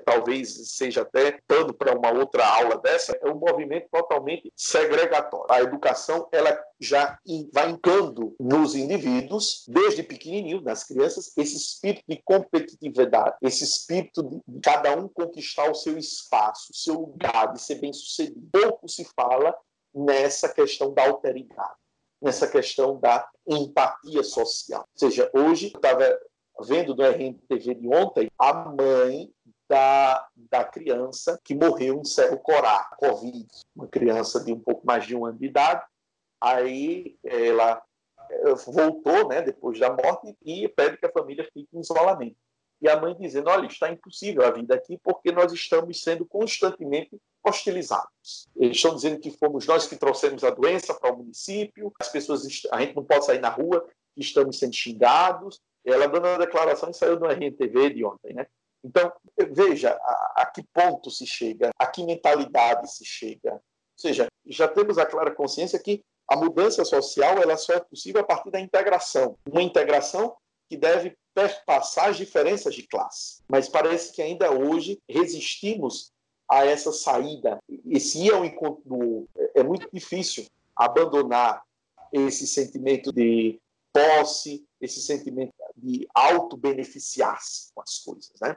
talvez 0.06 0.72
seja 0.72 1.02
até 1.02 1.40
pano 1.48 1.74
para 1.74 1.98
uma 1.98 2.12
outra 2.12 2.46
aula 2.46 2.78
dessa, 2.78 3.18
é 3.22 3.30
um 3.30 3.36
movimento 3.36 3.88
totalmente 3.92 4.52
segregatório. 4.56 5.46
A 5.50 5.62
educação 5.62 6.28
ela 6.32 6.58
já 6.80 7.18
vai 7.54 7.70
incando 7.70 8.36
nos 8.40 8.76
indivíduos, 8.76 9.66
desde 9.68 10.04
pequenininho, 10.04 10.62
nas 10.62 10.84
crianças, 10.84 11.32
esse 11.38 11.56
espírito 11.56 12.04
de 12.08 12.22
competitividade, 12.24 13.36
esse 13.42 13.64
espírito 13.64 14.24
de 14.24 14.60
cada 14.62 14.96
um 14.98 15.08
conquistar 15.08 15.70
o 15.70 15.76
seu 15.76 15.98
espaço, 15.98 16.72
o 16.72 16.76
seu 16.76 16.94
lugar, 16.96 17.54
de 17.54 17.62
ser 17.62 17.76
bem-sucedido. 17.76 18.48
Pouco 18.52 18.88
se 18.88 19.06
fala 19.16 19.56
nessa 19.94 20.50
questão 20.50 20.94
da 20.94 21.08
alteridade, 21.08 21.76
nessa 22.22 22.48
questão 22.48 23.00
da 23.00 23.28
empatia 23.48 24.24
social. 24.24 24.82
Ou 24.82 25.10
seja, 25.10 25.30
hoje, 25.34 25.72
eu 25.74 25.78
estava 25.78 26.20
vendo 26.62 26.96
no 26.96 27.04
RNTV 27.04 27.76
de 27.76 27.88
ontem, 27.88 28.30
a 28.38 28.54
mãe 28.54 29.32
da, 29.70 30.28
da 30.36 30.64
criança 30.64 31.40
que 31.44 31.54
morreu 31.54 32.00
em 32.00 32.04
Cerro 32.04 32.40
Corá, 32.40 32.90
Covid, 32.98 33.48
uma 33.76 33.88
criança 33.88 34.44
de 34.44 34.52
um 34.52 34.60
pouco 34.60 34.86
mais 34.86 35.06
de 35.06 35.16
um 35.16 35.26
ano 35.26 35.38
de 35.38 35.46
idade. 35.46 35.86
Aí 36.42 37.18
ela 37.24 37.82
eh, 38.32 38.56
voltou, 38.66 39.28
né, 39.28 39.42
depois 39.44 39.80
da 39.80 39.90
morte, 39.90 40.36
e 40.44 40.68
pede 40.70 40.98
que 40.98 41.06
a 41.06 41.12
família 41.12 41.48
fique 41.54 41.70
em 41.72 41.82
isolamento. 41.82 42.36
E 42.82 42.90
a 42.90 43.00
mãe 43.00 43.16
dizendo: 43.20 43.50
Olha, 43.50 43.68
está 43.68 43.92
impossível 43.92 44.44
a 44.44 44.52
vida 44.52 44.74
aqui 44.74 44.98
porque 45.04 45.32
nós 45.32 45.52
estamos 45.52 46.02
sendo 46.02 46.26
constantemente 46.26 47.22
hostilizados. 47.46 48.48
Eles 48.56 48.78
estão 48.78 48.96
dizendo 48.96 49.20
que 49.20 49.32
fomos 49.32 49.68
nós 49.68 49.86
que 49.86 49.98
trouxemos 49.98 50.44
a 50.44 50.50
doença 50.50 50.94
para 50.94 51.14
o 51.14 51.18
município, 51.18 51.94
as 52.00 52.10
pessoas, 52.10 52.44
a 52.72 52.82
gente 52.82 52.96
não 52.96 53.04
pode 53.04 53.26
sair 53.26 53.40
na 53.40 53.50
rua, 53.50 53.86
estamos 54.16 54.58
sendo 54.58 54.74
xingados. 54.74 55.62
Ela 55.86 56.08
dando 56.08 56.28
uma 56.28 56.38
declaração 56.38 56.90
e 56.90 56.94
saiu 56.94 57.20
no 57.20 57.26
RNTV 57.26 57.94
de 57.94 58.06
ontem, 58.06 58.34
né? 58.34 58.48
Então, 58.84 59.12
veja 59.52 59.92
a, 59.92 60.42
a, 60.42 60.46
que 60.46 60.64
ponto 60.74 61.12
se 61.12 61.26
chega, 61.26 61.70
a 61.78 61.88
que 61.88 62.04
mentalidade 62.04 62.92
se 62.92 63.06
chega. 63.06 63.54
Ou 63.54 63.62
seja, 63.98 64.28
já 64.46 64.68
temos 64.68 64.98
a 64.98 65.06
clara 65.06 65.32
consciência 65.32 65.80
que 65.80 66.02
a 66.30 66.36
mudança 66.36 66.86
social 66.86 67.38
ela 67.40 67.58
só 67.58 67.74
é 67.74 67.80
possível 67.80 68.22
a 68.22 68.24
partir 68.24 68.52
da 68.52 68.60
integração. 68.60 69.38
Uma 69.50 69.62
integração 69.62 70.36
que 70.70 70.78
deve 70.78 71.18
perpassar 71.34 72.10
as 72.10 72.18
diferenças 72.18 72.76
de 72.76 72.88
classe. 72.88 73.42
Mas 73.50 73.68
parece 73.68 74.14
que 74.14 74.22
ainda 74.22 74.52
hoje 74.52 75.00
resistimos 75.10 76.12
a 76.48 76.66
essa 76.66 76.92
saída. 76.92 77.60
Esse 77.88 78.26
ir 78.26 78.34
ao 78.34 78.46
encontro 78.46 78.84
do 78.86 78.96
outro. 78.96 79.30
É 79.56 79.64
muito 79.64 79.90
difícil 79.92 80.46
abandonar 80.76 81.64
esse 82.14 82.48
sentimento 82.48 83.12
de 83.12 83.60
posse, 83.92 84.64
esse 84.80 85.02
sentimento 85.02 85.54
de 85.82 86.08
auto-beneficiar-se 86.14 87.72
com 87.74 87.82
as 87.82 87.98
coisas, 88.00 88.34
né? 88.42 88.56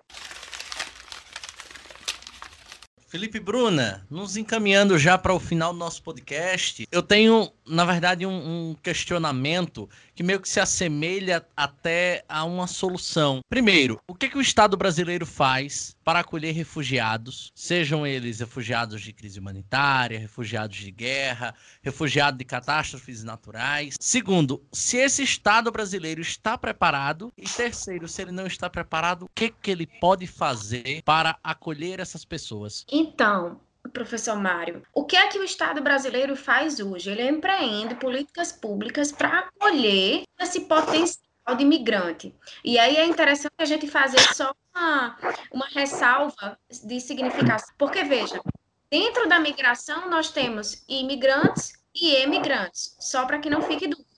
Felipe 3.12 3.38
Bruna, 3.38 4.06
nos 4.08 4.38
encaminhando 4.38 4.98
já 4.98 5.18
para 5.18 5.34
o 5.34 5.38
final 5.38 5.74
do 5.74 5.78
nosso 5.78 6.02
podcast, 6.02 6.88
eu 6.90 7.02
tenho, 7.02 7.52
na 7.66 7.84
verdade, 7.84 8.24
um, 8.24 8.70
um, 8.70 8.74
questionamento 8.82 9.86
que 10.14 10.22
meio 10.22 10.40
que 10.40 10.48
se 10.48 10.58
assemelha 10.58 11.46
até 11.54 12.24
a 12.26 12.42
uma 12.44 12.66
solução. 12.66 13.40
Primeiro, 13.50 14.00
o 14.08 14.14
que, 14.14 14.30
que 14.30 14.38
o 14.38 14.40
Estado 14.40 14.78
brasileiro 14.78 15.26
faz 15.26 15.94
para 16.02 16.20
acolher 16.20 16.52
refugiados, 16.52 17.52
sejam 17.54 18.06
eles 18.06 18.40
refugiados 18.40 19.02
de 19.02 19.12
crise 19.12 19.38
humanitária, 19.38 20.18
refugiados 20.18 20.78
de 20.78 20.90
guerra, 20.90 21.54
refugiados 21.82 22.38
de 22.38 22.46
catástrofes 22.46 23.22
naturais? 23.22 23.96
Segundo, 24.00 24.62
se 24.72 24.96
esse 24.96 25.22
Estado 25.22 25.70
brasileiro 25.70 26.22
está 26.22 26.56
preparado? 26.56 27.30
E 27.36 27.44
terceiro, 27.44 28.08
se 28.08 28.22
ele 28.22 28.32
não 28.32 28.46
está 28.46 28.70
preparado, 28.70 29.26
o 29.26 29.30
que, 29.34 29.50
que 29.50 29.70
ele 29.70 29.86
pode 29.86 30.26
fazer 30.26 31.02
para 31.04 31.38
acolher 31.44 32.00
essas 32.00 32.24
pessoas? 32.24 32.86
Então, 33.02 33.60
professor 33.92 34.36
Mário, 34.36 34.84
o 34.94 35.04
que 35.04 35.16
é 35.16 35.26
que 35.26 35.38
o 35.38 35.42
Estado 35.42 35.82
brasileiro 35.82 36.36
faz 36.36 36.78
hoje? 36.78 37.10
Ele 37.10 37.28
empreende 37.28 37.96
políticas 37.96 38.52
públicas 38.52 39.10
para 39.10 39.40
acolher 39.40 40.22
esse 40.38 40.60
potencial 40.60 41.56
de 41.56 41.64
imigrante. 41.64 42.32
E 42.64 42.78
aí 42.78 42.96
é 42.96 43.04
interessante 43.04 43.54
a 43.58 43.64
gente 43.64 43.88
fazer 43.88 44.20
só 44.32 44.54
uma, 44.72 45.18
uma 45.52 45.66
ressalva 45.66 46.56
de 46.84 47.00
significação, 47.00 47.74
porque 47.76 48.04
veja, 48.04 48.40
dentro 48.88 49.28
da 49.28 49.40
migração 49.40 50.08
nós 50.08 50.30
temos 50.30 50.84
imigrantes 50.88 51.72
e 51.92 52.14
emigrantes, 52.14 52.96
só 53.00 53.26
para 53.26 53.40
que 53.40 53.50
não 53.50 53.62
fique 53.62 53.88
dúvida. 53.88 54.11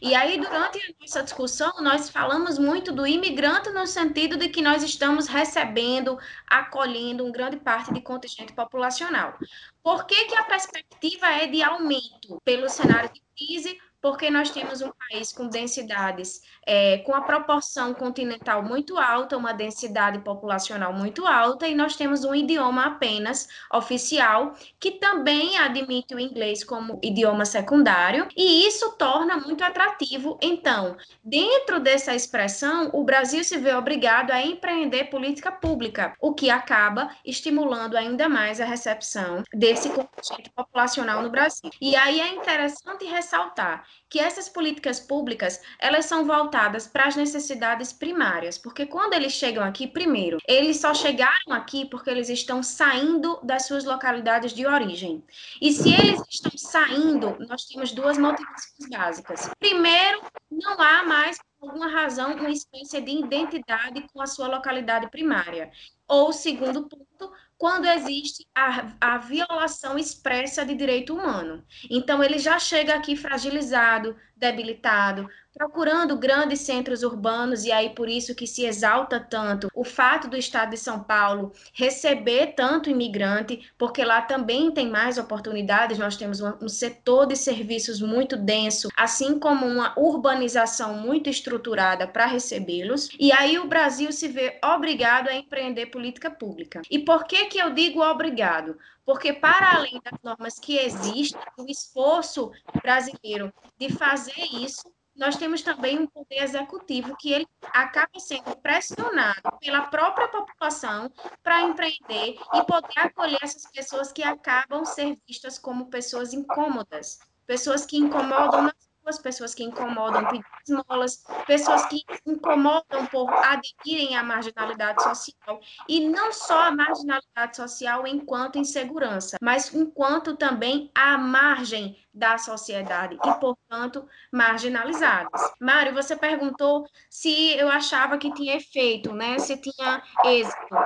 E 0.00 0.14
aí, 0.14 0.38
durante 0.38 0.78
a 0.78 1.00
nossa 1.00 1.22
discussão, 1.22 1.72
nós 1.80 2.08
falamos 2.08 2.58
muito 2.58 2.92
do 2.92 3.06
imigrante 3.06 3.70
no 3.70 3.86
sentido 3.86 4.36
de 4.36 4.48
que 4.48 4.62
nós 4.62 4.82
estamos 4.82 5.26
recebendo, 5.26 6.18
acolhendo 6.46 7.24
uma 7.24 7.32
grande 7.32 7.56
parte 7.56 7.92
de 7.92 8.00
contingente 8.00 8.52
populacional. 8.52 9.36
Por 9.82 10.06
que, 10.06 10.26
que 10.26 10.34
a 10.36 10.44
perspectiva 10.44 11.26
é 11.26 11.46
de 11.46 11.62
aumento 11.62 12.40
pelo 12.44 12.68
cenário 12.68 13.10
de 13.12 13.22
crise 13.36 13.78
porque 14.00 14.30
nós 14.30 14.50
temos 14.50 14.80
um 14.80 14.90
país 14.90 15.32
com 15.32 15.48
densidades, 15.48 16.40
é, 16.66 16.98
com 16.98 17.14
a 17.14 17.20
proporção 17.20 17.92
continental 17.94 18.62
muito 18.62 18.98
alta, 18.98 19.36
uma 19.36 19.52
densidade 19.52 20.20
populacional 20.20 20.92
muito 20.92 21.26
alta, 21.26 21.68
e 21.68 21.74
nós 21.74 21.96
temos 21.96 22.24
um 22.24 22.34
idioma 22.34 22.86
apenas 22.86 23.48
oficial, 23.72 24.54
que 24.78 24.92
também 24.92 25.58
admite 25.58 26.14
o 26.14 26.20
inglês 26.20 26.64
como 26.64 26.98
idioma 27.02 27.44
secundário, 27.44 28.26
e 28.36 28.66
isso 28.66 28.92
torna 28.96 29.36
muito 29.36 29.62
atrativo. 29.62 30.38
Então, 30.40 30.96
dentro 31.22 31.80
dessa 31.80 32.14
expressão, 32.14 32.90
o 32.92 33.04
Brasil 33.04 33.44
se 33.44 33.58
vê 33.58 33.74
obrigado 33.74 34.30
a 34.30 34.40
empreender 34.40 35.04
política 35.04 35.52
pública, 35.52 36.14
o 36.20 36.34
que 36.34 36.50
acaba 36.50 37.10
estimulando 37.24 37.96
ainda 37.96 38.28
mais 38.28 38.60
a 38.60 38.64
recepção 38.64 39.42
desse 39.52 39.90
contingente 39.90 40.50
populacional 40.50 41.22
no 41.22 41.30
Brasil. 41.30 41.70
E 41.80 41.94
aí 41.96 42.20
é 42.20 42.28
interessante 42.28 43.04
ressaltar 43.04 43.84
que 44.10 44.18
essas 44.18 44.48
políticas 44.48 44.98
públicas, 44.98 45.62
elas 45.78 46.04
são 46.04 46.26
voltadas 46.26 46.88
para 46.88 47.06
as 47.06 47.14
necessidades 47.14 47.92
primárias, 47.92 48.58
porque 48.58 48.84
quando 48.84 49.14
eles 49.14 49.32
chegam 49.32 49.62
aqui, 49.62 49.86
primeiro, 49.86 50.38
eles 50.48 50.78
só 50.78 50.92
chegaram 50.92 51.52
aqui 51.52 51.84
porque 51.86 52.10
eles 52.10 52.28
estão 52.28 52.60
saindo 52.60 53.38
das 53.42 53.66
suas 53.66 53.84
localidades 53.84 54.52
de 54.52 54.66
origem. 54.66 55.24
E 55.62 55.72
se 55.72 55.92
eles 55.92 56.20
estão 56.28 56.50
saindo, 56.56 57.36
nós 57.48 57.64
temos 57.66 57.92
duas 57.92 58.18
motivações 58.18 58.88
básicas. 58.90 59.50
Primeiro, 59.60 60.22
não 60.50 60.80
há 60.80 61.04
mais 61.04 61.38
por 61.38 61.68
alguma 61.68 61.88
razão 61.88 62.34
uma 62.34 62.50
espécie 62.50 63.00
de 63.00 63.12
identidade 63.12 64.04
com 64.12 64.20
a 64.20 64.26
sua 64.26 64.48
localidade 64.48 65.08
primária. 65.08 65.70
Ou 66.08 66.32
segundo 66.32 66.88
ponto, 66.88 67.32
quando 67.60 67.84
existe 67.84 68.46
a, 68.54 68.94
a 68.98 69.18
violação 69.18 69.98
expressa 69.98 70.64
de 70.64 70.74
direito 70.74 71.14
humano. 71.14 71.62
Então, 71.90 72.24
ele 72.24 72.38
já 72.38 72.58
chega 72.58 72.94
aqui 72.94 73.14
fragilizado, 73.14 74.16
debilitado, 74.34 75.28
procurando 75.60 76.16
grandes 76.16 76.60
centros 76.60 77.02
urbanos, 77.02 77.66
e 77.66 77.70
aí 77.70 77.90
por 77.90 78.08
isso 78.08 78.34
que 78.34 78.46
se 78.46 78.64
exalta 78.64 79.20
tanto 79.20 79.68
o 79.74 79.84
fato 79.84 80.26
do 80.26 80.34
estado 80.34 80.70
de 80.70 80.78
São 80.78 81.04
Paulo 81.04 81.52
receber 81.74 82.54
tanto 82.54 82.88
imigrante, 82.88 83.70
porque 83.76 84.02
lá 84.02 84.22
também 84.22 84.70
tem 84.70 84.88
mais 84.88 85.18
oportunidades, 85.18 85.98
nós 85.98 86.16
temos 86.16 86.40
um, 86.40 86.66
setor 86.66 87.26
de 87.26 87.36
serviços 87.36 88.00
muito 88.00 88.38
denso, 88.38 88.88
assim 88.96 89.38
como 89.38 89.66
uma 89.66 89.92
urbanização 89.98 90.94
muito 90.94 91.28
estruturada 91.28 92.08
para 92.08 92.24
recebê-los, 92.24 93.10
e 93.20 93.30
aí 93.30 93.58
o 93.58 93.68
Brasil 93.68 94.10
se 94.12 94.28
vê 94.28 94.58
obrigado 94.64 95.28
a 95.28 95.34
empreender 95.34 95.86
política 95.86 96.30
pública. 96.30 96.80
E 96.90 97.00
por 97.00 97.24
que 97.24 97.44
que 97.44 97.58
eu 97.58 97.68
digo 97.68 98.00
obrigado? 98.00 98.78
Porque, 99.04 99.32
para 99.32 99.74
além 99.74 100.00
das 100.04 100.18
normas 100.22 100.58
que 100.58 100.78
existem, 100.78 101.40
o 101.58 101.66
esforço 101.68 102.50
brasileiro 102.80 103.52
de 103.78 103.92
fazer 103.92 104.40
isso, 104.52 104.84
nós 105.20 105.36
temos 105.36 105.60
também 105.60 105.98
um 105.98 106.06
poder 106.06 106.42
executivo 106.42 107.14
que 107.14 107.30
ele 107.30 107.46
acaba 107.74 108.18
sendo 108.18 108.56
pressionado 108.56 109.58
pela 109.60 109.82
própria 109.82 110.26
população 110.28 111.12
para 111.42 111.60
empreender 111.60 112.38
e 112.54 112.64
poder 112.64 112.98
acolher 112.98 113.38
essas 113.42 113.70
pessoas 113.70 114.10
que 114.10 114.22
acabam 114.22 114.82
ser 114.82 115.18
vistas 115.28 115.58
como 115.58 115.90
pessoas 115.90 116.32
incômodas, 116.32 117.18
pessoas 117.46 117.84
que 117.84 117.98
incomodam 117.98 118.62
nas 118.62 118.89
as 119.06 119.18
pessoas 119.18 119.54
que 119.54 119.64
incomodam 119.64 120.26
pedir 120.26 120.44
esmolas, 120.66 121.24
pessoas 121.46 121.86
que 121.86 122.04
incomodam 122.26 123.06
por 123.06 123.28
aderirem 123.32 124.16
à 124.16 124.22
marginalidade 124.22 125.02
social, 125.02 125.60
e 125.88 126.08
não 126.08 126.32
só 126.32 126.68
a 126.68 126.70
marginalidade 126.70 127.56
social 127.56 128.06
enquanto 128.06 128.58
insegurança, 128.58 129.36
mas 129.40 129.74
enquanto 129.74 130.36
também 130.36 130.90
a 130.94 131.18
margem 131.18 131.96
da 132.12 132.38
sociedade 132.38 133.16
e, 133.24 133.34
portanto, 133.40 134.06
marginalizadas. 134.32 135.52
Mário, 135.60 135.94
você 135.94 136.16
perguntou 136.16 136.86
se 137.08 137.54
eu 137.56 137.68
achava 137.68 138.18
que 138.18 138.32
tinha 138.34 138.56
efeito, 138.56 139.12
né? 139.12 139.38
Se 139.38 139.56
tinha 139.56 140.02
êxito. 140.24 140.76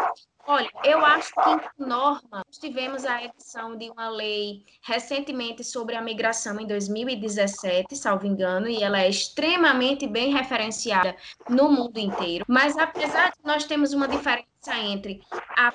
Olha, 0.47 0.69
eu 0.85 1.05
acho 1.05 1.33
que 1.35 1.51
em 1.51 1.87
norma, 1.87 2.43
nós 2.47 2.59
tivemos 2.59 3.05
a 3.07 3.25
edição 3.25 3.77
de 3.77 3.91
uma 3.91 4.11
lei 4.11 4.65
recentemente 4.83 5.65
sobre 5.65 5.97
a 5.97 6.03
migração 6.03 6.61
em 6.61 6.67
2017, 6.67 7.97
salvo 7.97 8.27
engano, 8.27 8.69
e 8.69 8.83
ela 8.83 9.01
é 9.01 9.09
extremamente 9.09 10.07
bem 10.07 10.33
referenciada 10.33 11.17
no 11.49 11.71
mundo 11.71 11.99
inteiro. 11.99 12.45
Mas 12.47 12.77
apesar 12.77 13.31
de 13.31 13.43
nós 13.43 13.65
termos 13.65 13.95
uma 13.95 14.07
diferença 14.07 14.77
entre 14.79 15.23
a 15.57 15.73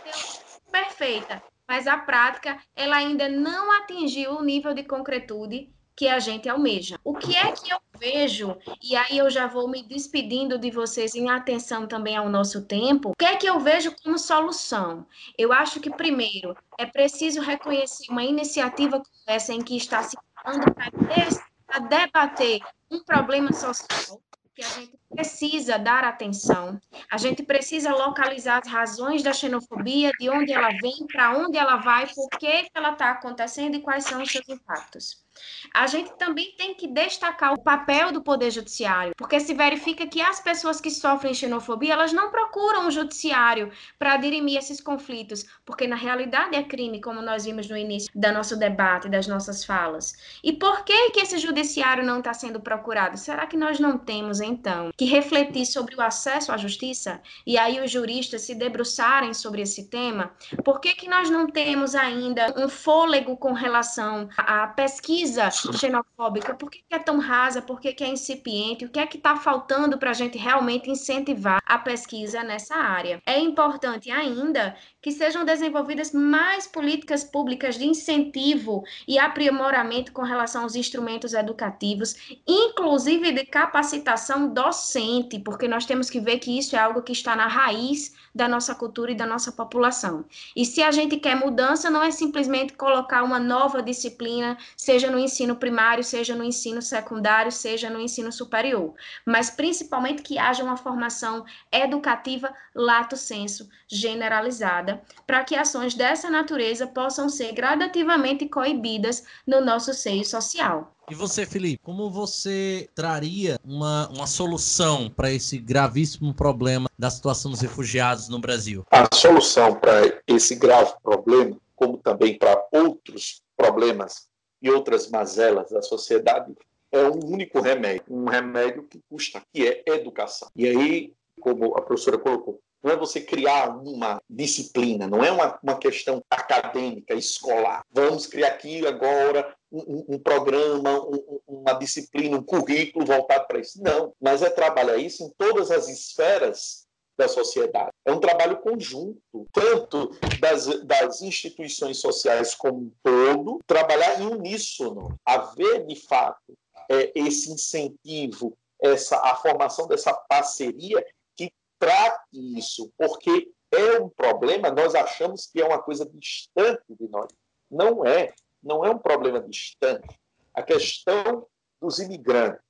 perfeita, 0.71 1.41
mas 1.67 1.87
a 1.87 1.97
prática 1.97 2.57
ela 2.75 2.97
ainda 2.97 3.27
não 3.27 3.71
atingiu 3.71 4.33
o 4.33 4.43
nível 4.43 4.73
de 4.73 4.83
concretude 4.83 5.73
que 5.99 6.07
a 6.07 6.17
gente 6.17 6.47
almeja. 6.47 6.97
O 7.03 7.13
que 7.13 7.35
é 7.35 7.51
que 7.51 7.73
eu 7.73 7.77
vejo, 7.99 8.55
e 8.81 8.95
aí 8.95 9.17
eu 9.17 9.29
já 9.29 9.47
vou 9.47 9.67
me 9.67 9.83
despedindo 9.83 10.57
de 10.57 10.71
vocês 10.71 11.13
em 11.13 11.29
atenção 11.29 11.85
também 11.85 12.15
ao 12.15 12.29
nosso 12.29 12.63
tempo, 12.63 13.09
o 13.09 13.15
que 13.17 13.25
é 13.25 13.35
que 13.35 13.45
eu 13.45 13.59
vejo 13.59 13.93
como 14.01 14.17
solução? 14.17 15.05
Eu 15.37 15.51
acho 15.51 15.81
que, 15.81 15.89
primeiro, 15.89 16.55
é 16.77 16.85
preciso 16.85 17.41
reconhecer 17.41 18.09
uma 18.09 18.23
iniciativa 18.23 18.91
como 18.91 19.07
essa 19.27 19.51
em 19.51 19.59
que 19.59 19.75
está 19.75 20.01
se 20.01 20.15
falando 20.41 20.73
para 20.73 21.79
debater 21.79 22.61
um 22.89 23.03
problema 23.03 23.51
social 23.51 24.21
que 24.55 24.63
a 24.63 24.69
gente 24.69 24.97
precisa 25.09 25.77
dar 25.77 26.03
atenção, 26.03 26.79
a 27.09 27.17
gente 27.17 27.43
precisa 27.43 27.93
localizar 27.93 28.61
as 28.61 28.69
razões 28.69 29.23
da 29.23 29.31
xenofobia, 29.31 30.11
de 30.19 30.29
onde 30.29 30.51
ela 30.51 30.69
vem, 30.81 31.07
para 31.07 31.37
onde 31.37 31.57
ela 31.57 31.77
vai, 31.77 32.07
por 32.07 32.29
que 32.37 32.69
ela 32.73 32.91
está 32.91 33.11
acontecendo 33.11 33.75
e 33.75 33.81
quais 33.81 34.03
são 34.03 34.21
os 34.21 34.29
seus 34.29 34.47
impactos. 34.49 35.28
A 35.73 35.87
gente 35.87 36.11
também 36.17 36.53
tem 36.57 36.73
que 36.73 36.87
destacar 36.87 37.53
o 37.53 37.61
papel 37.61 38.11
do 38.11 38.21
Poder 38.21 38.51
Judiciário, 38.51 39.13
porque 39.17 39.39
se 39.39 39.53
verifica 39.53 40.07
que 40.07 40.21
as 40.21 40.39
pessoas 40.39 40.81
que 40.81 40.89
sofrem 40.89 41.33
xenofobia, 41.33 41.93
elas 41.93 42.11
não 42.11 42.31
procuram 42.31 42.87
o 42.87 42.91
judiciário 42.91 43.71
para 43.97 44.17
dirimir 44.17 44.57
esses 44.57 44.81
conflitos, 44.81 45.45
porque 45.65 45.87
na 45.87 45.95
realidade 45.95 46.55
é 46.55 46.63
crime, 46.63 47.01
como 47.01 47.21
nós 47.21 47.45
vimos 47.45 47.69
no 47.69 47.77
início 47.77 48.09
do 48.13 48.31
nosso 48.31 48.57
debate, 48.57 49.09
das 49.09 49.27
nossas 49.27 49.63
falas. 49.63 50.15
E 50.43 50.53
por 50.53 50.83
que, 50.83 51.11
que 51.11 51.21
esse 51.21 51.37
judiciário 51.37 52.03
não 52.03 52.19
está 52.19 52.33
sendo 52.33 52.59
procurado? 52.59 53.17
Será 53.17 53.45
que 53.45 53.57
nós 53.57 53.79
não 53.79 53.97
temos, 53.97 54.41
então, 54.41 54.91
que 54.97 55.05
refletir 55.05 55.65
sobre 55.65 55.95
o 55.95 56.01
acesso 56.01 56.51
à 56.51 56.57
justiça? 56.57 57.21
E 57.45 57.57
aí 57.57 57.79
os 57.79 57.91
juristas 57.91 58.41
se 58.41 58.55
debruçarem 58.55 59.33
sobre 59.33 59.61
esse 59.61 59.89
tema? 59.89 60.31
Por 60.63 60.79
que, 60.79 60.93
que 60.95 61.09
nós 61.09 61.29
não 61.29 61.47
temos 61.47 61.95
ainda 61.95 62.53
um 62.57 62.67
fôlego 62.67 63.37
com 63.37 63.53
relação 63.53 64.27
à 64.37 64.67
pesquisa 64.67 65.28
pesquisa 65.29 65.51
xenofóbica, 65.77 66.53
por 66.53 66.69
que, 66.69 66.81
é 66.89 66.99
tão 66.99 67.19
rasa, 67.19 67.61
por 67.61 67.79
que, 67.79 68.03
é 68.03 68.07
incipiente, 68.07 68.85
o 68.85 68.89
que 68.89 68.99
é 68.99 69.05
que 69.05 69.17
está 69.17 69.35
faltando 69.35 69.97
para 69.97 70.11
a 70.11 70.13
gente 70.13 70.37
realmente 70.37 70.89
incentivar 70.89 71.61
a 71.65 71.77
pesquisa 71.77 72.43
nessa 72.43 72.75
área. 72.75 73.21
É 73.25 73.39
importante 73.39 74.09
ainda 74.09 74.75
que 75.01 75.11
sejam 75.11 75.45
desenvolvidas 75.45 76.11
mais 76.11 76.67
políticas 76.67 77.23
públicas 77.23 77.77
de 77.77 77.85
incentivo 77.85 78.83
e 79.07 79.19
aprimoramento 79.19 80.11
com 80.11 80.23
relação 80.23 80.63
aos 80.63 80.75
instrumentos 80.75 81.33
educativos, 81.33 82.15
inclusive 82.47 83.31
de 83.31 83.45
capacitação 83.45 84.51
docente, 84.51 85.39
porque 85.39 85.67
nós 85.67 85.85
temos 85.85 86.09
que 86.09 86.19
ver 86.19 86.39
que 86.39 86.57
isso 86.57 86.75
é 86.75 86.79
algo 86.79 87.01
que 87.01 87.13
está 87.13 87.35
na 87.35 87.47
raiz 87.47 88.13
da 88.33 88.47
nossa 88.47 88.73
cultura 88.73 89.11
e 89.11 89.15
da 89.15 89.25
nossa 89.25 89.51
população. 89.51 90.25
E 90.55 90.65
se 90.65 90.81
a 90.81 90.91
gente 90.91 91.17
quer 91.17 91.35
mudança, 91.35 91.89
não 91.89 92.03
é 92.03 92.11
simplesmente 92.11 92.73
colocar 92.73 93.23
uma 93.23 93.39
nova 93.39 93.81
disciplina, 93.81 94.57
seja 94.75 95.09
no 95.09 95.18
ensino 95.19 95.55
primário, 95.55 96.03
seja 96.03 96.35
no 96.35 96.43
ensino 96.43 96.81
secundário, 96.81 97.51
seja 97.51 97.89
no 97.89 97.99
ensino 97.99 98.31
superior, 98.31 98.93
mas 99.25 99.49
principalmente 99.49 100.21
que 100.21 100.37
haja 100.37 100.63
uma 100.63 100.77
formação 100.77 101.45
educativa 101.71 102.53
lato 102.73 103.15
senso, 103.15 103.69
generalizada, 103.87 105.01
para 105.27 105.43
que 105.43 105.55
ações 105.55 105.93
dessa 105.93 106.29
natureza 106.29 106.87
possam 106.87 107.29
ser 107.29 107.53
gradativamente 107.53 108.47
coibidas 108.47 109.23
no 109.45 109.61
nosso 109.61 109.93
seio 109.93 110.25
social. 110.25 110.95
E 111.09 111.15
você, 111.15 111.43
Felipe, 111.43 111.81
como 111.83 112.09
você 112.11 112.87
traria 112.93 113.59
uma, 113.65 114.07
uma 114.09 114.27
solução 114.27 115.09
para 115.09 115.31
esse 115.31 115.57
gravíssimo 115.57 116.33
problema 116.35 116.87
da 116.97 117.09
situação 117.09 117.49
dos 117.49 117.61
refugiados 117.61 118.29
no 118.29 118.39
Brasil? 118.39 118.85
A 118.91 119.07
solução 119.15 119.73
para 119.73 120.21
esse 120.27 120.53
grave 120.53 120.93
problema, 121.01 121.57
como 121.75 121.97
também 121.97 122.37
para 122.37 122.63
outros 122.71 123.41
problemas 123.57 124.29
e 124.61 124.69
outras 124.69 125.09
mazelas 125.09 125.69
da 125.69 125.81
sociedade, 125.81 126.53
é 126.91 127.03
um 127.03 127.19
único 127.25 127.61
remédio, 127.61 128.03
um 128.09 128.25
remédio 128.25 128.83
que 128.83 128.99
custa, 129.09 129.41
que 129.53 129.67
é 129.67 129.83
educação. 129.87 130.49
E 130.55 130.67
aí, 130.67 131.13
como 131.39 131.77
a 131.77 131.81
professora 131.81 132.17
colocou, 132.17 132.59
não 132.81 132.91
é 132.91 132.95
você 132.95 133.19
criar 133.19 133.69
uma 133.69 134.21
disciplina, 134.29 135.05
não 135.07 135.23
é 135.23 135.31
uma, 135.31 135.59
uma 135.61 135.77
questão 135.77 136.23
acadêmica, 136.29 137.13
escolar. 137.13 137.83
Vamos 137.91 138.25
criar 138.25 138.47
aqui 138.47 138.87
agora 138.87 139.53
um, 139.71 140.15
um 140.15 140.19
programa, 140.19 140.99
um, 141.05 141.39
uma 141.47 141.73
disciplina, 141.73 142.37
um 142.37 142.43
currículo 142.43 143.05
voltado 143.05 143.47
para 143.47 143.59
isso. 143.59 143.83
Não, 143.83 144.13
mas 144.19 144.41
é 144.41 144.49
trabalhar 144.49 144.97
isso 144.97 145.23
em 145.23 145.29
todas 145.37 145.71
as 145.71 145.89
esferas 145.89 146.87
da 147.19 147.27
sociedade. 147.27 147.91
É 148.05 148.13
um 148.13 148.19
trabalho 148.21 148.61
conjunto, 148.61 149.45
tanto 149.51 150.09
das, 150.39 150.65
das 150.85 151.21
instituições 151.21 151.99
sociais 151.99 152.55
como 152.55 152.79
um 152.79 152.91
todo, 153.03 153.59
trabalhar 153.67 154.21
em 154.21 154.27
uníssono, 154.27 155.19
haver 155.25 155.85
de 155.85 155.97
fato 155.97 156.57
é, 156.89 157.11
esse 157.13 157.51
incentivo, 157.51 158.57
essa 158.81 159.17
a 159.17 159.35
formação 159.35 159.85
dessa 159.85 160.13
parceria 160.29 161.05
que 161.35 161.51
trate 161.77 162.57
isso, 162.57 162.89
porque 162.97 163.51
é 163.69 163.99
um 163.99 164.07
problema, 164.07 164.71
nós 164.71 164.95
achamos 164.95 165.45
que 165.45 165.61
é 165.61 165.65
uma 165.65 165.81
coisa 165.81 166.05
distante 166.05 166.83
de 166.97 167.09
nós. 167.09 167.27
Não 167.69 168.05
é 168.05 168.33
não 168.63 168.83
é 168.83 168.89
um 168.89 168.97
problema 168.97 169.41
distante. 169.41 170.07
A 170.53 170.63
questão 170.63 171.45
dos 171.81 171.99
imigrantes, 171.99 172.61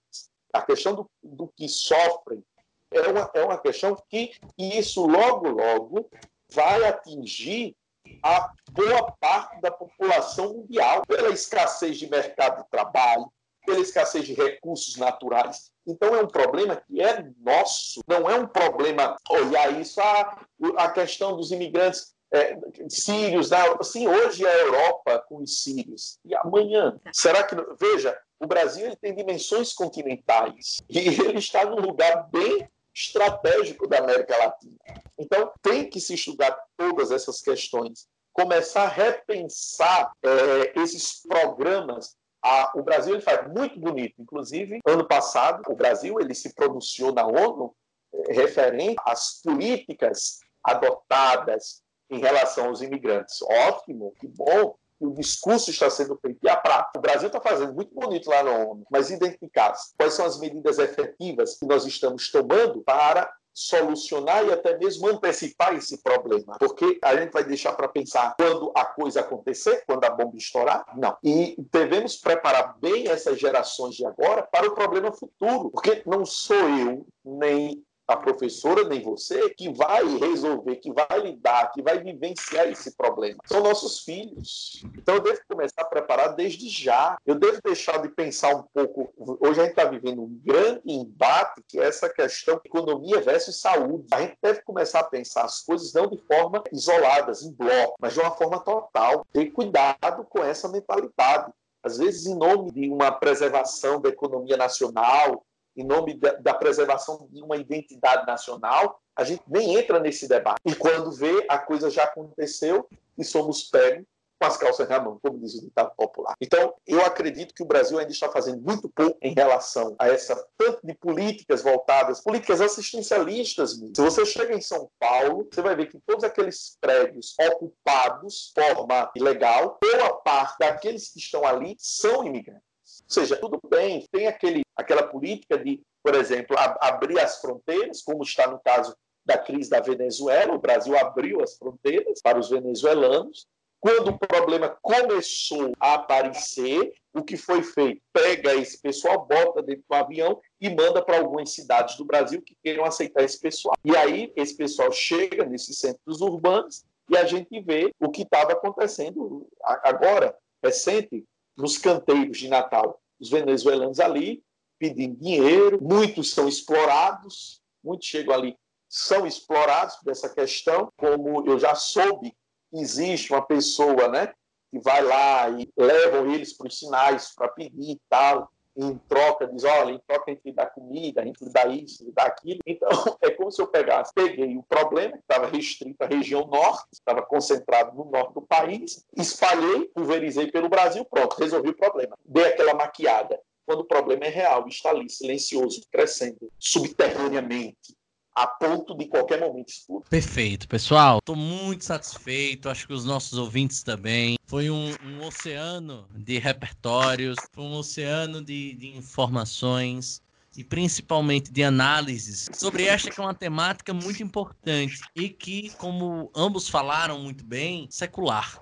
a 0.54 0.62
questão 0.62 0.96
do, 0.96 1.10
do 1.24 1.48
que 1.56 1.68
sofrem, 1.68 2.44
é 2.92 3.02
uma, 3.02 3.32
é 3.34 3.44
uma 3.44 3.58
questão 3.58 3.96
que 4.10 4.32
isso 4.58 5.06
logo, 5.06 5.50
logo 5.50 6.10
vai 6.52 6.84
atingir 6.86 7.76
a 8.24 8.52
boa 8.72 9.12
parte 9.20 9.62
da 9.62 9.72
população 9.72 10.54
mundial, 10.54 11.04
pela 11.06 11.30
escassez 11.30 11.98
de 11.98 12.10
mercado 12.10 12.64
de 12.64 12.70
trabalho, 12.70 13.32
pela 13.66 13.80
escassez 13.80 14.26
de 14.26 14.34
recursos 14.34 14.96
naturais. 14.96 15.72
Então, 15.86 16.16
é 16.16 16.22
um 16.22 16.28
problema 16.28 16.76
que 16.76 17.02
é 17.02 17.24
nosso, 17.40 18.02
não 18.08 18.30
é 18.30 18.36
um 18.36 18.48
problema 18.48 19.16
olhar 19.30 19.80
isso, 19.80 20.02
ah, 20.02 20.40
a 20.78 20.90
questão 20.90 21.36
dos 21.36 21.52
imigrantes 21.52 22.14
é, 22.32 22.58
sírios, 22.90 23.50
da, 23.50 23.74
assim, 23.80 24.08
hoje 24.08 24.46
é 24.46 24.50
a 24.50 24.58
Europa 24.60 25.26
com 25.28 25.38
os 25.38 25.64
sírios. 25.64 26.20
E 26.24 26.36
amanhã? 26.36 27.00
Será 27.12 27.44
que. 27.44 27.56
Veja, 27.80 28.16
o 28.40 28.46
Brasil 28.46 28.86
ele 28.86 28.96
tem 28.96 29.16
dimensões 29.16 29.74
continentais 29.74 30.78
e 30.88 31.00
ele 31.00 31.40
está 31.40 31.66
num 31.66 31.82
lugar 31.82 32.30
bem 32.30 32.70
estratégico 32.94 33.88
da 33.88 34.00
América 34.00 34.38
Latina. 34.38 34.78
Então, 35.18 35.52
tem 35.62 35.90
que 35.90 36.00
se 36.00 36.14
estudar 36.14 36.58
todas 36.78 37.12
essas 37.12 37.42
questões, 37.42 38.08
começar 38.34 38.84
a 38.84 38.88
repensar 38.88 40.12
é, 40.24 40.80
esses 40.80 41.22
programas. 41.28 42.16
Ah, 42.44 42.72
o 42.76 42.82
Brasil 42.82 43.16
ele 43.16 43.22
faz 43.22 43.52
muito 43.52 43.78
bonito, 43.80 44.16
inclusive 44.18 44.80
ano 44.86 45.06
passado 45.06 45.62
o 45.68 45.76
Brasil 45.76 46.20
ele 46.22 46.34
se 46.34 46.54
pronunciou 46.54 47.14
na 47.14 47.26
ONU 47.26 47.76
é, 48.14 48.34
referente 48.34 48.96
às 49.06 49.42
políticas 49.42 50.40
adotadas 50.64 51.82
em 52.10 52.20
relação 52.20 52.68
aos 52.68 52.82
imigrantes. 52.82 53.42
Ótimo, 53.42 54.14
que 54.20 54.28
bom 54.28 54.76
o 55.00 55.14
discurso 55.14 55.70
está 55.70 55.90
sendo 55.90 56.18
feito. 56.18 56.40
E 56.44 56.50
a 56.50 56.56
prática, 56.56 57.00
o 57.00 57.02
Brasil 57.02 57.28
está 57.28 57.40
fazendo 57.40 57.74
muito 57.74 57.94
bonito 57.94 58.30
lá 58.30 58.44
na 58.44 58.52
ONU, 58.52 58.86
mas 58.92 59.10
identificar 59.10 59.74
quais 59.98 60.14
são 60.14 60.26
as 60.26 60.40
medidas 60.40 60.78
efetivas 60.80 61.58
que 61.58 61.66
nós 61.66 61.86
estamos 61.86 62.30
tomando 62.30 62.82
para 62.82 63.32
solucionar 63.54 64.46
e 64.46 64.54
até 64.54 64.78
mesmo 64.78 65.08
antecipar 65.08 65.76
esse 65.76 66.02
problema. 66.02 66.58
Porque 66.58 66.98
a 67.04 67.16
gente 67.16 67.32
vai 67.32 67.44
deixar 67.44 67.74
para 67.74 67.90
pensar 67.90 68.36
quando 68.38 68.72
a 68.76 68.86
coisa 68.86 69.20
acontecer, 69.20 69.84
quando 69.86 70.06
a 70.06 70.10
bomba 70.10 70.38
estourar? 70.38 70.86
Não. 70.96 71.18
E 71.24 71.56
devemos 71.72 72.16
preparar 72.16 72.78
bem 72.80 73.08
essas 73.10 73.38
gerações 73.38 73.96
de 73.96 74.06
agora 74.06 74.44
para 74.44 74.68
o 74.68 74.74
problema 74.74 75.12
futuro. 75.12 75.72
Porque 75.72 76.02
não 76.06 76.26
sou 76.26 76.56
eu, 76.56 77.06
nem 77.26 77.84
a 78.10 78.18
professora 78.18 78.84
nem 78.86 79.04
você 79.04 79.52
que 79.52 79.72
vai 79.72 80.04
resolver, 80.18 80.78
que 80.78 80.92
vai 80.92 81.22
lidar, 81.22 81.72
que 81.72 81.80
vai 81.80 82.04
vivenciar 82.04 82.68
esse 82.68 82.96
problema. 82.96 83.38
São 83.46 83.62
nossos 83.62 84.00
filhos. 84.00 84.84
Então 84.98 85.16
eu 85.16 85.22
devo 85.22 85.40
começar 85.48 85.84
a 85.84 85.86
preparar 85.86 86.36
desde 86.36 86.68
já. 86.68 87.18
Eu 87.24 87.36
devo 87.36 87.62
deixar 87.64 88.02
de 88.02 88.10
pensar 88.10 88.56
um 88.56 88.64
pouco. 88.74 89.14
Hoje 89.40 89.60
a 89.60 89.64
gente 89.64 89.78
está 89.78 89.86
vivendo 89.86 90.24
um 90.24 90.42
grande 90.44 90.82
embate 90.86 91.62
que 91.68 91.80
é 91.80 91.86
essa 91.86 92.10
questão 92.10 92.60
economia 92.66 93.22
versus 93.22 93.62
saúde. 93.62 94.08
A 94.12 94.22
gente 94.22 94.38
deve 94.42 94.64
começar 94.64 95.02
a 95.02 95.04
pensar 95.04 95.44
as 95.44 95.62
coisas 95.62 95.94
não 95.94 96.08
de 96.08 96.18
forma 96.18 96.64
isoladas, 96.72 97.44
em 97.44 97.52
bloco, 97.52 97.96
mas 98.00 98.14
de 98.14 98.20
uma 98.22 98.32
forma 98.32 98.60
total. 98.60 99.24
Ter 99.32 99.52
cuidado 99.52 100.26
com 100.26 100.44
essa 100.44 100.68
mentalidade 100.68 101.54
às 101.82 101.98
vezes 101.98 102.26
em 102.26 102.36
nome 102.36 102.72
de 102.72 102.90
uma 102.90 103.12
preservação 103.12 104.02
da 104.02 104.10
economia 104.10 104.58
nacional, 104.58 105.46
em 105.76 105.86
nome 105.86 106.14
da, 106.16 106.54
preservação 106.54 107.28
de 107.32 107.42
uma 107.42 107.58
identidade 107.58 108.26
nacional, 108.26 109.02
a 109.16 109.24
gente 109.24 109.44
nem 109.48 109.78
entra 109.78 110.00
nesse 110.00 110.28
debate. 110.28 110.60
E 110.66 110.76
quando 110.76 111.12
vê, 111.12 111.46
a 111.50 111.58
coisa 111.58 111.90
já 111.90 112.04
aconteceu 112.04 112.88
e 113.18 113.24
somos 113.24 113.64
pegos 113.64 114.06
com 114.40 114.48
as 114.48 114.58
calças 114.58 114.88
na 114.88 115.00
mão, 115.00 115.20
como 115.22 115.38
diz 115.38 115.56
o 115.56 115.62
ditado 115.62 115.92
popular. 115.98 116.34
Então, 116.40 116.74
eu 116.88 117.02
acredito 117.02 117.54
que 117.54 117.62
o 117.62 117.66
Brasil 117.66 118.00
ainda 118.00 118.12
está 118.12 118.30
fazendo 118.30 118.62
muito 118.62 118.88
pouco 118.90 119.18
em 119.22 119.34
relação 119.34 119.96
a 120.00 120.08
essa 120.08 120.36
tanto 120.58 120.80
de 120.82 120.94
políticas 120.94 121.62
voltadas, 121.62 122.22
políticas 122.22 122.62
assistencialistas. 122.62 123.78
Mesmo. 123.78 123.96
Se 123.96 124.02
você 124.02 124.26
chega 124.26 124.56
em 124.56 124.62
São 124.62 124.90
Paulo, 124.98 125.48
você 125.52 125.62
vai 125.62 125.76
ver 125.76 125.88
que 125.88 126.00
todos 126.06 126.24
aqueles 126.24 126.78
prédios 126.80 127.36
ocupados 127.38 128.54
forma 128.56 129.12
ilegal, 129.14 129.78
boa 129.82 130.14
parte 130.22 130.58
daqueles 130.58 131.12
que 131.12 131.20
estão 131.20 131.46
ali 131.46 131.76
são 131.78 132.24
imigrantes. 132.24 132.69
Ou 133.04 133.10
seja, 133.10 133.36
tudo 133.38 133.60
bem, 133.70 134.06
tem 134.12 134.28
aquele, 134.28 134.62
aquela 134.76 135.04
política 135.04 135.58
de, 135.58 135.82
por 136.04 136.16
exemplo, 136.16 136.58
ab 136.58 136.78
abrir 136.82 137.20
as 137.20 137.40
fronteiras, 137.42 138.02
como 138.02 138.24
está 138.24 138.48
no 138.48 138.60
caso 138.60 138.96
da 139.26 139.38
crise 139.38 139.70
da 139.70 139.80
Venezuela, 139.80 140.54
o 140.54 140.60
Brasil 140.60 140.98
abriu 140.98 141.42
as 141.42 141.56
fronteiras 141.58 142.22
para 142.22 142.40
os 142.40 142.50
venezuelanos. 142.50 143.46
Quando 143.80 144.10
o 144.10 144.18
problema 144.18 144.78
começou 144.82 145.72
a 145.80 145.94
aparecer, 145.94 146.94
o 147.14 147.24
que 147.24 147.38
foi 147.38 147.64
feito? 147.64 148.02
Pega 148.12 148.54
esse 148.56 148.82
pessoal, 148.82 149.26
bota 149.26 149.62
dentro 149.62 149.84
do 149.90 149.96
avião 149.96 150.42
e 150.60 150.70
manda 150.70 151.02
para 151.02 151.18
algumas 151.18 151.54
cidades 151.54 151.96
do 151.96 152.04
Brasil 152.04 152.42
que 152.42 152.58
queiram 152.62 152.84
aceitar 152.84 153.24
esse 153.24 153.40
pessoal. 153.40 153.76
E 153.86 153.96
aí 153.96 154.34
esse 154.36 154.56
pessoal 154.56 154.92
chega 154.92 155.46
nesses 155.46 155.80
centros 155.80 156.20
urbanos 156.20 156.84
e 157.10 157.18
a 157.18 157.26
gente 157.26 157.62
vê 157.62 157.94
o 158.00 158.10
que 158.10 158.24
estava 158.24 158.52
acontecendo 158.52 159.48
agora, 159.64 160.36
recente, 160.64 161.24
nos 161.60 161.78
canteiros 161.78 162.38
de 162.38 162.48
Natal. 162.48 163.00
Os 163.20 163.30
venezuelanos 163.30 164.00
ali 164.00 164.44
pedindo 164.80 165.18
dinheiro, 165.18 165.78
muitos 165.82 166.32
são 166.32 166.48
explorados, 166.48 167.62
muitos 167.84 168.08
chegam 168.08 168.34
ali 168.34 168.58
são 168.90 169.28
explorados 169.28 169.98
dessa 170.04 170.28
questão, 170.28 170.92
como 170.98 171.48
eu 171.48 171.60
já 171.60 171.76
soube 171.76 172.36
existe 172.74 173.32
uma 173.32 173.42
pessoa, 173.42 174.08
né, 174.08 174.34
que 174.72 174.80
vai 174.80 175.04
lá 175.04 175.50
e 175.50 175.72
levam 175.78 176.32
eles 176.34 176.54
para 176.54 176.68
os 176.68 176.78
sinais 176.78 177.34
para 177.36 177.48
pedir 177.48 177.94
e 177.94 178.02
tal, 178.10 178.52
em 178.82 178.98
troca, 179.10 179.46
diz, 179.48 179.64
olha, 179.66 179.92
em 179.92 180.00
troca 180.08 180.32
a 180.32 180.34
gente 180.34 180.52
dá 180.54 180.66
comida, 180.66 181.22
a 181.22 181.26
gente 181.26 181.44
dá 181.50 181.68
isso, 181.68 182.10
dá 182.14 182.24
aquilo. 182.24 182.60
Então, 182.66 182.90
é 183.22 183.30
como 183.32 183.52
se 183.52 183.62
eu 183.62 183.68
pegasse, 183.68 184.14
peguei 184.14 184.58
o 184.58 184.64
problema, 184.64 185.14
que 185.14 185.24
estava 185.24 185.48
restrito 185.48 186.02
à 186.02 186.08
região 186.08 186.48
norte, 186.48 186.88
estava 186.94 187.22
concentrado 187.22 187.96
no 187.96 188.10
norte 188.10 188.34
do 188.34 188.42
país, 188.42 189.06
espalhei, 189.18 189.90
pulverizei 189.90 190.50
pelo 190.50 190.70
Brasil, 190.70 191.04
pronto, 191.04 191.36
resolvi 191.36 191.70
o 191.70 191.78
problema. 191.78 192.18
Dei 192.24 192.46
aquela 192.46 192.74
maquiada. 192.74 193.40
Quando 193.66 193.82
o 193.82 193.86
problema 193.86 194.26
é 194.26 194.30
real, 194.30 194.68
está 194.68 194.90
ali, 194.90 195.08
silencioso, 195.10 195.82
crescendo, 195.92 196.52
subterraneamente, 196.58 197.96
a 198.36 198.48
ponto 198.48 198.96
de 198.96 199.06
qualquer 199.08 199.40
momento. 199.40 199.72
Perfeito, 200.10 200.68
pessoal. 200.68 201.18
Estou 201.18 201.36
muito 201.36 201.84
satisfeito, 201.84 202.70
acho 202.70 202.88
que 202.88 202.94
os 202.94 203.06
nossos 203.06 203.38
ouvintes 203.38 203.84
também. 203.84 204.38
Foi 204.46 204.70
um, 204.70 204.94
um 205.04 205.26
oceano 205.26 206.08
de 206.16 206.40
repertórios, 206.40 207.36
foi 207.52 207.64
um 207.64 207.74
oceano 207.74 208.44
de, 208.44 208.74
de 208.76 208.96
informações 208.96 210.22
e 210.56 210.64
principalmente 210.64 211.52
de 211.52 211.64
análises 211.64 212.50
sobre 212.54 212.86
esta 212.86 213.12
que 213.12 213.20
é 213.20 213.24
uma 213.24 213.34
temática 213.34 213.94
muito 213.94 214.24
importante 214.24 215.00
e 215.16 215.30
que, 215.30 215.70
como 215.78 216.32
ambos 216.36 216.68
falaram 216.68 217.20
muito 217.20 217.44
bem, 217.44 217.88
secular. 217.90 218.60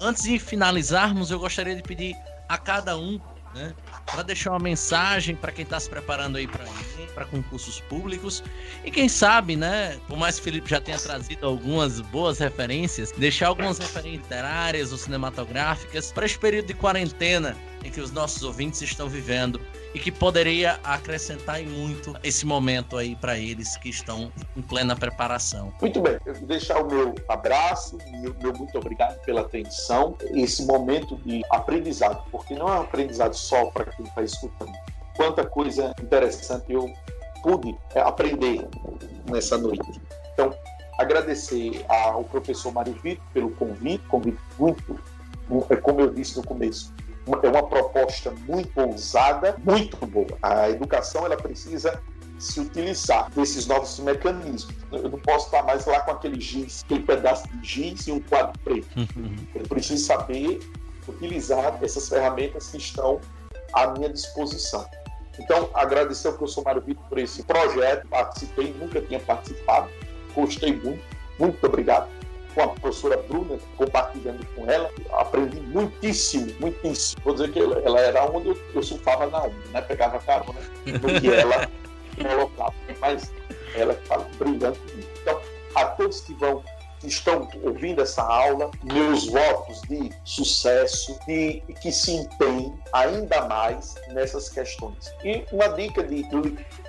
Antes 0.00 0.22
de 0.22 0.38
finalizarmos, 0.38 1.30
eu 1.30 1.38
gostaria 1.38 1.76
de 1.76 1.82
pedir 1.82 2.16
a 2.48 2.56
cada 2.58 2.96
um 2.96 3.20
né, 3.54 3.74
para 4.10 4.22
deixar 4.22 4.50
uma 4.50 4.58
mensagem 4.58 5.36
para 5.36 5.52
quem 5.52 5.62
está 5.62 5.78
se 5.78 5.88
preparando 5.88 6.36
aí 6.36 6.48
para 7.14 7.24
concursos 7.26 7.80
públicos. 7.82 8.42
E 8.84 8.90
quem 8.90 9.08
sabe, 9.08 9.56
né, 9.56 9.98
por 10.08 10.16
mais 10.18 10.36
que 10.36 10.40
o 10.42 10.44
Felipe 10.44 10.68
já 10.68 10.80
tenha 10.80 10.98
trazido 10.98 11.46
algumas 11.46 12.00
boas 12.00 12.38
referências, 12.38 13.12
deixar 13.12 13.48
algumas 13.48 13.78
referências 13.78 14.22
literárias 14.22 14.92
ou 14.92 14.98
cinematográficas 14.98 16.12
para 16.12 16.26
esse 16.26 16.38
período 16.38 16.66
de 16.66 16.74
quarentena 16.74 17.56
em 17.84 17.90
que 17.90 18.00
os 18.00 18.10
nossos 18.10 18.42
ouvintes 18.42 18.82
estão 18.82 19.08
vivendo 19.08 19.60
e 19.94 19.98
que 19.98 20.12
poderia 20.12 20.78
acrescentar 20.84 21.60
muito 21.62 22.14
esse 22.22 22.46
momento 22.46 22.96
aí 22.96 23.16
para 23.16 23.38
eles 23.38 23.76
que 23.76 23.88
estão 23.88 24.32
em 24.56 24.62
plena 24.62 24.94
preparação. 24.94 25.72
Muito 25.80 26.00
bem, 26.00 26.18
eu 26.24 26.34
vou 26.34 26.46
deixar 26.46 26.82
o 26.82 26.86
meu 26.86 27.14
abraço, 27.28 27.98
meu, 28.20 28.34
meu 28.40 28.52
muito 28.52 28.76
obrigado 28.78 29.20
pela 29.22 29.40
atenção, 29.42 30.16
esse 30.32 30.64
momento 30.64 31.16
de 31.24 31.42
aprendizado, 31.50 32.24
porque 32.30 32.54
não 32.54 32.68
é 32.68 32.78
um 32.78 32.82
aprendizado 32.82 33.34
só 33.34 33.66
para 33.66 33.86
quem 33.86 34.06
está 34.06 34.22
escutando. 34.22 34.72
Quanta 35.16 35.44
coisa 35.44 35.94
interessante 36.00 36.72
eu 36.72 36.90
pude 37.42 37.76
é, 37.94 38.00
aprender 38.00 38.66
nessa 39.28 39.58
noite. 39.58 40.00
Então, 40.32 40.54
agradecer 40.98 41.84
ao 41.88 42.24
professor 42.24 42.72
Mário 42.72 42.92
Vitor 43.02 43.24
pelo 43.32 43.50
convite, 43.52 44.04
convite 44.06 44.38
muito, 44.58 45.00
é 45.68 45.76
como 45.76 46.00
eu 46.00 46.12
disse 46.12 46.36
no 46.36 46.44
começo, 46.44 46.92
é 47.42 47.48
uma 47.48 47.62
proposta 47.62 48.32
muito 48.46 48.80
ousada, 48.80 49.56
muito 49.64 49.96
boa. 50.06 50.38
A 50.42 50.70
educação 50.70 51.24
ela 51.26 51.36
precisa 51.36 52.00
se 52.38 52.58
utilizar 52.60 53.30
desses 53.30 53.66
novos 53.66 53.98
mecanismos. 53.98 54.74
Eu 54.90 55.10
não 55.10 55.18
posso 55.18 55.46
estar 55.46 55.62
mais 55.62 55.84
lá 55.84 56.00
com 56.00 56.12
aquele 56.12 56.40
giz, 56.40 56.82
aquele 56.84 57.02
pedaço 57.02 57.46
de 57.48 57.68
giz 57.68 58.06
e 58.06 58.12
um 58.12 58.20
quadro 58.20 58.58
preto. 58.64 58.88
Uhum. 58.96 59.36
Eu 59.54 59.62
preciso 59.68 60.04
saber 60.06 60.60
utilizar 61.06 61.78
essas 61.82 62.08
ferramentas 62.08 62.68
que 62.68 62.78
estão 62.78 63.20
à 63.74 63.88
minha 63.88 64.08
disposição. 64.08 64.88
Então, 65.38 65.70
agradecer 65.74 66.28
ao 66.28 66.34
professor 66.34 66.64
Mário 66.64 66.82
Vitor 66.82 67.04
por 67.08 67.18
esse 67.18 67.42
projeto, 67.42 68.06
participei, 68.08 68.74
nunca 68.78 69.00
tinha 69.00 69.20
participado, 69.20 69.88
gostei 70.34 70.76
muito, 70.76 71.02
muito 71.38 71.66
obrigado 71.66 72.19
com 72.54 72.62
a 72.62 72.68
professora 72.68 73.16
Bruna, 73.28 73.58
compartilhando 73.76 74.44
com 74.54 74.68
ela, 74.70 74.90
aprendi 75.12 75.60
muitíssimo, 75.60 76.52
muitíssimo. 76.60 77.22
Vou 77.24 77.34
dizer 77.34 77.52
que 77.52 77.60
ela 77.60 78.00
era 78.00 78.24
onde 78.24 78.48
eu, 78.48 78.58
eu 78.74 78.82
surfava 78.82 79.26
na 79.26 79.44
onda, 79.44 79.54
né? 79.72 79.80
Pegava 79.82 80.18
carona 80.18 80.60
no 80.86 81.20
que 81.20 81.32
ela 81.32 81.68
colocava. 82.16 82.74
Mas 83.00 83.32
ela 83.74 83.92
estava 83.92 84.24
brilhando. 84.38 84.78
Então, 85.20 85.40
a 85.74 85.84
todos 85.86 86.20
que 86.20 86.34
vão 86.34 86.62
que 87.00 87.08
estão 87.08 87.48
ouvindo 87.62 88.02
essa 88.02 88.22
aula, 88.22 88.70
meus 88.84 89.26
votos 89.26 89.80
de 89.88 90.10
sucesso 90.22 91.18
e 91.26 91.62
que 91.80 91.90
se 91.90 92.12
empenhem 92.12 92.72
ainda 92.92 93.48
mais 93.48 93.94
nessas 94.08 94.48
questões. 94.50 95.10
E 95.24 95.44
uma 95.50 95.68
dica 95.68 96.02
de 96.04 96.26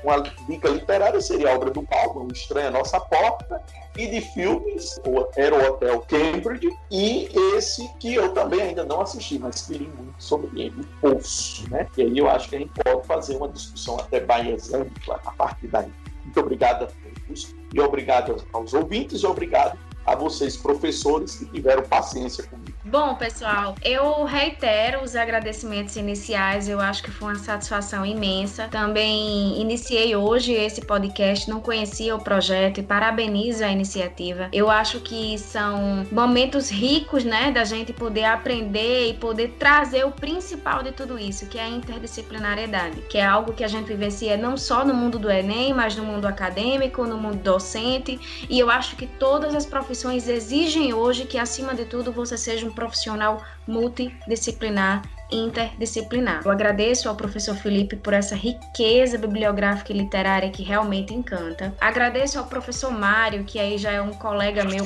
uma 0.03 0.17
dica 0.47 0.69
literária 0.69 1.21
seria 1.21 1.51
a 1.51 1.55
obra 1.55 1.71
do 1.71 1.83
Paulo, 1.83 2.27
Estranho 2.31 2.67
à 2.67 2.71
Nossa 2.71 2.99
Porta, 2.99 3.61
e 3.97 4.07
de 4.07 4.21
filmes, 4.21 4.99
era 5.35 5.55
o 5.55 5.73
Hotel 5.73 6.01
Cambridge, 6.01 6.69
e 6.89 7.29
esse 7.55 7.87
que 7.99 8.13
eu 8.13 8.33
também 8.33 8.61
ainda 8.61 8.83
não 8.83 9.01
assisti, 9.01 9.37
mas 9.37 9.61
que 9.61 9.73
li 9.73 9.87
muito 9.87 10.15
sobre 10.17 10.61
ele, 10.61 10.81
o 10.81 11.15
Poço, 11.15 11.69
né? 11.69 11.87
E 11.97 12.03
aí 12.03 12.17
eu 12.17 12.29
acho 12.29 12.49
que 12.49 12.55
a 12.55 12.59
gente 12.59 12.71
pode 12.83 13.05
fazer 13.05 13.35
uma 13.35 13.49
discussão 13.49 13.97
até 13.97 14.21
mais 14.21 14.73
ampla 14.73 15.19
a 15.25 15.31
partir 15.31 15.67
daí. 15.67 15.91
Muito 16.23 16.39
obrigado 16.39 16.85
a 16.85 16.87
todos, 16.87 17.55
e 17.73 17.79
obrigado 17.81 18.43
aos 18.53 18.73
ouvintes, 18.73 19.21
e 19.21 19.25
obrigado 19.25 19.77
a 20.05 20.15
vocês, 20.15 20.57
professores, 20.57 21.35
que 21.35 21.45
tiveram 21.45 21.83
paciência 21.83 22.43
comigo. 22.45 22.70
Bom, 22.83 23.13
pessoal, 23.13 23.75
eu 23.83 24.23
reitero 24.23 25.03
os 25.03 25.15
agradecimentos 25.15 25.95
iniciais. 25.97 26.67
Eu 26.67 26.79
acho 26.79 27.03
que 27.03 27.11
foi 27.11 27.33
uma 27.33 27.39
satisfação 27.39 28.03
imensa. 28.03 28.67
Também 28.69 29.61
iniciei 29.61 30.15
hoje 30.15 30.51
esse 30.51 30.81
podcast, 30.81 31.47
não 31.47 31.59
conhecia 31.59 32.15
o 32.15 32.23
projeto 32.23 32.79
e 32.79 32.83
parabenizo 32.83 33.63
a 33.63 33.67
iniciativa. 33.67 34.49
Eu 34.51 34.67
acho 34.67 34.99
que 34.99 35.37
são 35.37 36.07
momentos 36.11 36.71
ricos, 36.71 37.23
né, 37.23 37.51
da 37.51 37.63
gente 37.63 37.93
poder 37.93 38.23
aprender 38.23 39.09
e 39.09 39.13
poder 39.13 39.57
trazer 39.59 40.03
o 40.03 40.11
principal 40.11 40.81
de 40.81 40.91
tudo 40.91 41.19
isso, 41.19 41.45
que 41.45 41.59
é 41.59 41.63
a 41.63 41.69
interdisciplinariedade, 41.69 43.01
que 43.03 43.19
é 43.19 43.25
algo 43.25 43.53
que 43.53 43.63
a 43.63 43.67
gente 43.67 43.85
vivencia 43.85 44.35
não 44.35 44.57
só 44.57 44.83
no 44.83 44.93
mundo 44.93 45.19
do 45.19 45.29
Enem, 45.29 45.71
mas 45.71 45.95
no 45.95 46.03
mundo 46.03 46.25
acadêmico, 46.25 47.05
no 47.05 47.17
mundo 47.17 47.37
docente. 47.43 48.19
E 48.49 48.57
eu 48.57 48.71
acho 48.71 48.95
que 48.95 49.05
todas 49.05 49.53
as 49.53 49.67
profissões 49.67 50.27
exigem 50.27 50.95
hoje 50.95 51.25
que, 51.25 51.37
acima 51.37 51.75
de 51.75 51.85
tudo, 51.85 52.11
você 52.11 52.35
seja 52.35 52.65
um 52.65 52.70
profissional 52.71 53.41
multidisciplinar 53.67 55.01
interdisciplinar. 55.31 56.41
Eu 56.43 56.51
agradeço 56.51 57.07
ao 57.07 57.15
professor 57.15 57.55
Felipe 57.55 57.95
por 57.95 58.13
essa 58.13 58.35
riqueza 58.35 59.17
bibliográfica 59.17 59.93
e 59.93 59.97
literária 59.97 60.49
que 60.49 60.61
realmente 60.61 61.13
encanta. 61.13 61.73
Agradeço 61.79 62.37
ao 62.37 62.45
professor 62.45 62.91
Mário, 62.91 63.45
que 63.45 63.57
aí 63.57 63.77
já 63.77 63.91
é 63.91 64.01
um 64.01 64.11
colega 64.11 64.63
meu 64.65 64.85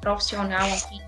profissional 0.00 0.66
aqui 0.66 1.00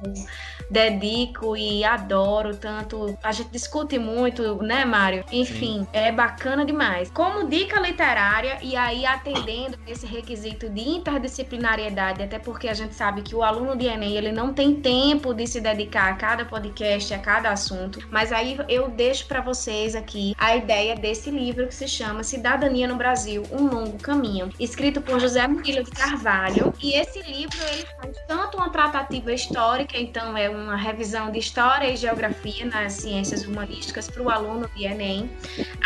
dedico 0.71 1.57
e 1.57 1.85
adoro 1.85 2.57
tanto. 2.57 3.17
A 3.23 3.33
gente 3.33 3.51
discute 3.51 3.99
muito, 3.99 4.63
né, 4.63 4.85
Mário? 4.85 5.25
Enfim, 5.31 5.81
Sim. 5.81 5.87
é 5.93 6.11
bacana 6.11 6.65
demais. 6.65 7.11
Como 7.11 7.49
dica 7.49 7.81
literária, 7.81 8.59
e 8.63 8.77
aí 8.77 9.07
atendendo 9.07 9.79
esse 9.87 10.07
requisito 10.07 10.69
de 10.69 10.81
interdisciplinariedade, 10.81 12.23
até 12.23 12.39
porque 12.39 12.69
a 12.69 12.75
gente 12.75 12.95
sabe 12.95 13.23
que 13.23 13.35
o 13.35 13.43
aluno 13.43 13.77
de 13.77 13.87
Enem 13.87 14.17
ele 14.17 14.33
não 14.33 14.53
tem 14.53 14.75
tempo 14.75 15.33
de 15.33 15.47
se 15.47 15.61
dedicar 15.61 16.13
a 16.13 16.17
cada 16.17 16.45
podcast, 16.45 17.13
a 17.15 17.19
cada 17.19 17.51
assunto, 17.51 18.01
mas 18.11 18.33
aí 18.33 18.59
eu 18.69 18.89
deixo 18.89 19.27
para 19.27 19.41
vocês 19.41 19.95
aqui 19.95 20.35
a 20.39 20.57
ideia 20.57 20.97
desse 20.97 21.31
livro 21.31 21.67
que 21.67 21.75
se 21.75 21.89
chama 21.89 22.23
Cidadania 22.23 22.89
no 22.89 22.97
Brasil, 22.97 23.43
um 23.53 23.69
longo 23.69 23.99
caminho, 23.99 24.51
escrito 24.59 25.01
por 25.01 25.21
José 25.21 25.47
Murilo 25.47 25.85
de 25.85 25.91
Carvalho, 25.91 26.73
e 26.83 26.95
esse 26.95 27.21
livro 27.23 27.59
ele 27.73 27.87
faz 28.01 28.17
tanto 28.27 28.57
uma 28.57 28.66
uma 28.67 28.71
tratativa 28.71 29.33
histórica, 29.33 29.97
então 29.97 30.37
é 30.37 30.51
uma 30.51 30.75
revisão 30.77 31.31
de 31.31 31.39
história 31.39 31.89
e 31.89 31.97
geografia 31.97 32.67
nas 32.67 32.95
ciências 32.95 33.45
humanísticas 33.45 34.11
para 34.11 34.23
o 34.23 34.29
aluno 34.29 34.69
de 34.75 34.85
Enem, 34.85 35.31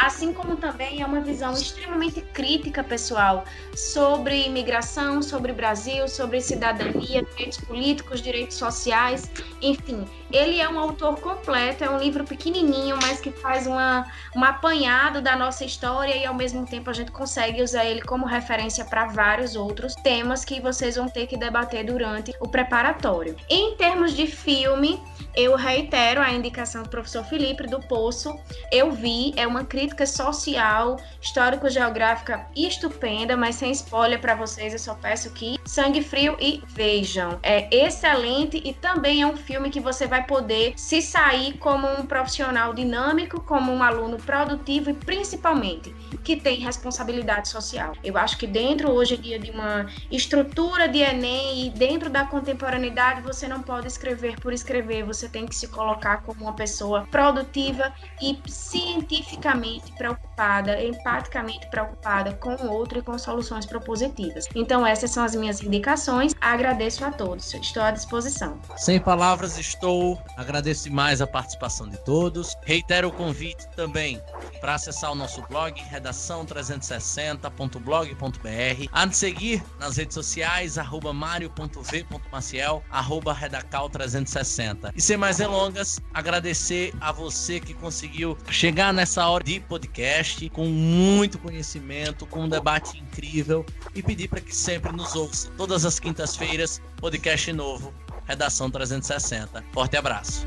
assim 0.00 0.32
como 0.32 0.56
também 0.56 1.02
é 1.02 1.06
uma 1.06 1.20
visão 1.20 1.52
extremamente 1.52 2.22
crítica, 2.32 2.82
pessoal, 2.82 3.44
sobre 3.74 4.46
imigração, 4.46 5.22
sobre 5.22 5.52
Brasil, 5.52 6.08
sobre 6.08 6.40
cidadania, 6.40 7.22
direitos 7.22 7.58
políticos, 7.58 8.22
direitos 8.22 8.56
sociais, 8.56 9.30
enfim. 9.60 10.04
Ele 10.32 10.60
é 10.60 10.68
um 10.68 10.78
autor 10.78 11.20
completo, 11.20 11.84
é 11.84 11.90
um 11.90 11.98
livro 11.98 12.24
pequenininho, 12.24 12.96
mas 13.02 13.20
que 13.20 13.30
faz 13.30 13.66
uma, 13.66 14.06
um 14.34 14.44
apanhado 14.44 15.20
da 15.20 15.36
nossa 15.36 15.64
história 15.64 16.16
e 16.16 16.24
ao 16.24 16.34
mesmo 16.34 16.64
tempo 16.64 16.88
a 16.90 16.92
gente 16.92 17.10
consegue 17.10 17.62
usar 17.62 17.84
ele 17.84 18.00
como 18.02 18.26
referência 18.26 18.84
para 18.84 19.06
vários 19.06 19.56
outros 19.56 19.94
temas 19.96 20.44
que 20.44 20.60
vocês 20.60 20.96
vão 20.96 21.08
ter 21.08 21.26
que 21.26 21.36
debater 21.36 21.84
durante 21.84 22.32
o 22.40 22.48
preparatório. 22.48 23.36
Em 23.48 23.74
termos 23.76 24.14
de 24.14 24.26
filme, 24.26 25.02
eu 25.36 25.56
reitero 25.56 26.20
a 26.20 26.30
indicação 26.30 26.82
do 26.82 26.88
professor 26.88 27.24
Felipe 27.24 27.66
do 27.66 27.80
Poço. 27.80 28.38
Eu 28.70 28.90
vi, 28.90 29.32
é 29.36 29.46
uma 29.46 29.64
crítica 29.64 30.06
social, 30.06 30.98
histórico-geográfica 31.20 32.46
estupenda, 32.56 33.36
mas 33.36 33.56
sem 33.56 33.70
spoiler 33.72 34.20
para 34.20 34.34
vocês, 34.34 34.72
eu 34.72 34.78
só 34.78 34.94
peço 34.94 35.30
que 35.30 35.58
sangue 35.64 36.02
frio 36.02 36.36
e 36.40 36.62
vejam. 36.68 37.38
É 37.42 37.68
excelente 37.74 38.60
e 38.64 38.72
também 38.72 39.22
é 39.22 39.26
um 39.26 39.36
filme 39.36 39.70
que 39.70 39.80
você 39.80 40.06
vai 40.06 40.26
poder 40.26 40.74
se 40.76 41.00
sair 41.00 41.54
como 41.58 41.86
um 41.86 42.06
profissional 42.06 42.74
dinâmico, 42.74 43.40
como 43.40 43.72
um 43.72 43.82
aluno 43.82 44.16
produtivo 44.18 44.90
e 44.90 44.94
principalmente 44.94 45.94
que 46.22 46.36
tem 46.36 46.56
responsabilidade 46.56 47.48
social. 47.48 47.94
Eu 48.04 48.16
acho 48.16 48.36
que 48.36 48.46
dentro 48.46 48.90
hoje 48.90 49.14
em 49.14 49.20
dia 49.20 49.38
de 49.38 49.50
uma 49.50 49.86
estrutura 50.10 50.88
de 50.88 50.98
Enem 50.98 51.66
e 51.66 51.70
dentro 51.70 52.10
da 52.10 52.24
contemporaneidade, 52.24 53.22
você 53.22 53.48
não 53.48 53.62
pode 53.62 53.86
escrever 53.86 54.38
por 54.40 54.52
escrever, 54.52 55.04
você 55.04 55.19
tem 55.28 55.46
que 55.46 55.54
se 55.54 55.68
colocar 55.68 56.22
como 56.22 56.42
uma 56.42 56.54
pessoa 56.54 57.06
produtiva 57.10 57.92
e 58.20 58.38
cientificamente 58.46 59.92
preocupada, 59.92 60.82
empaticamente 60.82 61.68
preocupada 61.68 62.34
com 62.34 62.54
o 62.54 62.72
outro 62.72 62.98
e 62.98 63.02
com 63.02 63.16
soluções 63.18 63.66
propositivas. 63.66 64.46
Então, 64.54 64.86
essas 64.86 65.10
são 65.10 65.24
as 65.24 65.34
minhas 65.34 65.62
indicações. 65.62 66.32
Agradeço 66.40 67.04
a 67.04 67.10
todos, 67.10 67.52
estou 67.54 67.82
à 67.82 67.90
disposição. 67.90 68.58
Sem 68.76 69.00
palavras, 69.00 69.58
estou. 69.58 70.20
Agradeço 70.36 70.92
mais 70.92 71.20
a 71.20 71.26
participação 71.26 71.88
de 71.88 71.98
todos. 72.04 72.56
Reitero 72.64 73.08
o 73.08 73.12
convite 73.12 73.68
também 73.76 74.20
para 74.60 74.74
acessar 74.74 75.12
o 75.12 75.14
nosso 75.14 75.40
blog, 75.48 75.80
redação360.blog.br. 75.90 78.88
A 78.92 79.06
de 79.06 79.16
seguir 79.16 79.62
nas 79.78 79.96
redes 79.96 80.14
sociais, 80.14 80.76
arroba 80.78 81.12
mario.v.maciel, 81.12 82.82
arroba 82.90 83.34
redacal360. 83.34 84.92
E 84.94 85.00
sem 85.10 85.16
mais 85.16 85.38
delongas, 85.38 86.00
agradecer 86.14 86.94
a 87.00 87.10
você 87.10 87.58
que 87.58 87.74
conseguiu 87.74 88.38
chegar 88.48 88.94
nessa 88.94 89.28
hora 89.28 89.42
de 89.42 89.58
podcast 89.58 90.48
com 90.50 90.66
muito 90.66 91.36
conhecimento, 91.36 92.24
com 92.26 92.44
um 92.44 92.48
debate 92.48 92.96
incrível 92.96 93.66
e 93.92 94.04
pedir 94.04 94.28
para 94.28 94.40
que 94.40 94.54
sempre 94.54 94.92
nos 94.92 95.16
ouça 95.16 95.50
todas 95.56 95.84
as 95.84 95.98
quintas-feiras, 95.98 96.80
podcast 96.98 97.52
novo, 97.52 97.92
Redação 98.24 98.70
360. 98.70 99.64
Forte 99.72 99.96
abraço. 99.96 100.46